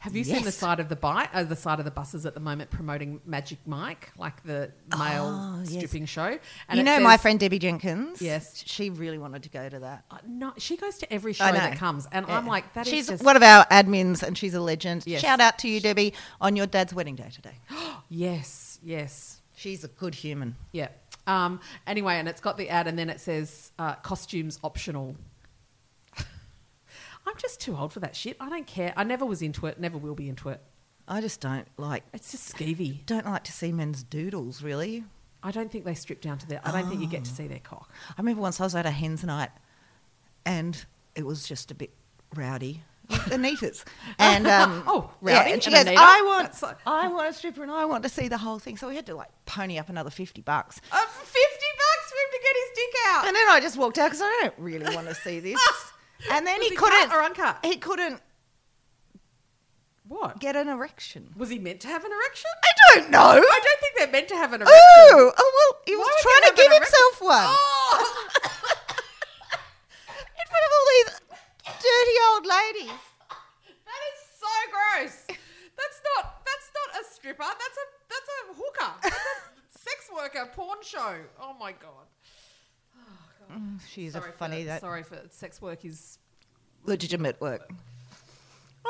Have 0.00 0.14
you 0.14 0.24
seen 0.24 0.36
the 0.40 0.42
Yes. 0.44 0.56
side 0.56 0.78
of 0.78 0.90
the 0.90 0.94
bike, 0.94 1.30
uh, 1.32 1.42
the 1.42 1.56
side 1.56 1.78
of 1.78 1.86
the 1.86 1.90
buses 1.90 2.26
at 2.26 2.34
the 2.34 2.40
moment 2.40 2.70
promoting 2.70 3.18
Magic 3.24 3.58
Mike, 3.66 4.12
like 4.18 4.42
the 4.44 4.70
male 4.96 5.26
Oh, 5.56 5.60
yes. 5.64 5.72
stripping 5.72 6.04
show? 6.04 6.28
you 6.28 6.38
it 6.70 6.82
know 6.82 7.00
my 7.00 7.14
says- 7.14 7.22
friend 7.22 7.40
Debbie 7.40 7.58
Jenkins? 7.58 8.20
Yes. 8.20 8.62
She 8.66 8.90
really 8.90 9.16
wanted 9.18 9.42
to 9.44 9.48
go 9.48 9.68
to 9.68 9.78
that. 9.80 10.04
Uh, 10.10 10.18
no, 10.28 10.52
she 10.58 10.76
goes 10.76 10.98
to 10.98 11.10
every 11.12 11.32
show 11.32 11.46
I 11.46 11.50
know. 11.50 11.58
that 11.58 11.78
comes, 11.78 12.06
and 12.12 12.26
I'm 12.26 12.44
Yeah. 12.44 12.50
like, 12.50 12.74
that 12.74 12.86
is 12.86 12.92
she's 12.92 13.06
just 13.08 13.24
one 13.24 13.36
of 13.36 13.42
our 13.42 13.64
admins 13.66 14.22
and 14.22 14.36
she's 14.36 14.52
a 14.54 14.60
legend. 14.60 15.04
Yes. 15.06 15.22
Shout 15.22 15.40
out 15.40 15.58
to 15.60 15.68
you, 15.68 15.80
Debbie, 15.80 16.12
on 16.42 16.56
your 16.56 16.66
dad's 16.66 16.92
wedding 16.92 17.16
day 17.16 17.30
today. 17.34 17.58
yes, 18.10 18.78
yes, 18.82 19.40
She's 19.56 19.82
a 19.82 19.88
good 19.88 20.14
human. 20.14 20.56
yeah. 20.72 20.88
Um, 21.26 21.60
anyway, 21.86 22.16
and 22.16 22.28
it's 22.28 22.40
got 22.40 22.56
the 22.56 22.68
ad, 22.68 22.86
and 22.86 22.98
then 22.98 23.10
it 23.10 23.20
says 23.20 23.72
uh, 23.78 23.94
costumes 23.96 24.58
optional. 24.62 25.16
I'm 26.18 27.36
just 27.38 27.60
too 27.60 27.76
old 27.76 27.92
for 27.92 28.00
that 28.00 28.14
shit. 28.14 28.36
I 28.40 28.48
don't 28.48 28.66
care. 28.66 28.92
I 28.96 29.04
never 29.04 29.24
was 29.26 29.42
into 29.42 29.66
it. 29.66 29.80
Never 29.80 29.98
will 29.98 30.14
be 30.14 30.28
into 30.28 30.48
it. 30.50 30.60
I 31.08 31.20
just 31.20 31.40
don't 31.40 31.66
like 31.76 32.02
It's 32.12 32.32
just 32.32 32.56
skeevy. 32.56 33.06
don't 33.06 33.26
like 33.26 33.44
to 33.44 33.52
see 33.52 33.70
men's 33.72 34.02
doodles 34.02 34.60
really. 34.62 35.04
I 35.42 35.52
don't 35.52 35.70
think 35.70 35.84
they 35.84 35.94
strip 35.94 36.20
down 36.20 36.38
to 36.38 36.48
their. 36.48 36.60
I 36.64 36.72
don't 36.72 36.88
think 36.88 37.00
you 37.00 37.06
get 37.06 37.24
to 37.24 37.30
see 37.30 37.46
their 37.46 37.60
cock. 37.60 37.88
I 38.10 38.14
remember 38.20 38.42
once 38.42 38.60
I 38.60 38.64
was 38.64 38.74
at 38.74 38.86
a 38.86 38.90
hens 38.90 39.22
night 39.22 39.50
and 40.44 40.84
it 41.14 41.24
was 41.24 41.46
just 41.46 41.70
a 41.70 41.74
bit 41.74 41.90
rowdy. 42.34 42.82
Anita's. 43.30 43.84
And 44.18 44.46
um, 44.46 44.82
Oh, 44.86 45.10
yeah, 45.22 45.42
and 45.46 45.62
she 45.62 45.68
and 45.68 45.74
goes, 45.76 45.86
Anita? 45.86 46.00
I 46.02 46.22
want 46.24 46.62
like- 46.62 46.78
I 46.86 47.08
want 47.08 47.28
a 47.28 47.32
stripper 47.32 47.62
and 47.62 47.70
I 47.70 47.84
want 47.84 48.02
to 48.04 48.08
see 48.08 48.28
the 48.28 48.38
whole 48.38 48.58
thing. 48.58 48.76
So 48.76 48.88
we 48.88 48.96
had 48.96 49.06
to 49.06 49.14
like 49.14 49.28
pony 49.44 49.78
up 49.78 49.88
another 49.88 50.10
fifty 50.10 50.40
bucks. 50.42 50.80
Uh, 50.90 50.96
Fifty 51.06 51.66
bucks 51.76 52.10
for 52.10 52.16
him 52.16 52.30
to 52.32 52.40
get 52.42 52.56
his 52.56 52.70
dick 52.74 52.94
out. 53.08 53.26
And 53.26 53.36
then 53.36 53.48
I 53.48 53.60
just 53.60 53.76
walked 53.76 53.98
out 53.98 54.06
because 54.06 54.22
I 54.22 54.38
don't 54.42 54.54
really 54.58 54.94
want 54.94 55.08
to 55.08 55.14
see 55.14 55.40
this. 55.40 55.60
And 56.32 56.46
then 56.46 56.58
Was 56.60 56.68
he 56.70 56.76
couldn't 56.76 57.12
or 57.12 57.22
uncut? 57.22 57.58
He 57.62 57.76
couldn't 57.76 58.22
What? 60.08 60.40
get 60.40 60.56
an 60.56 60.66
erection. 60.66 61.34
Was 61.36 61.50
he 61.50 61.58
meant 61.58 61.80
to 61.80 61.88
have 61.88 62.04
an 62.06 62.10
erection? 62.10 62.50
I 62.64 62.72
don't 63.00 63.10
know. 63.10 63.18
I 63.20 63.34
don't 63.62 63.80
think 63.80 63.98
they're 63.98 64.10
meant 64.10 64.28
to 64.28 64.34
have 64.36 64.54
an 64.54 64.62
erection. 64.62 64.78
Oh, 64.78 65.32
oh 65.36 65.52
well, 65.56 65.82
he 65.84 65.94
was 65.94 66.06
would 66.06 66.22
trying 66.22 66.50
to 66.50 66.62
give 66.62 66.72
himself 66.72 67.20
one 67.20 67.44
Oh! 67.44 68.14
in 70.16 70.46
front 70.48 70.64
of 70.64 70.72
all 70.72 70.86
these 70.94 71.20
old 72.32 72.46
ladies. 72.46 72.92
that 73.84 74.00
is 74.12 74.20
so 74.38 74.54
gross. 74.70 75.24
That's 75.76 76.00
not. 76.16 76.42
That's 76.44 76.70
not 76.74 77.02
a 77.02 77.14
stripper. 77.14 77.42
That's 77.44 77.76
a. 77.76 77.86
That's 78.08 78.28
a 78.28 78.54
hooker. 78.54 78.92
That's 79.02 79.14
a 79.16 79.78
sex 79.78 80.10
worker 80.14 80.50
porn 80.54 80.78
show. 80.82 81.16
Oh 81.40 81.54
my 81.58 81.72
god. 81.72 82.06
Oh, 83.52 83.54
She's 83.88 84.12
Sorry 84.14 84.30
a 84.30 84.32
funny 84.32 84.64
that 84.64 84.80
Sorry 84.80 85.02
for 85.04 85.20
sex 85.30 85.62
work 85.62 85.84
is 85.84 86.18
legitimate 86.84 87.40
work. 87.40 87.70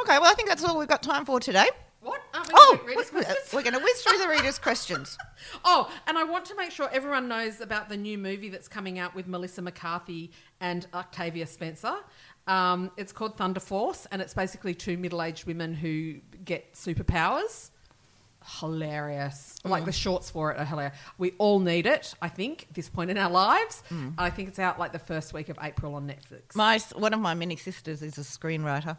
Okay, 0.02 0.18
well, 0.18 0.30
I 0.30 0.34
think 0.34 0.48
that's 0.48 0.64
all 0.64 0.78
we've 0.78 0.88
got 0.88 1.02
time 1.02 1.24
for 1.26 1.40
today. 1.40 1.66
what? 2.00 2.22
Aren't 2.34 2.48
we 2.48 2.54
Oh, 2.56 2.76
gonna 2.76 2.88
read 2.88 2.96
we're, 3.12 3.24
we're 3.52 3.62
going 3.62 3.72
to 3.74 3.80
whiz 3.80 4.02
through 4.02 4.18
the 4.18 4.28
readers' 4.28 4.58
questions. 4.68 5.16
Oh, 5.64 5.90
and 6.06 6.16
I 6.18 6.24
want 6.24 6.44
to 6.46 6.54
make 6.56 6.70
sure 6.70 6.88
everyone 6.92 7.28
knows 7.28 7.60
about 7.60 7.88
the 7.88 7.96
new 7.96 8.16
movie 8.18 8.48
that's 8.48 8.68
coming 8.68 8.98
out 8.98 9.14
with 9.14 9.26
Melissa 9.26 9.60
McCarthy 9.62 10.30
and 10.60 10.86
Octavia 10.94 11.46
Spencer. 11.46 11.94
Um, 12.46 12.90
it's 12.96 13.12
called 13.12 13.36
Thunder 13.36 13.60
Force, 13.60 14.06
and 14.10 14.22
it's 14.22 14.34
basically 14.34 14.74
two 14.74 14.96
middle-aged 14.96 15.46
women 15.46 15.74
who 15.74 16.20
get 16.44 16.74
superpowers. 16.74 17.70
Hilarious! 18.60 19.56
Like 19.64 19.84
the 19.84 19.92
shorts 19.92 20.30
for 20.30 20.52
it 20.52 20.58
are 20.58 20.64
hilarious. 20.64 20.96
We 21.18 21.32
all 21.38 21.58
need 21.58 21.86
it, 21.86 22.14
I 22.22 22.28
think, 22.28 22.66
at 22.68 22.74
this 22.74 22.88
point 22.88 23.10
in 23.10 23.18
our 23.18 23.30
lives. 23.30 23.82
I 24.16 24.30
think 24.30 24.48
it's 24.48 24.60
out 24.60 24.78
like 24.78 24.92
the 24.92 25.00
first 25.00 25.32
week 25.32 25.48
of 25.48 25.58
April 25.60 25.96
on 25.96 26.06
Netflix. 26.06 26.54
My 26.54 26.78
one 26.94 27.12
of 27.12 27.18
my 27.18 27.34
many 27.34 27.56
sisters 27.56 28.02
is 28.02 28.18
a 28.18 28.20
screenwriter, 28.20 28.96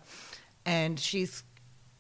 and 0.65 0.99
she's 0.99 1.43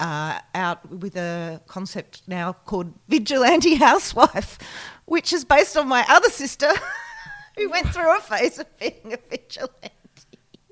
uh, 0.01 0.39
out 0.53 0.89
with 0.89 1.15
a 1.15 1.61
concept 1.67 2.21
now 2.27 2.51
called 2.51 2.93
Vigilante 3.07 3.75
Housewife, 3.75 4.57
which 5.05 5.31
is 5.31 5.45
based 5.45 5.77
on 5.77 5.87
my 5.87 6.05
other 6.09 6.29
sister, 6.29 6.69
who 7.57 7.69
went 7.69 7.87
through 7.87 8.15
a 8.17 8.19
phase 8.19 8.59
of 8.59 8.77
being 8.77 9.13
a 9.13 9.17
vigilante. 9.29 9.91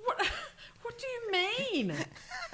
what? 0.03 0.29
What 0.95 1.01
do 1.01 1.07
you 1.07 1.83
mean? 1.83 1.95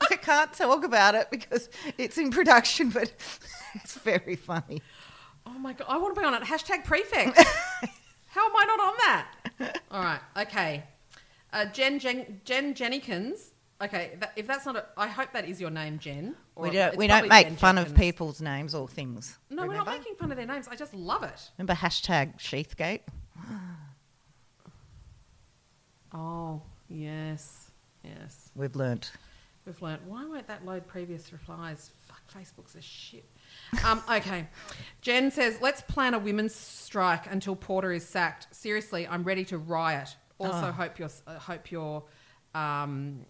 I 0.00 0.16
can't 0.16 0.52
talk 0.52 0.84
about 0.84 1.16
it 1.16 1.28
because 1.28 1.68
it's 1.98 2.18
in 2.18 2.30
production, 2.30 2.90
but 2.90 3.12
it's 3.74 3.94
very 3.94 4.36
funny. 4.36 4.80
Oh 5.44 5.58
my 5.58 5.72
god! 5.72 5.86
I 5.88 5.98
want 5.98 6.14
to 6.14 6.20
be 6.20 6.24
on 6.24 6.34
it. 6.34 6.42
Hashtag 6.44 6.84
prefect. 6.84 7.36
How 8.28 8.46
am 8.46 8.56
I 8.56 8.64
not 8.64 8.80
on 8.80 8.94
that? 8.98 9.80
All 9.90 10.04
right. 10.04 10.20
Okay. 10.36 10.84
Uh, 11.52 11.64
Jen, 11.64 11.98
Jen 11.98 12.40
Jen 12.44 12.74
Jennykins. 12.74 13.50
Okay. 13.82 14.12
That, 14.20 14.34
if 14.36 14.46
that's 14.46 14.66
not, 14.66 14.76
a, 14.76 14.86
I 14.96 15.08
hope 15.08 15.32
that 15.32 15.48
is 15.48 15.60
your 15.60 15.70
name, 15.70 15.98
Jen. 15.98 16.36
We 16.56 16.70
don't, 16.70 16.96
we 16.96 17.08
don't 17.08 17.26
make 17.28 17.48
Jen 17.48 17.56
fun 17.56 17.78
of 17.78 17.92
people's 17.96 18.40
names 18.40 18.72
or 18.76 18.86
things. 18.86 19.36
No, 19.50 19.66
we're 19.66 19.74
not 19.74 19.88
making 19.88 20.14
fun 20.14 20.30
of 20.30 20.36
their 20.36 20.46
names. 20.46 20.68
I 20.68 20.76
just 20.76 20.94
love 20.94 21.24
it. 21.24 21.50
Remember 21.58 21.74
hashtag 21.74 22.38
Sheathgate? 22.38 23.00
Oh, 26.16 26.62
yes. 26.88 27.63
Yes. 28.04 28.50
We've 28.54 28.74
learnt. 28.76 29.12
We've 29.66 29.80
learnt. 29.80 30.02
Why 30.06 30.24
won't 30.26 30.46
that 30.48 30.64
load 30.66 30.86
previous 30.86 31.32
replies? 31.32 31.90
Fuck, 32.06 32.20
Facebook's 32.32 32.74
a 32.74 32.82
shit. 32.82 33.24
Um, 33.84 34.02
okay. 34.10 34.46
Jen 35.00 35.30
says, 35.30 35.58
let's 35.62 35.80
plan 35.82 36.12
a 36.14 36.18
women's 36.18 36.54
strike 36.54 37.30
until 37.30 37.56
Porter 37.56 37.90
is 37.92 38.06
sacked. 38.06 38.48
Seriously, 38.54 39.06
I'm 39.08 39.24
ready 39.24 39.44
to 39.46 39.58
riot. 39.58 40.14
Also, 40.38 40.68
Oh. 40.68 40.72
hope 40.72 40.98
you're, 40.98 41.10
uh, 41.26 41.38
hope 41.38 41.70
you're, 41.70 42.02
um, 42.54 43.24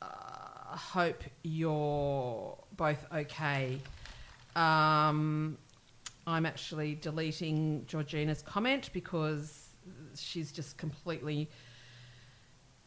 uh, 0.00 0.06
hope 0.76 1.24
you're 1.42 2.56
both 2.76 3.04
okay. 3.12 3.80
Um, 4.54 5.58
I'm 6.26 6.46
actually 6.46 6.94
deleting 6.96 7.84
Georgina's 7.86 8.42
comment 8.42 8.90
because 8.92 9.70
she's 10.14 10.52
just 10.52 10.76
completely 10.76 11.48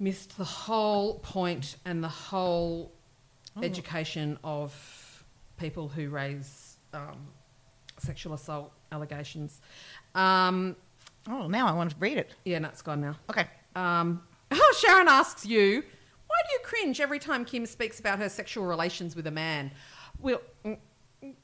missed 0.02 0.38
the 0.38 0.43
whole 0.43 1.20
point 1.20 1.78
and 1.86 2.04
the 2.04 2.10
whole 2.10 2.91
Oh. 3.56 3.62
education 3.64 4.38
of 4.43 5.24
people 5.58 5.88
who 5.89 6.10
raise 6.10 6.78
um, 6.93 7.28
sexual 7.99 8.34
assault 8.34 8.72
allegations. 8.91 9.62
Um, 10.16 10.76
Oh, 11.28 11.47
now 11.47 11.68
I 11.68 11.72
want 11.74 11.91
to 11.91 11.95
read 11.99 12.18
it. 12.18 12.34
yeah, 12.45 12.58
no, 12.60 12.70
it's 12.70 12.82
gone 12.82 12.99
now. 13.02 13.16
Okay. 13.30 13.45
Um, 13.76 14.24
oh, 14.52 14.76
Sharon 14.80 15.08
asks 15.08 15.45
you, 15.45 15.84
why 16.28 16.36
do 16.47 16.54
you 16.54 16.60
cringe 16.64 16.99
every 16.99 17.20
time 17.20 17.45
Kim 17.45 17.66
speaks 17.66 17.99
about 17.99 18.18
her 18.20 18.28
sexual 18.30 18.66
relations 18.66 19.16
with 19.16 19.28
a 19.28 19.32
man? 19.32 19.70
Well, 20.20 20.41
mm, 20.66 20.78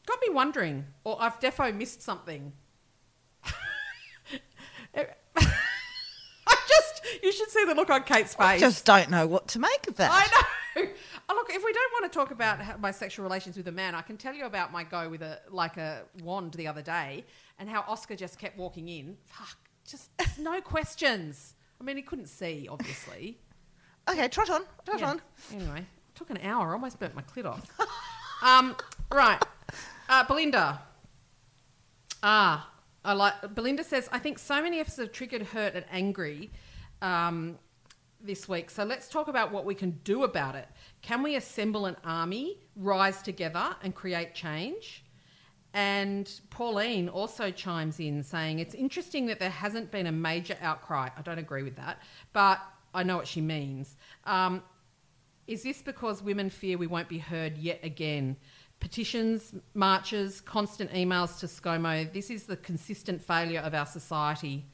got 0.07 0.19
me 0.21 0.29
wondering, 0.29 0.85
or 1.03 1.17
I've 1.21 1.39
defo 1.39 1.75
missed 1.75 2.01
something. 2.01 2.53
I 7.07 7.19
you 7.23 7.31
should 7.31 7.49
see 7.49 7.65
the 7.65 7.73
look 7.75 7.89
on 7.89 8.03
Kate's 8.03 8.33
face. 8.35 8.45
I 8.45 8.57
just 8.59 8.85
don't 8.85 9.09
know 9.09 9.27
what 9.27 9.47
to 9.49 9.59
make 9.59 9.87
of 9.87 9.95
that. 9.95 10.11
I 10.11 10.25
know. 10.25 10.47
Oh, 11.29 11.33
look, 11.33 11.49
if 11.49 11.61
we 11.65 11.73
don't 11.73 11.91
want 11.99 12.11
to 12.13 12.17
talk 12.17 12.29
about 12.31 12.79
my 12.79 12.91
sexual 12.91 13.23
relations 13.23 13.57
with 13.57 13.67
a 13.67 13.71
man, 13.71 13.95
I 13.95 14.01
can 14.01 14.15
tell 14.15 14.33
you 14.33 14.45
about 14.45 14.71
my 14.71 14.83
go 14.83 15.09
with 15.09 15.21
a 15.23 15.39
like 15.49 15.75
a 15.77 16.03
wand 16.23 16.53
the 16.53 16.67
other 16.67 16.81
day, 16.83 17.25
and 17.59 17.67
how 17.67 17.83
Oscar 17.87 18.15
just 18.15 18.37
kept 18.39 18.57
walking 18.59 18.87
in. 18.87 19.17
Fuck, 19.25 19.57
just 19.85 20.09
no 20.39 20.61
questions. 20.61 21.55
I 21.81 21.83
mean, 21.83 21.95
he 21.97 22.03
couldn't 22.03 22.27
see, 22.27 22.67
obviously. 22.69 23.39
Okay, 24.09 24.27
trot 24.29 24.49
on. 24.49 24.61
Trot 24.85 24.99
Yeah. 25.01 25.09
on. 25.09 25.21
Anyway, 25.51 25.85
took 26.15 26.29
an 26.29 26.37
hour. 26.41 26.71
Almost 26.71 26.97
burnt 26.99 27.13
my 27.13 27.23
clit 27.23 27.43
off. 27.45 27.69
um, 28.41 28.73
right, 29.11 29.43
uh, 30.07 30.23
Belinda. 30.25 30.79
Ah, 32.23 32.69
I 33.03 33.13
like. 33.13 33.33
Belinda 33.53 33.83
says, 33.83 34.07
I 34.11 34.19
think 34.19 34.39
so 34.39 34.61
many 34.61 34.79
of 34.79 34.87
us 34.87 34.97
are 34.99 35.07
triggered, 35.07 35.41
hurt, 35.47 35.75
and 35.75 35.85
angry 35.91 36.51
um, 37.01 37.57
this 38.21 38.49
week. 38.49 38.69
So 38.69 38.83
let's 38.83 39.07
talk 39.07 39.27
about 39.27 39.51
what 39.51 39.65
we 39.65 39.75
can 39.75 39.91
do 40.03 40.23
about 40.23 40.55
it. 40.55 40.67
Can 41.01 41.23
we 41.23 41.35
assemble 41.35 41.85
an 41.85 41.95
army, 42.03 42.59
rise 42.75 43.21
together, 43.21 43.75
and 43.83 43.93
create 43.93 44.33
change? 44.33 45.03
And 45.73 46.31
Pauline 46.49 47.09
also 47.09 47.51
chimes 47.51 47.99
in 47.99 48.23
saying 48.23 48.59
it's 48.59 48.73
interesting 48.73 49.27
that 49.27 49.39
there 49.39 49.49
hasn't 49.49 49.91
been 49.91 50.07
a 50.07 50.11
major 50.11 50.57
outcry. 50.61 51.09
I 51.15 51.21
don't 51.21 51.37
agree 51.37 51.63
with 51.63 51.75
that, 51.75 52.01
but 52.33 52.59
I 52.93 53.03
know 53.03 53.17
what 53.17 53.27
she 53.27 53.41
means. 53.41 53.95
Um, 54.25 54.63
is 55.45 55.63
this 55.63 55.81
because 55.81 56.23
women 56.23 56.49
fear 56.49 56.77
we 56.77 56.87
won't 56.87 57.07
be 57.07 57.19
heard 57.19 57.57
yet 57.57 57.79
again? 57.83 58.37
Petitions, 58.79 59.53
marches, 59.73 60.41
constant 60.41 60.91
emails 60.91 61.39
to 61.39 61.45
ScoMo. 61.45 62.11
This 62.11 62.29
is 62.29 62.43
the 62.43 62.57
consistent 62.57 63.21
failure 63.21 63.61
of 63.61 63.73
our 63.73 63.85
society. 63.85 64.65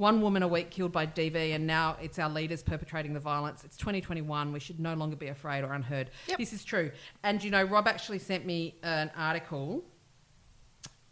One 0.00 0.22
woman 0.22 0.42
a 0.42 0.48
week 0.48 0.70
killed 0.70 0.92
by 0.92 1.04
DV, 1.06 1.54
and 1.54 1.66
now 1.66 1.98
it's 2.00 2.18
our 2.18 2.30
leaders 2.30 2.62
perpetrating 2.62 3.12
the 3.12 3.20
violence. 3.20 3.64
It's 3.64 3.76
2021. 3.76 4.50
We 4.50 4.58
should 4.58 4.80
no 4.80 4.94
longer 4.94 5.14
be 5.14 5.28
afraid 5.28 5.62
or 5.62 5.74
unheard. 5.74 6.08
Yep. 6.26 6.38
This 6.38 6.54
is 6.54 6.64
true. 6.64 6.90
And 7.22 7.44
you 7.44 7.50
know, 7.50 7.62
Rob 7.64 7.86
actually 7.86 8.18
sent 8.18 8.46
me 8.46 8.76
an 8.82 9.10
article 9.14 9.84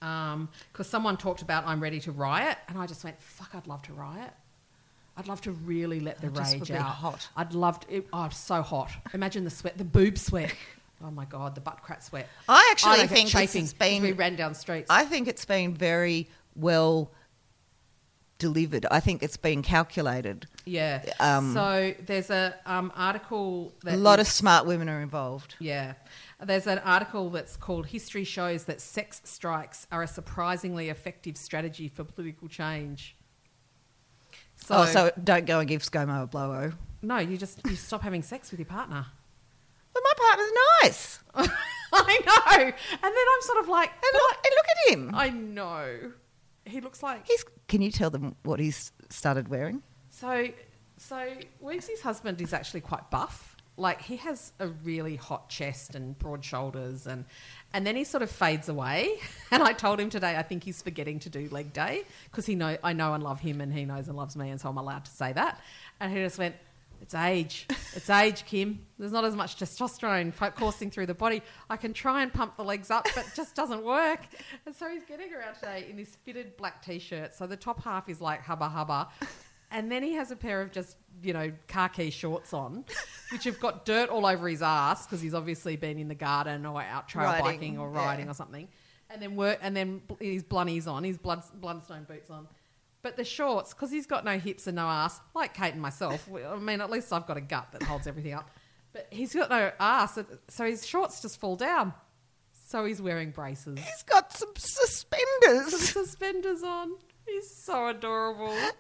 um, 0.00 0.48
because 0.72 0.88
someone 0.88 1.18
talked 1.18 1.42
about 1.42 1.66
I'm 1.66 1.82
ready 1.82 2.00
to 2.00 2.12
riot, 2.12 2.56
and 2.66 2.78
I 2.78 2.86
just 2.86 3.04
went, 3.04 3.20
"Fuck, 3.20 3.50
I'd 3.52 3.66
love 3.66 3.82
to 3.82 3.92
riot. 3.92 4.32
I'd 5.18 5.28
love 5.28 5.42
to 5.42 5.52
really 5.52 6.00
let 6.00 6.22
the 6.22 6.30
rage 6.30 6.70
out. 6.70 6.86
hot. 6.86 7.28
I'd 7.36 7.52
love 7.52 7.80
to. 7.80 7.96
It, 7.96 8.06
oh, 8.14 8.24
it's 8.24 8.38
so 8.38 8.62
hot. 8.62 8.90
Imagine 9.12 9.44
the 9.44 9.50
sweat, 9.50 9.76
the 9.76 9.84
boob 9.84 10.16
sweat. 10.16 10.54
Oh 11.00 11.12
my 11.12 11.26
god, 11.26 11.54
the 11.54 11.60
butt 11.60 11.80
crack 11.80 12.02
sweat. 12.02 12.28
I 12.48 12.70
actually 12.72 12.96
don't 12.96 13.08
think 13.08 13.26
this 13.26 13.32
chafing 13.32 13.60
has 13.60 13.70
as 13.70 13.74
been- 13.74 14.02
we 14.02 14.10
ran 14.10 14.34
down 14.34 14.52
streets. 14.52 14.88
I 14.90 15.04
think 15.04 15.28
it's 15.28 15.44
been 15.44 15.72
very 15.72 16.28
well 16.56 17.12
delivered. 18.38 18.86
I 18.90 19.00
think 19.00 19.22
it's 19.22 19.36
been 19.36 19.62
calculated. 19.62 20.46
yeah. 20.64 21.02
um, 21.20 21.52
so 21.54 21.94
there's 22.06 22.30
a 22.30 22.54
um, 22.66 22.92
article 22.96 23.72
that 23.84 23.94
a 23.94 23.96
lot 23.96 24.20
is- 24.20 24.28
of 24.28 24.32
smart 24.32 24.66
women 24.66 24.88
are 24.88 25.00
involved. 25.00 25.56
Yeah. 25.58 25.94
There's 26.40 26.66
an 26.68 26.78
article 26.78 27.30
that's 27.30 27.56
called 27.56 27.86
History 27.86 28.22
Shows 28.24 28.64
That 28.64 28.80
Sex 28.80 29.20
Strikes 29.24 29.86
Are 29.90 30.02
a 30.04 30.06
Surprisingly 30.06 30.88
Effective 30.88 31.36
Strategy 31.36 31.88
for 31.88 32.04
Political 32.04 32.46
Change. 32.48 33.16
So, 34.56 34.76
oh, 34.76 34.84
so 34.86 35.10
don't 35.22 35.46
go 35.46 35.58
and 35.60 35.68
give 35.68 35.82
ScoMo 35.82 36.22
a 36.24 36.26
blow. 36.26 36.72
no, 37.02 37.18
you 37.18 37.36
just 37.36 37.60
you 37.66 37.76
stop 37.76 38.02
having 38.02 38.22
sex 38.22 38.50
with 38.50 38.58
your 38.60 38.66
partner. 38.66 39.06
But 39.94 40.02
my 40.04 40.12
partner's 40.16 40.52
nice. 40.82 41.18
I 41.92 42.18
know. 42.26 42.64
And 42.64 43.02
then 43.02 43.12
I'm 43.34 43.42
sort 43.42 43.58
of 43.60 43.68
like, 43.68 43.90
And 43.90 44.12
look, 44.12 44.36
and 44.44 44.54
look 44.54 44.66
at 44.70 44.92
him. 44.92 45.10
I 45.14 45.30
know. 45.30 46.12
He 46.68 46.80
looks 46.80 47.02
like 47.02 47.26
He's. 47.26 47.44
Can 47.66 47.82
you 47.82 47.90
tell 47.90 48.10
them 48.10 48.36
what 48.44 48.60
he's 48.60 48.92
started 49.10 49.48
wearing? 49.48 49.82
so. 50.10 50.48
So 51.00 51.28
Weeksy's 51.62 52.00
husband 52.00 52.40
is 52.40 52.52
actually 52.52 52.80
quite 52.80 53.08
buff. 53.08 53.54
Like 53.76 54.02
he 54.02 54.16
has 54.16 54.52
a 54.58 54.66
really 54.66 55.14
hot 55.14 55.48
chest 55.48 55.94
and 55.94 56.18
broad 56.18 56.44
shoulders, 56.44 57.06
and 57.06 57.24
and 57.72 57.86
then 57.86 57.94
he 57.94 58.02
sort 58.02 58.22
of 58.24 58.30
fades 58.30 58.68
away. 58.68 59.20
And 59.52 59.62
I 59.62 59.72
told 59.72 59.98
him 60.00 60.10
today 60.10 60.36
I 60.36 60.42
think 60.42 60.64
he's 60.64 60.82
forgetting 60.82 61.20
to 61.20 61.30
do 61.30 61.48
leg 61.50 61.72
day 61.72 62.02
because 62.24 62.44
he 62.46 62.54
know 62.56 62.76
I 62.82 62.92
know 62.92 63.14
and 63.14 63.22
love 63.22 63.38
him, 63.40 63.60
and 63.60 63.72
he 63.72 63.84
knows 63.84 64.08
and 64.08 64.16
loves 64.16 64.36
me, 64.36 64.50
and 64.50 64.60
so 64.60 64.68
I'm 64.68 64.76
allowed 64.76 65.04
to 65.04 65.10
say 65.10 65.32
that. 65.32 65.60
And 66.00 66.12
he 66.12 66.18
just 66.18 66.36
went. 66.38 66.56
It's 67.00 67.14
age. 67.14 67.66
It's 67.94 68.10
age, 68.10 68.44
Kim. 68.44 68.80
There's 68.98 69.12
not 69.12 69.24
as 69.24 69.34
much 69.34 69.56
testosterone 69.56 70.34
coursing 70.54 70.90
through 70.90 71.06
the 71.06 71.14
body. 71.14 71.42
I 71.70 71.76
can 71.76 71.92
try 71.92 72.22
and 72.22 72.32
pump 72.32 72.56
the 72.56 72.64
legs 72.64 72.90
up, 72.90 73.06
but 73.14 73.26
it 73.26 73.32
just 73.34 73.54
doesn't 73.54 73.84
work. 73.84 74.20
And 74.66 74.74
so 74.74 74.88
he's 74.88 75.04
getting 75.04 75.32
around 75.32 75.54
today 75.54 75.86
in 75.88 75.96
this 75.96 76.16
fitted 76.24 76.56
black 76.56 76.84
t-shirt. 76.84 77.34
So 77.34 77.46
the 77.46 77.56
top 77.56 77.82
half 77.82 78.08
is 78.08 78.20
like 78.20 78.42
hubba 78.42 78.68
hubba. 78.68 79.08
And 79.70 79.90
then 79.92 80.02
he 80.02 80.14
has 80.14 80.30
a 80.30 80.36
pair 80.36 80.62
of 80.62 80.72
just, 80.72 80.96
you 81.22 81.32
know, 81.32 81.52
khaki 81.66 82.10
shorts 82.10 82.52
on, 82.52 82.84
which 83.32 83.44
have 83.44 83.60
got 83.60 83.84
dirt 83.84 84.08
all 84.08 84.24
over 84.26 84.48
his 84.48 84.62
ass 84.62 85.06
because 85.06 85.20
he's 85.20 85.34
obviously 85.34 85.76
been 85.76 85.98
in 85.98 86.08
the 86.08 86.14
garden 86.14 86.64
or 86.64 86.80
out 86.80 87.08
trail 87.08 87.26
Riding, 87.26 87.44
biking 87.44 87.78
or 87.78 87.90
riding 87.90 88.26
yeah. 88.26 88.30
or 88.30 88.34
something. 88.34 88.68
And 89.10 89.22
then 89.22 89.36
work, 89.36 89.58
and 89.62 89.76
then 89.76 90.02
his 90.20 90.42
blunnies 90.42 90.86
on, 90.86 91.04
his 91.04 91.16
blood, 91.16 91.42
Blundstone 91.60 92.06
boots 92.06 92.30
on. 92.30 92.46
But 93.02 93.16
the 93.16 93.24
shorts, 93.24 93.72
because 93.74 93.90
he's 93.90 94.06
got 94.06 94.24
no 94.24 94.38
hips 94.38 94.66
and 94.66 94.76
no 94.76 94.86
ass, 94.86 95.20
like 95.34 95.54
Kate 95.54 95.72
and 95.72 95.80
myself. 95.82 96.28
I 96.34 96.56
mean, 96.56 96.80
at 96.80 96.90
least 96.90 97.12
I've 97.12 97.26
got 97.26 97.36
a 97.36 97.40
gut 97.40 97.68
that 97.72 97.82
holds 97.84 98.06
everything 98.06 98.34
up. 98.34 98.50
But 98.92 99.06
he's 99.10 99.34
got 99.34 99.50
no 99.50 99.70
ass, 99.78 100.18
so 100.48 100.64
his 100.64 100.86
shorts 100.86 101.22
just 101.22 101.38
fall 101.38 101.56
down. 101.56 101.94
So 102.68 102.84
he's 102.84 103.00
wearing 103.00 103.30
braces, 103.30 103.78
He's 103.78 104.02
got 104.02 104.32
some 104.36 104.52
suspenders. 104.56 105.70
some 105.70 106.04
suspenders 106.04 106.62
on. 106.62 106.92
He's 107.26 107.54
so 107.64 107.88
adorable. 107.88 108.50
And 108.50 108.72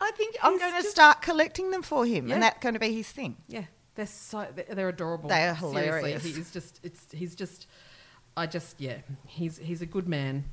I 0.00 0.12
think 0.16 0.36
I'm 0.42 0.52
He's 0.52 0.60
going 0.60 0.72
to 0.74 0.78
just- 0.82 0.90
start 0.90 1.20
collecting 1.22 1.70
them 1.70 1.82
for 1.82 2.06
him, 2.06 2.28
Yeah. 2.28 2.34
and 2.34 2.42
that's 2.42 2.58
going 2.60 2.74
to 2.74 2.80
be 2.80 2.92
his 2.94 3.08
thing. 3.10 3.36
Yeah, 3.48 3.64
they're 3.96 4.06
so 4.06 4.46
they're, 4.54 4.88
adorable. 4.88 5.28
They 5.28 5.46
are 5.46 5.56
Seriously, 5.56 5.82
hilarious. 5.84 6.24
He's 6.24 6.50
just 6.52 6.80
it's 6.82 7.06
he's 7.12 7.34
just 7.34 7.66
I 8.36 8.46
just 8.46 8.80
yeah 8.80 8.98
he's 9.26 9.58
he's 9.58 9.82
a 9.82 9.86
good 9.86 10.08
man. 10.08 10.44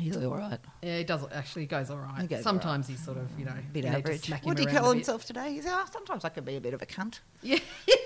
He's 0.00 0.16
all 0.16 0.36
right. 0.36 0.58
Yeah, 0.82 0.98
he 0.98 1.04
does 1.04 1.24
actually 1.32 1.62
he 1.62 1.66
goes 1.66 1.90
all 1.90 1.98
right. 1.98 2.22
He 2.22 2.26
goes 2.26 2.38
all 2.38 2.42
Sometimes 2.44 2.88
he's 2.88 3.02
sort 3.04 3.18
of 3.18 3.28
you 3.38 3.44
know 3.44 3.52
A 3.52 3.72
bit 3.72 3.84
you 3.84 3.90
need 3.90 3.96
to 3.96 3.98
average. 3.98 4.26
smack 4.26 4.44
What 4.44 4.58
him 4.58 4.64
do 4.66 4.72
you 4.72 4.78
call 4.78 4.92
himself 4.92 5.24
today? 5.24 5.52
He's 5.52 5.66
oh, 5.66 5.84
sometimes 5.92 6.24
I 6.24 6.28
can 6.30 6.44
be 6.44 6.56
a 6.56 6.60
bit 6.60 6.74
of 6.74 6.82
a 6.82 6.86
cunt. 6.86 7.20
Yeah. 7.42 7.58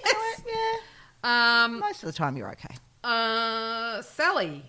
Oh, 0.07 0.35
yeah. 0.47 1.65
Um. 1.65 1.79
Most 1.81 2.03
of 2.03 2.07
the 2.07 2.13
time, 2.13 2.37
you're 2.37 2.51
okay. 2.53 2.75
Uh, 3.03 4.03
Sally. 4.03 4.65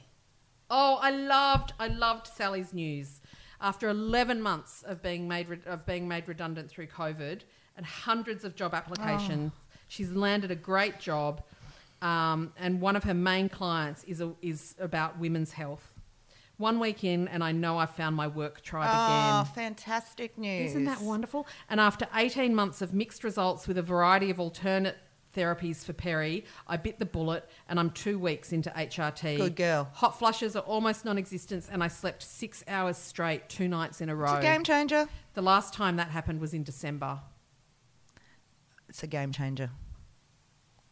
Oh, 0.69 0.97
I 1.01 1.11
loved, 1.11 1.73
I 1.79 1.87
loved 1.89 2.27
Sally's 2.27 2.73
news. 2.73 3.21
After 3.61 3.87
11 3.89 4.41
months 4.41 4.83
of 4.83 5.01
being 5.01 5.27
made 5.27 5.47
re- 5.49 5.59
of 5.65 5.85
being 5.85 6.07
made 6.07 6.27
redundant 6.27 6.69
through 6.69 6.87
COVID 6.87 7.41
and 7.77 7.85
hundreds 7.85 8.43
of 8.43 8.55
job 8.55 8.73
applications, 8.73 9.51
she's 9.87 10.11
landed 10.11 10.51
a 10.51 10.55
great 10.55 10.99
job. 10.99 11.43
Um, 12.01 12.51
and 12.57 12.81
one 12.81 12.95
of 12.95 13.03
her 13.03 13.13
main 13.13 13.47
clients 13.49 14.03
is 14.03 14.21
a, 14.21 14.33
is 14.41 14.75
about 14.79 15.17
women's 15.19 15.51
health. 15.51 15.93
One 16.57 16.79
week 16.79 17.03
in, 17.03 17.27
and 17.27 17.43
I 17.43 17.51
know 17.51 17.77
I've 17.77 17.89
found 17.91 18.15
my 18.15 18.27
work 18.27 18.61
tribe 18.61 18.87
again. 18.89 19.33
Oh, 19.35 19.41
again. 19.41 19.53
fantastic 19.75 20.37
news! 20.37 20.71
Isn't 20.71 20.85
that 20.85 21.01
wonderful? 21.01 21.47
And 21.69 21.79
after 21.81 22.07
18 22.15 22.55
months 22.55 22.81
of 22.81 22.93
mixed 22.93 23.23
results 23.23 23.67
with 23.67 23.77
a 23.77 23.81
variety 23.81 24.29
of 24.29 24.39
alternate 24.39 24.97
therapies 25.35 25.83
for 25.83 25.91
Perry. 25.93 26.45
I 26.65 26.77
bit 26.77 26.97
the 26.97 27.05
bullet, 27.05 27.49
and 27.67 27.77
I'm 27.79 27.89
two 27.91 28.17
weeks 28.17 28.53
into 28.53 28.69
HRT. 28.69 29.35
Good 29.37 29.55
girl. 29.57 29.89
Hot 29.95 30.17
flushes 30.17 30.55
are 30.55 30.63
almost 30.63 31.03
non-existent, 31.03 31.67
and 31.69 31.83
I 31.83 31.89
slept 31.89 32.23
six 32.23 32.63
hours 32.69 32.97
straight, 32.97 33.49
two 33.49 33.67
nights 33.67 33.99
in 33.99 34.07
a 34.09 34.15
row. 34.15 34.35
It's 34.35 34.39
a 34.39 34.41
game 34.41 34.63
changer. 34.63 35.07
The 35.33 35.41
last 35.41 35.73
time 35.73 35.97
that 35.97 36.07
happened 36.09 36.39
was 36.39 36.53
in 36.53 36.63
December. 36.63 37.19
It's 38.87 39.03
a 39.03 39.07
game 39.07 39.31
changer. 39.33 39.71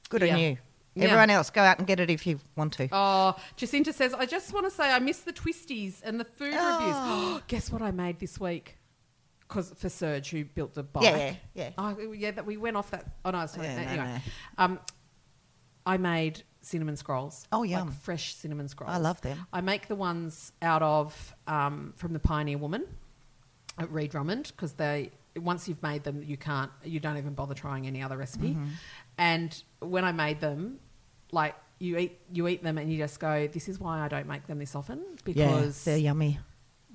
Good 0.10 0.24
Yeah. 0.24 0.34
on 0.34 0.40
you. 0.40 0.58
Yeah. 0.96 1.06
Everyone 1.06 1.30
else, 1.32 1.50
go 1.50 1.62
out 1.62 1.80
and 1.80 1.88
get 1.88 2.00
it 2.00 2.10
if 2.12 2.28
you 2.28 2.40
want 2.56 2.74
to. 2.74 2.88
Oh, 2.92 3.36
Jacinta 3.56 3.92
says, 3.94 4.14
I 4.14 4.26
just 4.28 4.54
want 4.54 4.66
to 4.68 4.72
say 4.72 4.92
I 4.92 5.00
miss 5.00 5.20
the 5.22 5.34
twisties 5.34 5.96
and 6.04 6.20
the 6.20 6.26
food 6.26 6.54
Oh. 6.56 7.26
reviews. 7.26 7.42
Guess 7.48 7.72
what 7.72 7.82
I 7.82 7.92
made 7.92 8.20
this 8.20 8.40
week? 8.40 8.78
Because 9.40 9.72
for 9.78 9.90
Serge, 9.90 10.30
who 10.30 10.46
built 10.46 10.74
the 10.76 10.84
bike. 10.84 11.04
Yeah, 11.04 11.18
yeah, 11.18 11.36
yeah. 11.56 11.70
Oh, 11.78 12.12
yeah, 12.12 12.32
that 12.32 12.46
we 12.46 12.58
went 12.58 12.78
off 12.78 12.92
that. 12.92 13.06
Oh, 13.26 13.32
no. 13.32 13.40
Yeah, 13.58 13.76
no, 13.76 13.82
anyway. 13.90 14.22
no. 14.58 14.64
Um, 14.64 14.80
I 15.86 15.98
made 15.98 16.44
cinnamon 16.62 16.96
scrolls. 16.96 17.48
Oh, 17.52 17.60
Like 17.62 17.70
yum. 17.72 17.92
fresh 17.92 18.36
cinnamon 18.36 18.68
scrolls. 18.68 18.94
I 18.94 18.98
love 18.98 19.20
them. 19.22 19.46
I 19.52 19.62
make 19.62 19.88
the 19.88 19.96
ones 19.96 20.54
out 20.62 20.82
of, 20.82 21.36
um, 21.48 21.94
from 21.98 22.14
the 22.14 22.20
Pioneer 22.20 22.58
Woman 22.58 22.86
at 23.78 23.92
Ree 23.92 24.08
Drummond 24.08 24.52
because 24.56 24.74
they, 24.74 25.12
once 25.36 25.68
you've 25.68 25.84
made 25.84 26.04
them, 26.04 26.24
you 26.24 26.38
can't, 26.38 26.72
you 26.84 27.00
don't 27.00 27.18
even 27.18 27.34
bother 27.34 27.54
trying 27.56 27.86
any 27.86 28.02
other 28.02 28.16
recipe. 28.18 28.52
Mm-hmm. 28.52 28.68
And 29.18 29.64
when 29.80 30.06
I 30.06 30.12
made 30.14 30.40
them, 30.40 30.80
like, 31.34 31.56
you 31.80 31.98
eat 31.98 32.20
you 32.32 32.48
eat 32.48 32.64
them 32.64 32.78
and 32.78 32.90
you 32.92 32.98
just 32.98 33.20
go, 33.20 33.48
this 33.48 33.68
is 33.68 33.80
why 33.80 34.00
I 34.00 34.08
don't 34.08 34.28
make 34.28 34.48
them 34.48 34.60
this 34.60 34.76
often 34.76 35.04
because 35.26 35.86
yeah, 35.86 35.92
they're 35.94 35.98
yummy. 36.02 36.40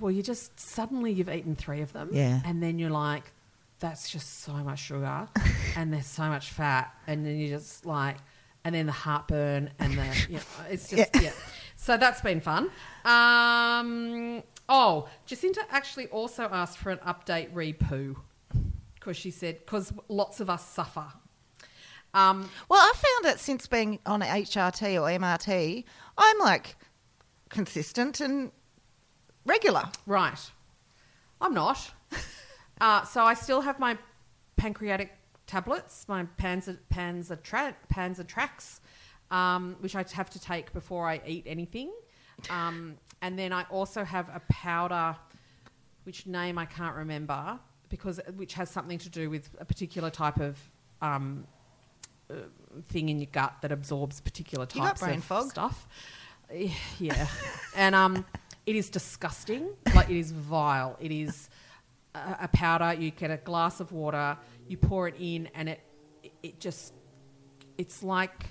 well, 0.01 0.11
you 0.11 0.23
just 0.23 0.59
suddenly 0.59 1.13
you've 1.13 1.29
eaten 1.29 1.55
three 1.57 1.83
of 1.83 1.93
them, 1.93 2.09
Yeah. 2.13 2.41
and 2.47 2.63
then 2.63 2.79
you're 2.79 2.89
like, 2.91 3.25
that's 3.81 4.09
just 4.11 4.41
so 4.41 4.53
much 4.55 4.79
sugar, 4.79 5.29
and 5.77 5.93
there's 5.93 6.07
so 6.07 6.25
much 6.29 6.51
fat, 6.51 6.95
and 7.07 7.27
then 7.27 7.37
you 7.39 7.49
just 7.49 7.85
like, 7.85 8.17
and 8.65 8.75
then 8.75 8.87
the 8.87 8.93
heartburn, 8.93 9.71
and 9.79 9.93
the 9.99 10.27
you 10.31 10.37
know, 10.37 10.43
it's 10.71 10.89
just 10.89 11.11
yeah. 11.23 11.33
So 11.77 11.97
that's 11.97 12.21
been 12.23 12.41
fun. 12.41 12.71
Um, 13.05 14.43
oh, 14.69 15.09
Jacinta 15.27 15.63
actually 15.71 16.07
also 16.09 16.45
asked 16.51 16.79
for 16.79 16.91
an 16.91 16.99
update 17.07 17.49
re 17.53 17.73
poo 17.73 18.17
because 18.95 19.17
she 19.17 19.31
said 19.31 19.59
because 19.61 19.93
lots 20.09 20.41
of 20.41 20.49
us 20.51 20.67
suffer. 20.67 21.07
Um, 22.15 22.51
Well, 22.69 22.81
I 22.81 22.93
found 22.95 23.25
that 23.25 23.41
since 23.41 23.67
being 23.67 23.99
on 24.07 24.23
HRT 24.23 25.01
or 25.01 25.09
MRT, 25.09 25.85
I'm 26.17 26.39
like 26.39 26.77
consistent 27.49 28.21
and 28.21 28.51
regular. 29.45 29.85
Right. 30.07 30.39
I'm 31.41 31.55
not. 31.55 31.91
uh, 32.81 33.05
so 33.05 33.23
I 33.25 33.35
still 33.35 33.61
have 33.61 33.79
my 33.79 33.97
pancreatic 34.57 35.13
tablets, 35.47 36.07
my 36.09 36.25
Panzer, 36.39 36.79
Panzer, 36.93 37.43
tra- 37.43 37.77
Panzer 37.93 38.25
Trax, 38.25 38.81
um, 39.31 39.77
which 39.81 39.95
I 39.95 40.05
have 40.13 40.31
to 40.31 40.41
take 40.41 40.73
before 40.73 41.09
I 41.09 41.21
eat 41.27 41.45
anything. 41.47 41.91
Um, 42.51 42.97
and 43.23 43.39
then 43.39 43.53
I 43.53 43.65
also 43.65 44.05
have 44.05 44.29
a 44.29 44.41
powder, 44.51 45.17
which 46.05 46.27
name 46.27 46.59
I 46.59 46.67
can't 46.67 46.95
remember, 46.95 47.59
because 47.89 48.21
which 48.37 48.55
has 48.55 48.71
something 48.71 48.99
to 48.99 49.09
do 49.09 49.31
with 49.31 49.51
a 49.59 49.65
particular 49.65 50.11
type 50.11 50.39
of 50.39 50.59
um, 51.03 51.47
uh, 52.31 52.35
thing 52.89 53.09
in 53.09 53.19
your 53.19 53.29
gut 53.31 53.55
that 53.63 53.73
absorbs 53.73 54.21
particular 54.21 54.67
types 54.67 55.03
of 55.03 55.25
fog? 55.25 55.51
stuff. 55.51 55.87
Yeah, 56.99 57.27
and 57.77 57.95
um, 57.95 58.25
it 58.67 58.77
is 58.77 58.89
disgusting. 58.91 59.71
Like 59.95 60.11
it 60.11 60.17
is 60.17 60.33
vile. 60.33 60.97
It 61.01 61.13
is 61.13 61.51
a, 62.15 62.37
a 62.43 62.49
powder. 62.49 62.99
You 62.99 63.11
get 63.11 63.31
a 63.31 63.37
glass 63.37 63.81
of 63.81 63.93
water, 63.93 64.37
you 64.67 64.77
pour 64.77 65.09
it 65.09 65.15
in, 65.19 65.49
and 65.55 65.69
it 65.69 65.81
it 66.43 66.61
just 66.61 66.95
it's 67.77 68.03
like 68.03 68.47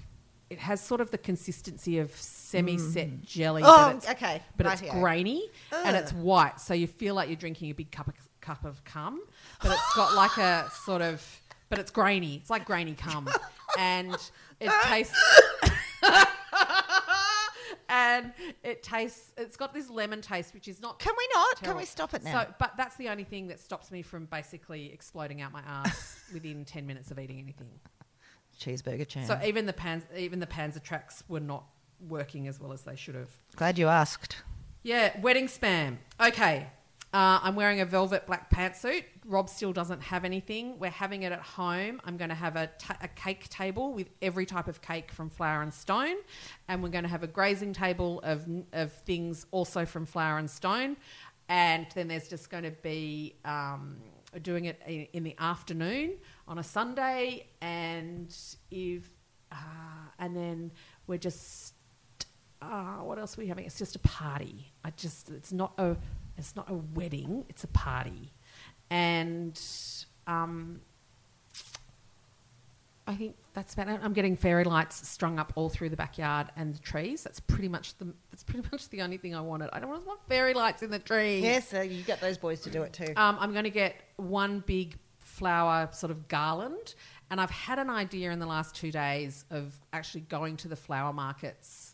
it 0.49 0.59
has 0.59 0.81
sort 0.81 1.01
of 1.01 1.11
the 1.11 1.17
consistency 1.17 1.99
of 1.99 2.11
semi-set 2.15 3.21
jelly. 3.21 3.63
Oh, 3.65 3.87
but 3.87 3.95
it's, 3.97 4.09
okay. 4.09 4.41
But 4.55 4.65
it's 4.67 4.81
Rightio. 4.81 5.01
grainy 5.01 5.49
and 5.71 5.95
it's 5.95 6.13
white, 6.13 6.59
so 6.59 6.73
you 6.73 6.87
feel 6.87 7.15
like 7.15 7.27
you're 7.27 7.35
drinking 7.35 7.69
a 7.69 7.73
big 7.73 7.91
cup 7.91 8.07
of 8.07 8.15
cup 8.39 8.63
of 8.63 8.83
cum, 8.85 9.21
but 9.61 9.71
it's 9.71 9.95
got 9.95 10.13
like 10.13 10.37
a 10.37 10.69
sort 10.85 11.01
of, 11.01 11.25
but 11.69 11.79
it's 11.79 11.91
grainy. 11.91 12.35
It's 12.35 12.49
like 12.49 12.65
grainy 12.65 12.93
cum, 12.93 13.27
and 13.77 14.15
it 14.59 14.71
tastes. 14.83 15.15
and 17.89 18.33
it 18.63 18.83
tastes. 18.83 19.33
It's 19.37 19.55
got 19.55 19.73
this 19.73 19.89
lemon 19.89 20.21
taste, 20.21 20.53
which 20.53 20.67
is 20.67 20.81
not. 20.81 20.99
Can 20.99 21.13
we 21.17 21.27
not? 21.33 21.61
Can 21.61 21.77
we 21.77 21.85
stop 21.85 22.13
it 22.13 22.23
now? 22.23 22.43
So, 22.43 22.53
but 22.59 22.73
that's 22.77 22.95
the 22.97 23.09
only 23.09 23.23
thing 23.23 23.47
that 23.47 23.59
stops 23.59 23.91
me 23.91 24.01
from 24.01 24.25
basically 24.25 24.91
exploding 24.93 25.41
out 25.41 25.51
my 25.51 25.61
ass 25.65 26.19
within 26.33 26.65
ten 26.65 26.85
minutes 26.85 27.11
of 27.11 27.19
eating 27.19 27.39
anything. 27.39 27.69
Cheeseburger 28.59 29.07
chain. 29.07 29.25
So 29.25 29.39
even 29.45 29.65
the 29.65 29.73
pans, 29.73 30.03
even 30.15 30.39
the 30.39 30.47
Panzer 30.47 30.81
tracks 30.81 31.23
were 31.27 31.39
not 31.39 31.65
working 32.07 32.47
as 32.47 32.59
well 32.59 32.73
as 32.73 32.81
they 32.81 32.95
should 32.95 33.15
have. 33.15 33.29
Glad 33.55 33.77
you 33.77 33.87
asked. 33.87 34.37
Yeah, 34.83 35.19
wedding 35.21 35.47
spam. 35.47 35.97
Okay. 36.19 36.67
Uh, 37.13 37.39
I'm 37.41 37.55
wearing 37.55 37.79
a 37.79 37.85
velvet 37.85 38.25
black 38.27 38.51
pantsuit. 38.51 39.05
Rob 39.25 39.49
still 39.49 39.71
doesn't 39.71 40.01
have 40.01 40.25
anything. 40.25 40.77
We're 40.77 40.89
having 40.89 41.23
it 41.23 41.31
at 41.31 41.39
home. 41.39 42.01
I'm 42.03 42.17
going 42.17 42.29
to 42.29 42.35
have 42.35 42.57
a, 42.57 42.69
a 43.01 43.07
cake 43.07 43.47
table 43.49 43.93
with 43.93 44.09
every 44.21 44.45
type 44.45 44.67
of 44.67 44.81
cake 44.81 45.11
from 45.11 45.29
Flour 45.29 45.61
and 45.61 45.73
Stone, 45.73 46.17
and 46.67 46.83
we're 46.83 46.89
going 46.89 47.05
to 47.05 47.09
have 47.09 47.23
a 47.23 47.27
grazing 47.27 47.71
table 47.71 48.19
of 48.23 48.45
of 48.73 48.91
things 48.91 49.45
also 49.51 49.85
from 49.85 50.05
Flour 50.05 50.37
and 50.37 50.49
Stone, 50.49 50.97
and 51.47 51.87
then 51.95 52.09
there's 52.09 52.27
just 52.27 52.49
going 52.49 52.65
to 52.65 52.71
be 52.71 53.35
um, 53.45 53.97
doing 54.41 54.65
it 54.65 54.81
in, 54.85 55.07
in 55.13 55.23
the 55.23 55.35
afternoon 55.39 56.13
on 56.45 56.59
a 56.59 56.63
Sunday, 56.63 57.47
and 57.61 58.35
if 58.69 59.09
uh, 59.51 59.55
and 60.19 60.35
then 60.35 60.71
we're 61.07 61.17
just 61.17 61.73
uh, 62.61 62.97
what 62.97 63.17
else 63.17 63.37
are 63.37 63.41
we 63.41 63.47
having? 63.47 63.65
It's 63.65 63.77
just 63.77 63.95
a 63.95 63.99
party. 63.99 64.73
I 64.83 64.91
just 64.91 65.29
it's 65.29 65.53
not 65.53 65.73
a 65.77 65.95
it's 66.37 66.55
not 66.55 66.69
a 66.69 66.75
wedding. 66.75 67.45
It's 67.49 67.63
a 67.63 67.67
party, 67.67 68.33
and 68.89 69.59
um, 70.27 70.81
I 73.07 73.15
think 73.15 73.35
that's 73.53 73.73
about 73.73 73.87
it. 73.87 73.99
I'm 74.03 74.13
getting 74.13 74.35
fairy 74.35 74.63
lights 74.63 75.07
strung 75.07 75.39
up 75.39 75.53
all 75.55 75.69
through 75.69 75.89
the 75.89 75.97
backyard 75.97 76.47
and 76.55 76.75
the 76.75 76.79
trees. 76.79 77.23
That's 77.23 77.39
pretty 77.39 77.69
much 77.69 77.97
the 77.97 78.13
that's 78.31 78.43
pretty 78.43 78.67
much 78.71 78.89
the 78.89 79.01
only 79.01 79.17
thing 79.17 79.35
I 79.35 79.41
wanted. 79.41 79.69
I 79.73 79.79
don't 79.79 79.89
want 79.89 80.05
want 80.05 80.19
fairy 80.27 80.53
lights 80.53 80.83
in 80.83 80.91
the 80.91 80.99
trees. 80.99 81.43
Yes, 81.43 81.73
uh, 81.73 81.81
you 81.81 82.03
got 82.03 82.19
those 82.19 82.37
boys 82.37 82.61
to 82.61 82.69
do 82.69 82.83
it 82.83 82.93
too. 82.93 83.13
Um, 83.15 83.37
I'm 83.39 83.51
going 83.51 83.63
to 83.63 83.69
get 83.69 83.95
one 84.17 84.63
big 84.65 84.97
flower 85.19 85.89
sort 85.91 86.11
of 86.11 86.27
garland. 86.27 86.95
And 87.29 87.41
I've 87.41 87.51
had 87.51 87.77
an 87.77 87.89
idea 87.89 88.31
in 88.31 88.39
the 88.39 88.45
last 88.45 88.73
two 88.73 88.91
days 88.91 89.45
of 89.51 89.73
actually 89.91 90.21
going 90.21 90.57
to 90.57 90.67
the 90.67 90.75
flower 90.75 91.11
markets 91.11 91.86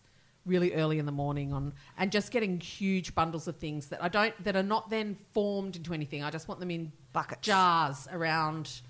really 0.46 0.74
early 0.74 1.00
in 1.00 1.06
the 1.06 1.12
morning 1.12 1.54
on 1.54 1.74
and 1.98 2.12
just 2.12 2.32
getting 2.32 2.60
huge 2.60 3.16
bundles 3.16 3.48
of 3.48 3.56
things 3.58 3.88
that 3.88 4.04
I 4.04 4.10
don't 4.10 4.44
that 4.44 4.56
are 4.56 4.64
not 4.64 4.90
then 4.90 5.16
formed 5.32 5.76
into 5.76 5.94
anything. 5.94 6.24
I 6.24 6.32
just 6.32 6.48
want 6.48 6.60
them 6.60 6.72
in 6.72 6.92
Buckets. 7.14 7.46
jars 7.46 8.08
around 8.12 8.82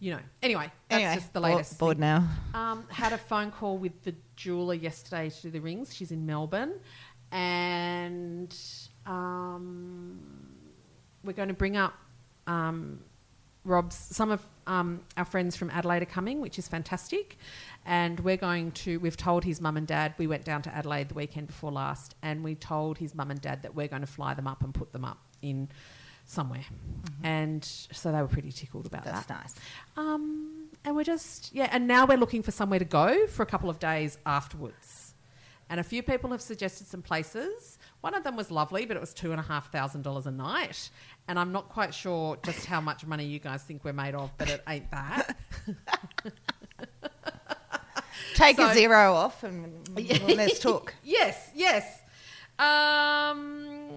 you 0.00 0.12
know. 0.12 0.20
Anyway, 0.42 0.70
that's 0.88 1.02
anyway, 1.02 1.14
just 1.14 1.32
the 1.32 1.40
latest. 1.40 1.78
Bored 1.78 1.96
thing. 1.96 2.00
now. 2.00 2.28
Um, 2.54 2.84
had 2.88 3.12
a 3.12 3.18
phone 3.18 3.50
call 3.50 3.78
with 3.78 4.02
the 4.04 4.14
jeweler 4.36 4.74
yesterday 4.74 5.30
to 5.30 5.42
do 5.42 5.50
the 5.50 5.60
rings. 5.60 5.94
She's 5.94 6.12
in 6.12 6.24
Melbourne, 6.24 6.74
and 7.32 8.54
um, 9.06 10.20
we're 11.24 11.32
going 11.32 11.48
to 11.48 11.54
bring 11.54 11.76
up 11.76 11.94
um, 12.46 13.00
Rob's. 13.68 13.94
Some 13.96 14.30
of 14.30 14.42
um, 14.66 15.00
our 15.16 15.24
friends 15.24 15.56
from 15.56 15.70
Adelaide 15.70 16.02
are 16.02 16.06
coming, 16.06 16.40
which 16.40 16.58
is 16.58 16.66
fantastic. 16.68 17.38
And 17.86 18.20
we're 18.20 18.36
going 18.36 18.72
to. 18.72 18.98
We've 18.98 19.16
told 19.16 19.44
his 19.44 19.60
mum 19.60 19.76
and 19.76 19.86
dad. 19.86 20.14
We 20.18 20.26
went 20.26 20.44
down 20.44 20.62
to 20.62 20.74
Adelaide 20.74 21.08
the 21.08 21.14
weekend 21.14 21.46
before 21.46 21.70
last, 21.70 22.14
and 22.22 22.42
we 22.42 22.54
told 22.54 22.98
his 22.98 23.14
mum 23.14 23.30
and 23.30 23.40
dad 23.40 23.62
that 23.62 23.74
we're 23.74 23.88
going 23.88 24.02
to 24.02 24.06
fly 24.06 24.34
them 24.34 24.46
up 24.46 24.62
and 24.62 24.74
put 24.74 24.92
them 24.92 25.04
up 25.04 25.18
in 25.42 25.68
somewhere. 26.26 26.64
And 27.22 27.64
so 27.64 28.12
they 28.12 28.20
were 28.20 28.28
pretty 28.28 28.52
tickled 28.52 28.86
about 28.86 29.04
That's 29.04 29.26
that. 29.26 29.40
That's 29.42 29.54
nice. 29.56 29.64
Um, 29.96 30.68
and 30.84 30.94
we're 30.94 31.04
just 31.04 31.54
yeah, 31.54 31.68
and 31.72 31.88
now 31.88 32.06
we're 32.06 32.18
looking 32.18 32.42
for 32.42 32.50
somewhere 32.50 32.78
to 32.78 32.84
go 32.84 33.26
for 33.26 33.42
a 33.42 33.46
couple 33.46 33.70
of 33.70 33.78
days 33.78 34.18
afterwards. 34.26 35.14
And 35.70 35.80
a 35.80 35.84
few 35.84 36.02
people 36.02 36.30
have 36.30 36.40
suggested 36.40 36.86
some 36.86 37.02
places. 37.02 37.78
One 38.00 38.14
of 38.14 38.22
them 38.24 38.36
was 38.36 38.50
lovely, 38.50 38.86
but 38.86 38.96
it 38.96 39.00
was 39.00 39.12
two 39.12 39.32
and 39.32 39.40
a 39.40 39.42
half 39.42 39.72
thousand 39.72 40.02
dollars 40.02 40.26
a 40.26 40.30
night. 40.30 40.90
And 41.26 41.38
I'm 41.38 41.50
not 41.52 41.68
quite 41.68 41.92
sure 41.92 42.36
just 42.44 42.64
how 42.64 42.80
much 42.80 43.04
money 43.04 43.24
you 43.26 43.38
guys 43.40 43.62
think 43.62 43.84
we're 43.84 43.92
made 43.92 44.14
of, 44.14 44.30
but 44.38 44.48
it 44.48 44.62
ain't 44.68 44.90
that. 44.92 45.36
Take 48.34 48.56
So- 48.56 48.70
a 48.70 48.74
zero 48.74 49.14
off 49.14 49.42
and 49.42 49.88
let's 49.96 50.58
talk. 50.60 50.94
yes, 51.02 51.50
yes. 51.54 52.00
Um, 52.58 53.90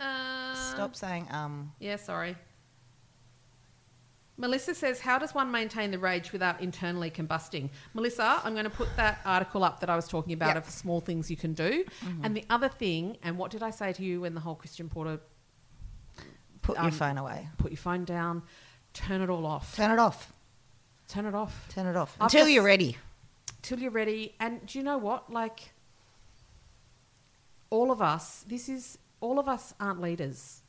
uh, 0.00 0.54
Stop 0.54 0.94
saying 0.96 1.26
um. 1.30 1.72
Yeah, 1.78 1.96
sorry. 1.96 2.36
Melissa 4.40 4.72
says, 4.74 5.00
How 5.00 5.18
does 5.18 5.34
one 5.34 5.50
maintain 5.50 5.90
the 5.90 5.98
rage 5.98 6.32
without 6.32 6.60
internally 6.60 7.10
combusting? 7.10 7.70
Melissa, 7.92 8.40
I'm 8.44 8.52
going 8.52 8.64
to 8.64 8.70
put 8.70 8.88
that 8.96 9.18
article 9.24 9.64
up 9.64 9.80
that 9.80 9.90
I 9.90 9.96
was 9.96 10.06
talking 10.06 10.32
about 10.32 10.54
Yep. 10.54 10.56
of 10.58 10.70
small 10.70 11.00
things 11.00 11.28
you 11.30 11.36
can 11.36 11.54
do. 11.54 11.84
And 12.22 12.36
the 12.36 12.44
other 12.48 12.68
thing, 12.68 13.18
and 13.24 13.36
what 13.36 13.50
did 13.50 13.62
I 13.62 13.70
say 13.70 13.92
to 13.92 14.02
you 14.04 14.20
when 14.22 14.34
the 14.34 14.40
whole 14.40 14.54
Christian 14.54 14.88
Porter 14.88 15.20
Put 16.62 16.76
your 16.76 16.86
Um, 16.86 16.90
phone 16.92 17.18
away. 17.18 17.48
put 17.58 17.70
your 17.72 17.78
phone 17.78 18.04
down, 18.04 18.42
turn 18.92 19.22
it 19.22 19.30
all 19.30 19.46
off? 19.46 19.74
Turn 19.74 19.90
it 19.90 19.98
off. 19.98 20.32
turn 21.08 21.24
it 21.24 21.34
off 21.34 21.66
Turn 21.70 21.86
it 21.86 21.96
off 21.96 22.14
until 22.20 22.46
you're 22.48 22.62
ready. 22.62 22.96
till 23.62 23.78
you're 23.80 23.90
ready. 23.90 24.34
And 24.38 24.64
do 24.66 24.78
you 24.78 24.84
know 24.84 24.98
what? 24.98 25.32
Like, 25.32 25.72
all 27.70 27.90
of 27.90 28.00
us, 28.02 28.44
this 28.48 28.68
is, 28.68 28.98
all 29.20 29.38
of 29.38 29.48
us 29.48 29.74
aren't 29.80 30.00
leaders. 30.00 30.62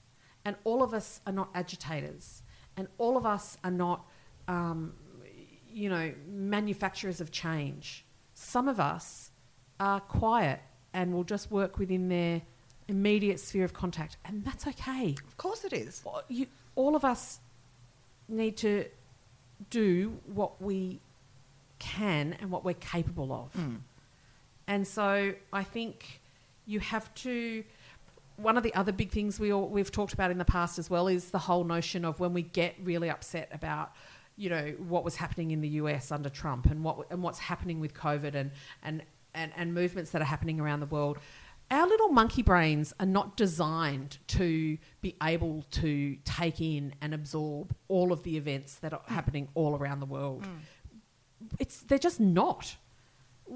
And 0.45 0.55
all 0.63 0.82
of 0.82 0.93
us 0.93 1.20
are 1.28 1.34
not 1.34 1.49
agitators. 1.53 2.41
And 2.80 2.88
all 2.97 3.17
of 3.17 3.25
us 3.25 3.57
are 3.65 3.71
not, 3.71 4.05
um, 4.47 4.93
you 5.69 5.89
know, 5.89 6.13
manufacturers 6.30 7.19
of 7.19 7.30
change. 7.30 8.05
Some 8.36 8.69
of 8.69 8.80
us 8.80 9.32
are 9.82 9.99
quiet 9.99 10.61
and 10.93 11.13
will 11.13 11.25
just 11.25 11.51
work 11.51 11.77
within 11.77 12.07
their 12.07 12.41
immediate 12.88 13.41
sphere 13.41 13.65
of 13.65 13.73
contact. 13.73 14.15
And 14.23 14.45
that's 14.45 14.65
okay. 14.65 15.13
Of 15.27 15.36
course 15.36 15.65
it 15.65 15.73
is. 15.73 16.01
You, 16.30 16.47
all 16.75 16.95
of 16.95 17.03
us 17.03 17.41
need 18.30 18.55
to 18.57 18.86
do 19.69 20.17
what 20.34 20.61
we 20.61 21.01
can 21.80 22.38
and 22.39 22.49
what 22.49 22.63
we're 22.63 22.75
capable 22.75 23.34
of. 23.34 23.61
And 24.67 24.88
so 24.88 25.34
I 25.51 25.63
think 25.63 26.21
you 26.65 26.80
have 26.80 27.13
to. 27.15 27.65
One 28.41 28.57
of 28.57 28.63
the 28.63 28.73
other 28.73 28.91
big 28.91 29.11
things 29.11 29.39
we 29.39 29.51
all, 29.51 29.67
we've 29.67 29.91
talked 29.91 30.13
about 30.13 30.31
in 30.31 30.37
the 30.37 30.45
past 30.45 30.79
as 30.79 30.89
well 30.89 31.07
is 31.07 31.31
the 31.31 31.39
whole 31.39 31.63
notion 31.63 32.05
of 32.05 32.19
when 32.19 32.33
we 32.33 32.41
get 32.41 32.75
really 32.81 33.09
upset 33.09 33.49
about, 33.51 33.91
you 34.37 34.49
know, 34.49 34.73
what 34.87 35.03
was 35.03 35.15
happening 35.15 35.51
in 35.51 35.61
the 35.61 35.69
US 35.69 36.11
under 36.11 36.29
Trump 36.29 36.67
and 36.67 36.83
what 36.83 37.07
and 37.11 37.21
what's 37.21 37.39
happening 37.39 37.79
with 37.79 37.93
COVID 37.93 38.35
and 38.35 38.51
and 38.83 39.03
and, 39.33 39.51
and 39.55 39.73
movements 39.73 40.11
that 40.11 40.21
are 40.21 40.25
happening 40.25 40.59
around 40.59 40.79
the 40.79 40.85
world. 40.87 41.17
Our 41.71 41.87
little 41.87 42.09
monkey 42.09 42.41
brains 42.41 42.93
are 42.99 43.05
not 43.05 43.37
designed 43.37 44.17
to 44.29 44.77
be 45.01 45.15
able 45.21 45.63
to 45.71 46.17
take 46.25 46.61
in 46.61 46.95
and 46.99 47.13
absorb 47.13 47.75
all 47.87 48.11
of 48.11 48.23
the 48.23 48.37
events 48.37 48.75
that 48.75 48.91
are 48.91 49.01
happening 49.05 49.49
all 49.53 49.75
around 49.77 49.99
the 49.99 50.07
world 50.07 50.45
mm. 50.45 50.59
it's 51.59 51.81
they're 51.81 51.99
just 51.99 52.19
not 52.19 52.75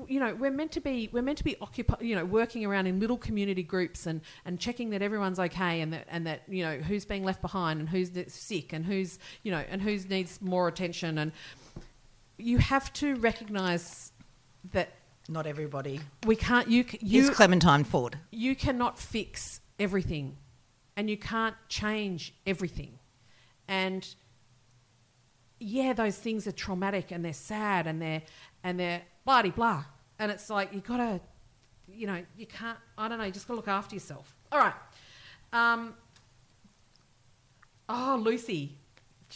you 0.08 0.20
know 0.20 0.34
we're 0.36 0.52
meant 0.52 0.72
to 0.72 0.82
be 0.82 1.10
we're 1.12 1.22
meant 1.22 1.38
to 1.38 1.44
be 1.44 1.56
occupied 1.62 2.02
you 2.02 2.16
know 2.16 2.26
working 2.26 2.66
around 2.66 2.88
in 2.88 3.00
little 3.00 3.18
community 3.18 3.64
groups 3.64 4.06
and 4.06 4.22
and 4.46 4.60
checking 4.60 4.90
that 4.90 5.02
everyone's 5.02 5.40
okay 5.40 5.82
and 5.82 5.94
that 5.94 6.08
and 6.10 6.26
that 6.26 6.42
you 6.48 6.64
know 6.64 6.78
who's 6.78 7.06
being 7.06 7.24
left 7.24 7.42
behind 7.42 7.80
and 7.80 7.90
who's 7.90 8.12
sick 8.28 8.74
and 8.74 8.86
who's 8.86 9.20
you 9.44 9.52
know 9.52 9.64
and 9.70 9.82
who's 9.82 10.10
needs 10.10 10.42
more 10.42 10.68
attention 10.68 11.18
and 11.18 11.32
you 12.38 12.58
have 12.58 12.92
to 12.94 13.16
recognize 13.18 14.12
that 14.72 14.90
Not 15.30 15.46
everybody 15.46 16.02
we 16.26 16.36
can't 16.36 16.68
you 16.68 16.86
you 17.00 17.30
Clementine 17.32 17.84
Ford. 17.84 18.18
you 18.32 18.56
cannot 18.56 18.98
fix 18.98 19.62
everything 19.80 20.38
and 20.96 21.10
you 21.10 21.18
can't 21.18 21.56
change 21.70 22.34
everything. 22.46 23.00
And 23.68 24.08
yeah, 25.60 25.94
those 25.94 26.18
things 26.18 26.46
are 26.48 26.52
traumatic 26.52 27.12
and 27.12 27.24
they're 27.24 27.34
sad 27.34 27.88
and 27.88 28.02
they're 28.02 28.22
and 28.64 28.80
they're 28.80 29.02
blah 29.26 29.42
blah. 29.44 29.86
And 30.20 30.32
it's 30.32 30.50
like 30.50 30.74
you 30.74 30.82
gotta 30.82 31.22
you 31.88 32.08
know, 32.08 32.24
you 32.38 32.46
can't 32.46 32.78
I 32.98 33.08
don't 33.08 33.18
know, 33.18 33.26
you 33.26 33.32
just 33.32 33.48
gotta 33.48 33.58
look 33.58 33.68
after 33.68 33.96
yourself. 33.96 34.36
All 34.52 34.60
right. 34.60 34.74
Um 35.52 35.96
Oh, 37.90 38.20
Lucy, 38.24 38.78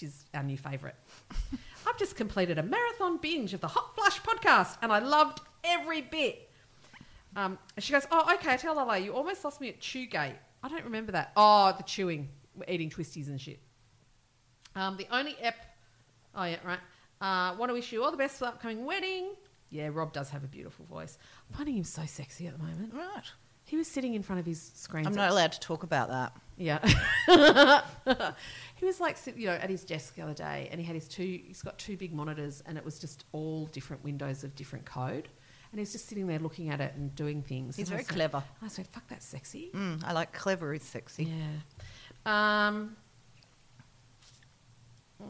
is 0.02 0.26
our 0.34 0.44
new 0.44 0.58
favourite. 0.58 0.96
I've 1.88 1.98
just 1.98 2.16
completed 2.16 2.58
a 2.58 2.64
marathon 2.64 3.18
binge 3.18 3.54
of 3.54 3.62
the 3.62 3.68
Hot 3.68 3.96
Flush 3.96 4.22
podcast 4.22 4.78
and 4.82 4.92
I 4.92 5.00
loved 5.00 5.42
every 5.64 6.02
bit. 6.02 6.50
Um, 7.36 7.58
she 7.78 7.94
goes, 7.94 8.08
Oh, 8.12 8.34
okay, 8.36 8.58
tell 8.58 8.76
Lala, 8.76 8.98
you 8.98 9.14
almost 9.14 9.44
lost 9.44 9.62
me 9.62 9.70
at 9.70 9.80
Chewgate. 9.80 10.36
I 10.64 10.70
don't 10.70 10.84
remember 10.84 11.12
that. 11.14 11.32
Oh, 11.36 11.74
the 11.78 11.84
chewing, 11.84 12.30
eating 12.68 12.90
twisties 12.90 13.28
and 13.28 13.40
shit. 13.40 13.60
Um, 14.76 14.98
the 14.98 15.08
only 15.12 15.36
ep. 15.42 15.56
Oh, 16.36 16.44
yeah, 16.44 16.58
right. 16.66 16.80
Uh, 17.20 17.56
want 17.58 17.70
to 17.70 17.74
wish 17.74 17.92
you 17.92 18.04
all 18.04 18.12
the 18.12 18.18
best 18.18 18.38
for 18.40 18.46
the 18.46 18.50
upcoming 18.50 18.86
wedding. 18.86 19.30
Yeah, 19.70 19.90
Rob 19.92 20.14
does 20.14 20.30
have 20.30 20.44
a 20.44 20.48
beautiful 20.48 20.86
voice. 20.86 21.18
I'm 21.50 21.56
finding 21.58 21.76
him 21.78 21.84
so 21.84 22.06
sexy 22.06 22.48
at 22.48 22.58
the 22.58 22.64
moment. 22.64 22.94
Right. 22.94 23.24
He 23.66 23.76
was 23.76 23.88
sitting 23.88 24.14
in 24.14 24.24
front 24.24 24.40
of 24.40 24.46
his 24.46 24.62
screen. 24.76 25.06
I'm 25.06 25.14
not 25.14 25.30
allowed 25.30 25.52
to 25.52 25.60
talk 25.60 25.84
about 25.84 26.08
that. 26.08 26.32
Yeah. 26.56 26.80
he 28.78 28.86
was 28.86 29.02
like, 29.02 29.18
sit- 29.18 29.36
you 29.36 29.48
know, 29.48 29.54
at 29.56 29.70
his 29.70 29.84
desk 29.84 30.16
the 30.16 30.22
other 30.22 30.34
day, 30.34 30.70
and 30.72 30.80
he 30.80 30.86
had 30.88 30.96
his 30.96 31.08
two. 31.10 31.42
He's 31.46 31.62
got 31.62 31.78
two 31.78 31.98
big 31.98 32.14
monitors, 32.14 32.64
and 32.66 32.78
it 32.78 32.86
was 32.86 32.98
just 32.98 33.26
all 33.34 33.66
different 33.68 34.04
windows 34.06 34.46
of 34.46 34.56
different 34.56 34.86
code. 34.86 35.28
And 35.74 35.80
he 35.80 35.82
was 35.82 35.92
just 35.92 36.08
sitting 36.08 36.28
there 36.28 36.40
looking 36.40 36.70
at 36.70 36.80
it 36.80 36.94
and 36.96 37.14
doing 37.14 37.42
things. 37.42 37.76
He's 37.76 37.90
And 37.90 37.96
I 37.96 37.98
very 37.98 38.04
was 38.04 38.08
like- 38.12 38.16
clever. 38.32 38.44
I 38.62 38.66
like, 38.78 38.90
"Fuck, 38.94 39.08
that's 39.10 39.26
sexy." 39.26 39.70
Mm, 39.74 40.02
I 40.06 40.14
like 40.14 40.32
clever 40.32 40.74
is 40.74 40.84
sexy. 40.84 41.26
Yeah. 41.26 42.70
Um. 42.72 42.96
mm, 45.22 45.26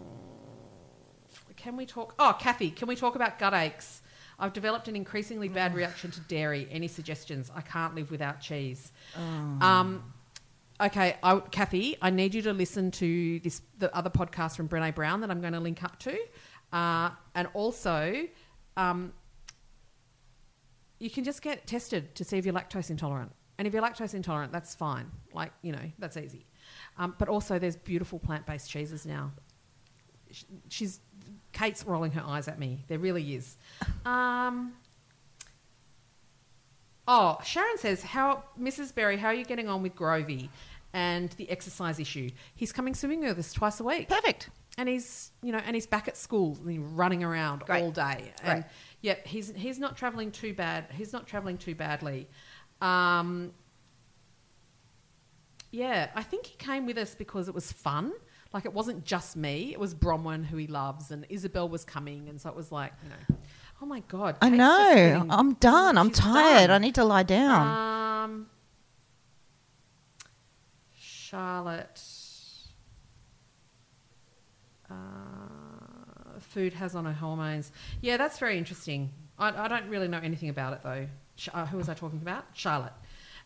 Can 1.55 1.75
we 1.75 1.87
talk? 1.87 2.13
Oh, 2.19 2.35
Kathy, 2.39 2.69
can 2.69 2.87
we 2.87 2.95
talk 2.95 3.15
about 3.15 3.39
gut 3.39 3.53
aches? 3.55 4.03
I've 4.39 4.53
developed 4.53 4.87
an 4.87 4.95
increasingly 4.95 5.47
bad 5.47 5.73
reaction 5.73 6.11
to 6.11 6.19
dairy. 6.21 6.67
Any 6.71 6.87
suggestions? 6.87 7.51
I 7.55 7.61
can't 7.61 7.95
live 7.95 8.11
without 8.11 8.39
cheese. 8.39 8.91
Um, 9.61 10.13
okay, 10.79 11.17
I, 11.23 11.39
Kathy, 11.39 11.97
I 12.01 12.11
need 12.11 12.35
you 12.35 12.43
to 12.43 12.53
listen 12.53 12.91
to 12.91 13.39
this 13.39 13.61
the 13.79 13.95
other 13.95 14.11
podcast 14.11 14.55
from 14.55 14.69
Brene 14.69 14.93
Brown 14.93 15.21
that 15.21 15.31
I'm 15.31 15.41
going 15.41 15.53
to 15.53 15.59
link 15.59 15.83
up 15.83 15.97
to, 15.99 16.17
uh, 16.71 17.09
and 17.33 17.47
also, 17.53 18.27
um, 18.75 19.13
you 20.99 21.09
can 21.09 21.23
just 21.23 21.41
get 21.41 21.65
tested 21.65 22.13
to 22.15 22.23
see 22.23 22.37
if 22.37 22.45
you're 22.45 22.53
lactose 22.53 22.89
intolerant. 22.91 23.31
And 23.57 23.67
if 23.67 23.73
you're 23.73 23.81
lactose 23.81 24.13
intolerant, 24.13 24.51
that's 24.51 24.75
fine. 24.75 25.09
Like 25.33 25.51
you 25.63 25.71
know, 25.71 25.91
that's 25.97 26.15
easy. 26.15 26.45
Um, 26.99 27.15
but 27.17 27.27
also, 27.27 27.57
there's 27.57 27.75
beautiful 27.75 28.19
plant-based 28.19 28.69
cheeses 28.69 29.05
now. 29.05 29.31
She's 30.69 30.99
Kate's 31.57 31.83
rolling 31.85 32.11
her 32.11 32.23
eyes 32.23 32.47
at 32.47 32.59
me. 32.59 32.83
There 32.87 32.99
really 32.99 33.33
is. 33.35 33.57
Um, 34.05 34.73
oh, 37.07 37.39
Sharon 37.43 37.77
says, 37.77 38.03
"How, 38.03 38.43
Mrs. 38.59 38.93
Berry, 38.93 39.17
how 39.17 39.29
are 39.29 39.33
you 39.33 39.43
getting 39.45 39.67
on 39.67 39.81
with 39.81 39.95
Grovey 39.95 40.49
and 40.93 41.31
the 41.31 41.49
exercise 41.49 41.99
issue? 41.99 42.29
He's 42.55 42.71
coming 42.71 42.93
swimming 42.93 43.21
with 43.21 43.39
us 43.39 43.53
twice 43.53 43.79
a 43.79 43.83
week, 43.83 44.07
Perfect. 44.07 44.49
and 44.77 44.87
he's 44.87 45.31
you 45.41 45.51
know, 45.51 45.59
and 45.65 45.75
he's 45.75 45.87
back 45.87 46.07
at 46.07 46.15
school, 46.15 46.57
and 46.61 46.69
he's 46.69 46.79
running 46.79 47.23
around 47.23 47.61
Great. 47.65 47.81
all 47.83 47.91
day, 47.91 48.31
Great. 48.43 48.51
and 48.51 48.65
yet 49.01 49.25
he's 49.25 49.51
he's 49.55 49.79
not 49.79 49.97
traveling 49.97 50.31
too 50.31 50.53
bad. 50.53 50.85
He's 50.93 51.11
not 51.11 51.25
traveling 51.25 51.57
too 51.57 51.73
badly." 51.73 52.27
Um, 52.81 53.51
yeah, 55.71 56.09
I 56.13 56.21
think 56.21 56.45
he 56.45 56.55
came 56.57 56.85
with 56.85 56.97
us 56.99 57.15
because 57.15 57.47
it 57.47 57.55
was 57.55 57.71
fun. 57.71 58.13
Like 58.53 58.65
it 58.65 58.73
wasn't 58.73 59.03
just 59.05 59.35
me; 59.35 59.71
it 59.73 59.79
was 59.79 59.93
Bronwyn 59.93 60.45
who 60.45 60.57
he 60.57 60.67
loves, 60.67 61.11
and 61.11 61.25
Isabel 61.29 61.67
was 61.69 61.83
coming, 61.85 62.29
and 62.29 62.39
so 62.39 62.49
it 62.49 62.55
was 62.55 62.71
like, 62.71 62.93
you 63.03 63.09
know, 63.09 63.37
oh 63.81 63.85
my 63.85 63.99
god, 64.07 64.37
I 64.41 64.49
Kate's 64.49 64.57
just 64.59 64.89
know. 64.89 64.95
getting- 64.95 65.31
I'm 65.31 65.53
done. 65.55 65.97
I'm 65.97 66.07
she's 66.09 66.19
tired. 66.19 66.67
done. 66.67 66.71
I 66.71 66.77
need 66.85 66.95
to 66.95 67.03
lie 67.03 67.23
down. 67.23 68.23
Um, 68.23 68.47
Charlotte. 70.95 72.01
Uh, 74.89 76.39
food 76.39 76.73
has 76.73 76.95
on 76.95 77.05
her 77.05 77.11
hormones. 77.13 77.71
Yeah, 78.01 78.17
that's 78.17 78.39
very 78.39 78.57
interesting. 78.57 79.11
I, 79.37 79.65
I 79.65 79.67
don't 79.67 79.87
really 79.89 80.07
know 80.07 80.19
anything 80.19 80.49
about 80.49 80.73
it 80.73 80.79
though. 80.83 81.07
Sh- 81.35 81.49
uh, 81.53 81.65
who 81.65 81.77
was 81.77 81.89
I 81.89 81.93
talking 81.93 82.19
about? 82.21 82.45
Charlotte. 82.53 82.93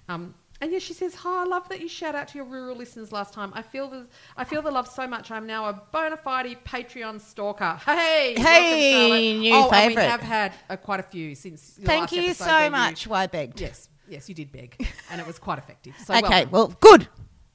Um, 0.08 0.36
and 0.62 0.72
yeah, 0.72 0.80
she 0.80 0.94
says, 0.94 1.16
"Hi, 1.16 1.42
I 1.42 1.46
love 1.46 1.68
that 1.70 1.82
you 1.82 1.88
shout 1.90 2.14
out 2.16 2.28
to 2.30 2.38
your 2.38 2.46
rural 2.46 2.76
listeners 2.78 3.12
last 3.12 3.34
time. 3.34 3.52
I 3.56 3.62
feel 3.62 3.90
the 3.90 4.08
I 4.38 4.44
feel 4.44 4.62
the 4.62 4.72
love 4.72 4.88
so 4.88 5.08
much. 5.08 5.32
I'm 5.32 5.46
now 5.48 5.66
a 5.70 5.74
bona 5.92 6.18
fide 6.18 6.58
Patreon 6.64 7.20
stalker. 7.20 7.80
Hey, 7.86 8.36
Hey, 8.38 8.92
Charlotte. 8.92 9.40
new 9.40 9.54
oh, 9.56 9.70
and 9.74 9.96
we 9.96 10.02
have 10.02 10.22
had 10.22 10.54
uh, 10.70 10.78
quite 10.78 11.00
a 11.00 11.04
few 11.04 11.36
since. 11.36 11.80
Thank 11.84 12.12
you 12.12 12.24
episode 12.24 12.44
so 12.46 12.52
where 12.52 12.66
you- 12.66 12.72
much. 12.72 13.08
Why 13.08 13.28
begged? 13.28 13.60
Yes, 13.60 13.90
yes, 14.08 14.30
you 14.30 14.36
did 14.36 14.52
beg, 14.52 14.88
and 15.12 15.20
it 15.20 15.28
was 15.28 15.40
quite 15.40 15.58
effective. 15.58 15.96
So 16.06 16.14
okay. 16.14 16.46
welcome. 16.46 16.50
Well, 16.52 16.76
good. 16.80 17.08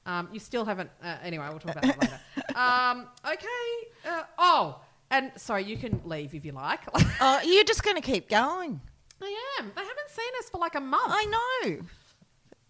Um, 0.04 0.28
you 0.32 0.38
still 0.38 0.64
haven't. 0.64 0.90
Uh, 1.02 1.16
anyway, 1.22 1.46
we'll 1.48 1.58
talk 1.58 1.72
about 1.72 1.84
that 1.84 2.00
later. 2.02 2.20
Um, 2.56 3.06
okay. 3.30 3.74
Uh, 4.08 4.22
oh, 4.38 4.80
and 5.10 5.30
sorry, 5.36 5.64
you 5.64 5.76
can 5.76 6.00
leave 6.06 6.34
if 6.34 6.42
you 6.42 6.52
like. 6.52 6.80
Oh, 7.20 7.40
you're 7.44 7.64
just 7.64 7.82
going 7.82 7.96
to 7.96 8.00
keep 8.02 8.30
going. 8.30 8.80
I 9.20 9.56
am. 9.58 9.72
They 9.76 9.82
haven't 9.82 10.08
seen 10.10 10.32
us 10.38 10.48
for 10.48 10.56
like 10.58 10.74
a 10.74 10.80
month. 10.80 11.04
I 11.08 11.24
know. 11.66 11.78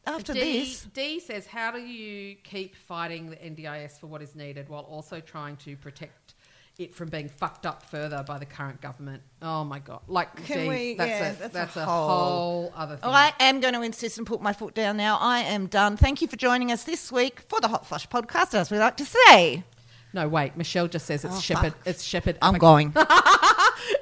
After 0.06 0.32
D, 0.34 0.60
this, 0.60 0.82
D 0.94 1.20
says, 1.20 1.46
"How 1.46 1.70
do 1.72 1.78
you 1.80 2.36
keep 2.44 2.76
fighting 2.76 3.30
the 3.30 3.36
NDIS 3.36 3.98
for 3.98 4.06
what 4.06 4.22
is 4.22 4.34
needed 4.34 4.68
while 4.68 4.82
also 4.82 5.20
trying 5.20 5.56
to 5.58 5.76
protect 5.76 6.34
it 6.78 6.94
from 6.94 7.08
being 7.08 7.28
fucked 7.28 7.64
up 7.66 7.82
further 7.90 8.22
by 8.26 8.38
the 8.38 8.46
current 8.46 8.80
government?" 8.80 9.22
Oh 9.42 9.64
my 9.64 9.78
god! 9.80 10.00
Like, 10.06 10.34
Can 10.44 10.60
D, 10.64 10.68
we- 10.68 10.94
that's 10.94 11.08
yeah, 11.10 11.30
a 11.30 11.34
that's 11.36 11.52
that's, 11.54 11.76
a 11.76 11.80
a, 11.80 11.84
whole- 11.84 12.08
whole 12.08 12.72
other 12.76 12.96
thing. 12.96 13.10
I 13.10 13.32
am 13.40 13.60
going 13.60 13.74
to 13.74 13.82
insist 13.82 14.18
and 14.18 14.26
put 14.26 14.40
my 14.40 14.52
foot 14.52 14.74
down 14.74 14.96
now. 14.96 15.18
I 15.20 15.40
am 15.40 15.66
done. 15.66 15.96
Thank 15.96 16.22
you 16.22 16.28
for 16.28 16.36
joining 16.36 16.70
us 16.70 16.84
this 16.84 17.10
week 17.10 17.40
for 17.48 17.60
the 17.60 17.68
Hot 17.68 17.86
Flush 17.86 18.08
podcast, 18.08 18.54
as 18.54 18.70
we 18.70 18.78
like 18.78 18.96
to 18.98 19.04
say. 19.04 19.64
No, 20.12 20.28
wait. 20.28 20.56
Michelle 20.56 20.86
just 20.88 21.04
says 21.04 21.24
it's 21.24 21.36
Oh, 21.36 21.40
Shepard. 21.40 21.72
fuck. 21.74 21.82
It's 21.86 22.02
Shepard. 22.04 22.38
I'm 22.40 22.58
going. 22.58 22.94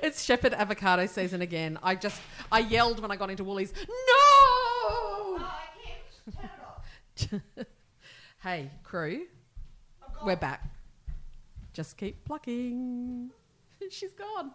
It's 0.02 0.22
Shepard 0.22 0.54
avocado 0.54 1.04
season 1.06 1.42
again. 1.42 1.78
I 1.82 1.94
just 1.94 2.20
I 2.52 2.60
yelled 2.60 3.00
when 3.00 3.10
I 3.10 3.16
got 3.16 3.28
into 3.30 3.42
Woolies. 3.44 3.72
No! 3.76 4.53
hey, 8.42 8.70
crew, 8.82 9.26
we're 10.24 10.36
back. 10.36 10.64
Just 11.72 11.96
keep 11.96 12.24
plucking. 12.24 13.30
she's 13.90 14.12
gone. 14.12 14.50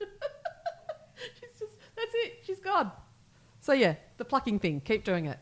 she's 0.00 1.58
just, 1.58 1.76
that's 1.96 2.12
it, 2.14 2.38
she's 2.44 2.60
gone. 2.60 2.90
So, 3.60 3.72
yeah, 3.72 3.96
the 4.16 4.24
plucking 4.24 4.58
thing, 4.60 4.80
keep 4.80 5.04
doing 5.04 5.26
it. 5.26 5.38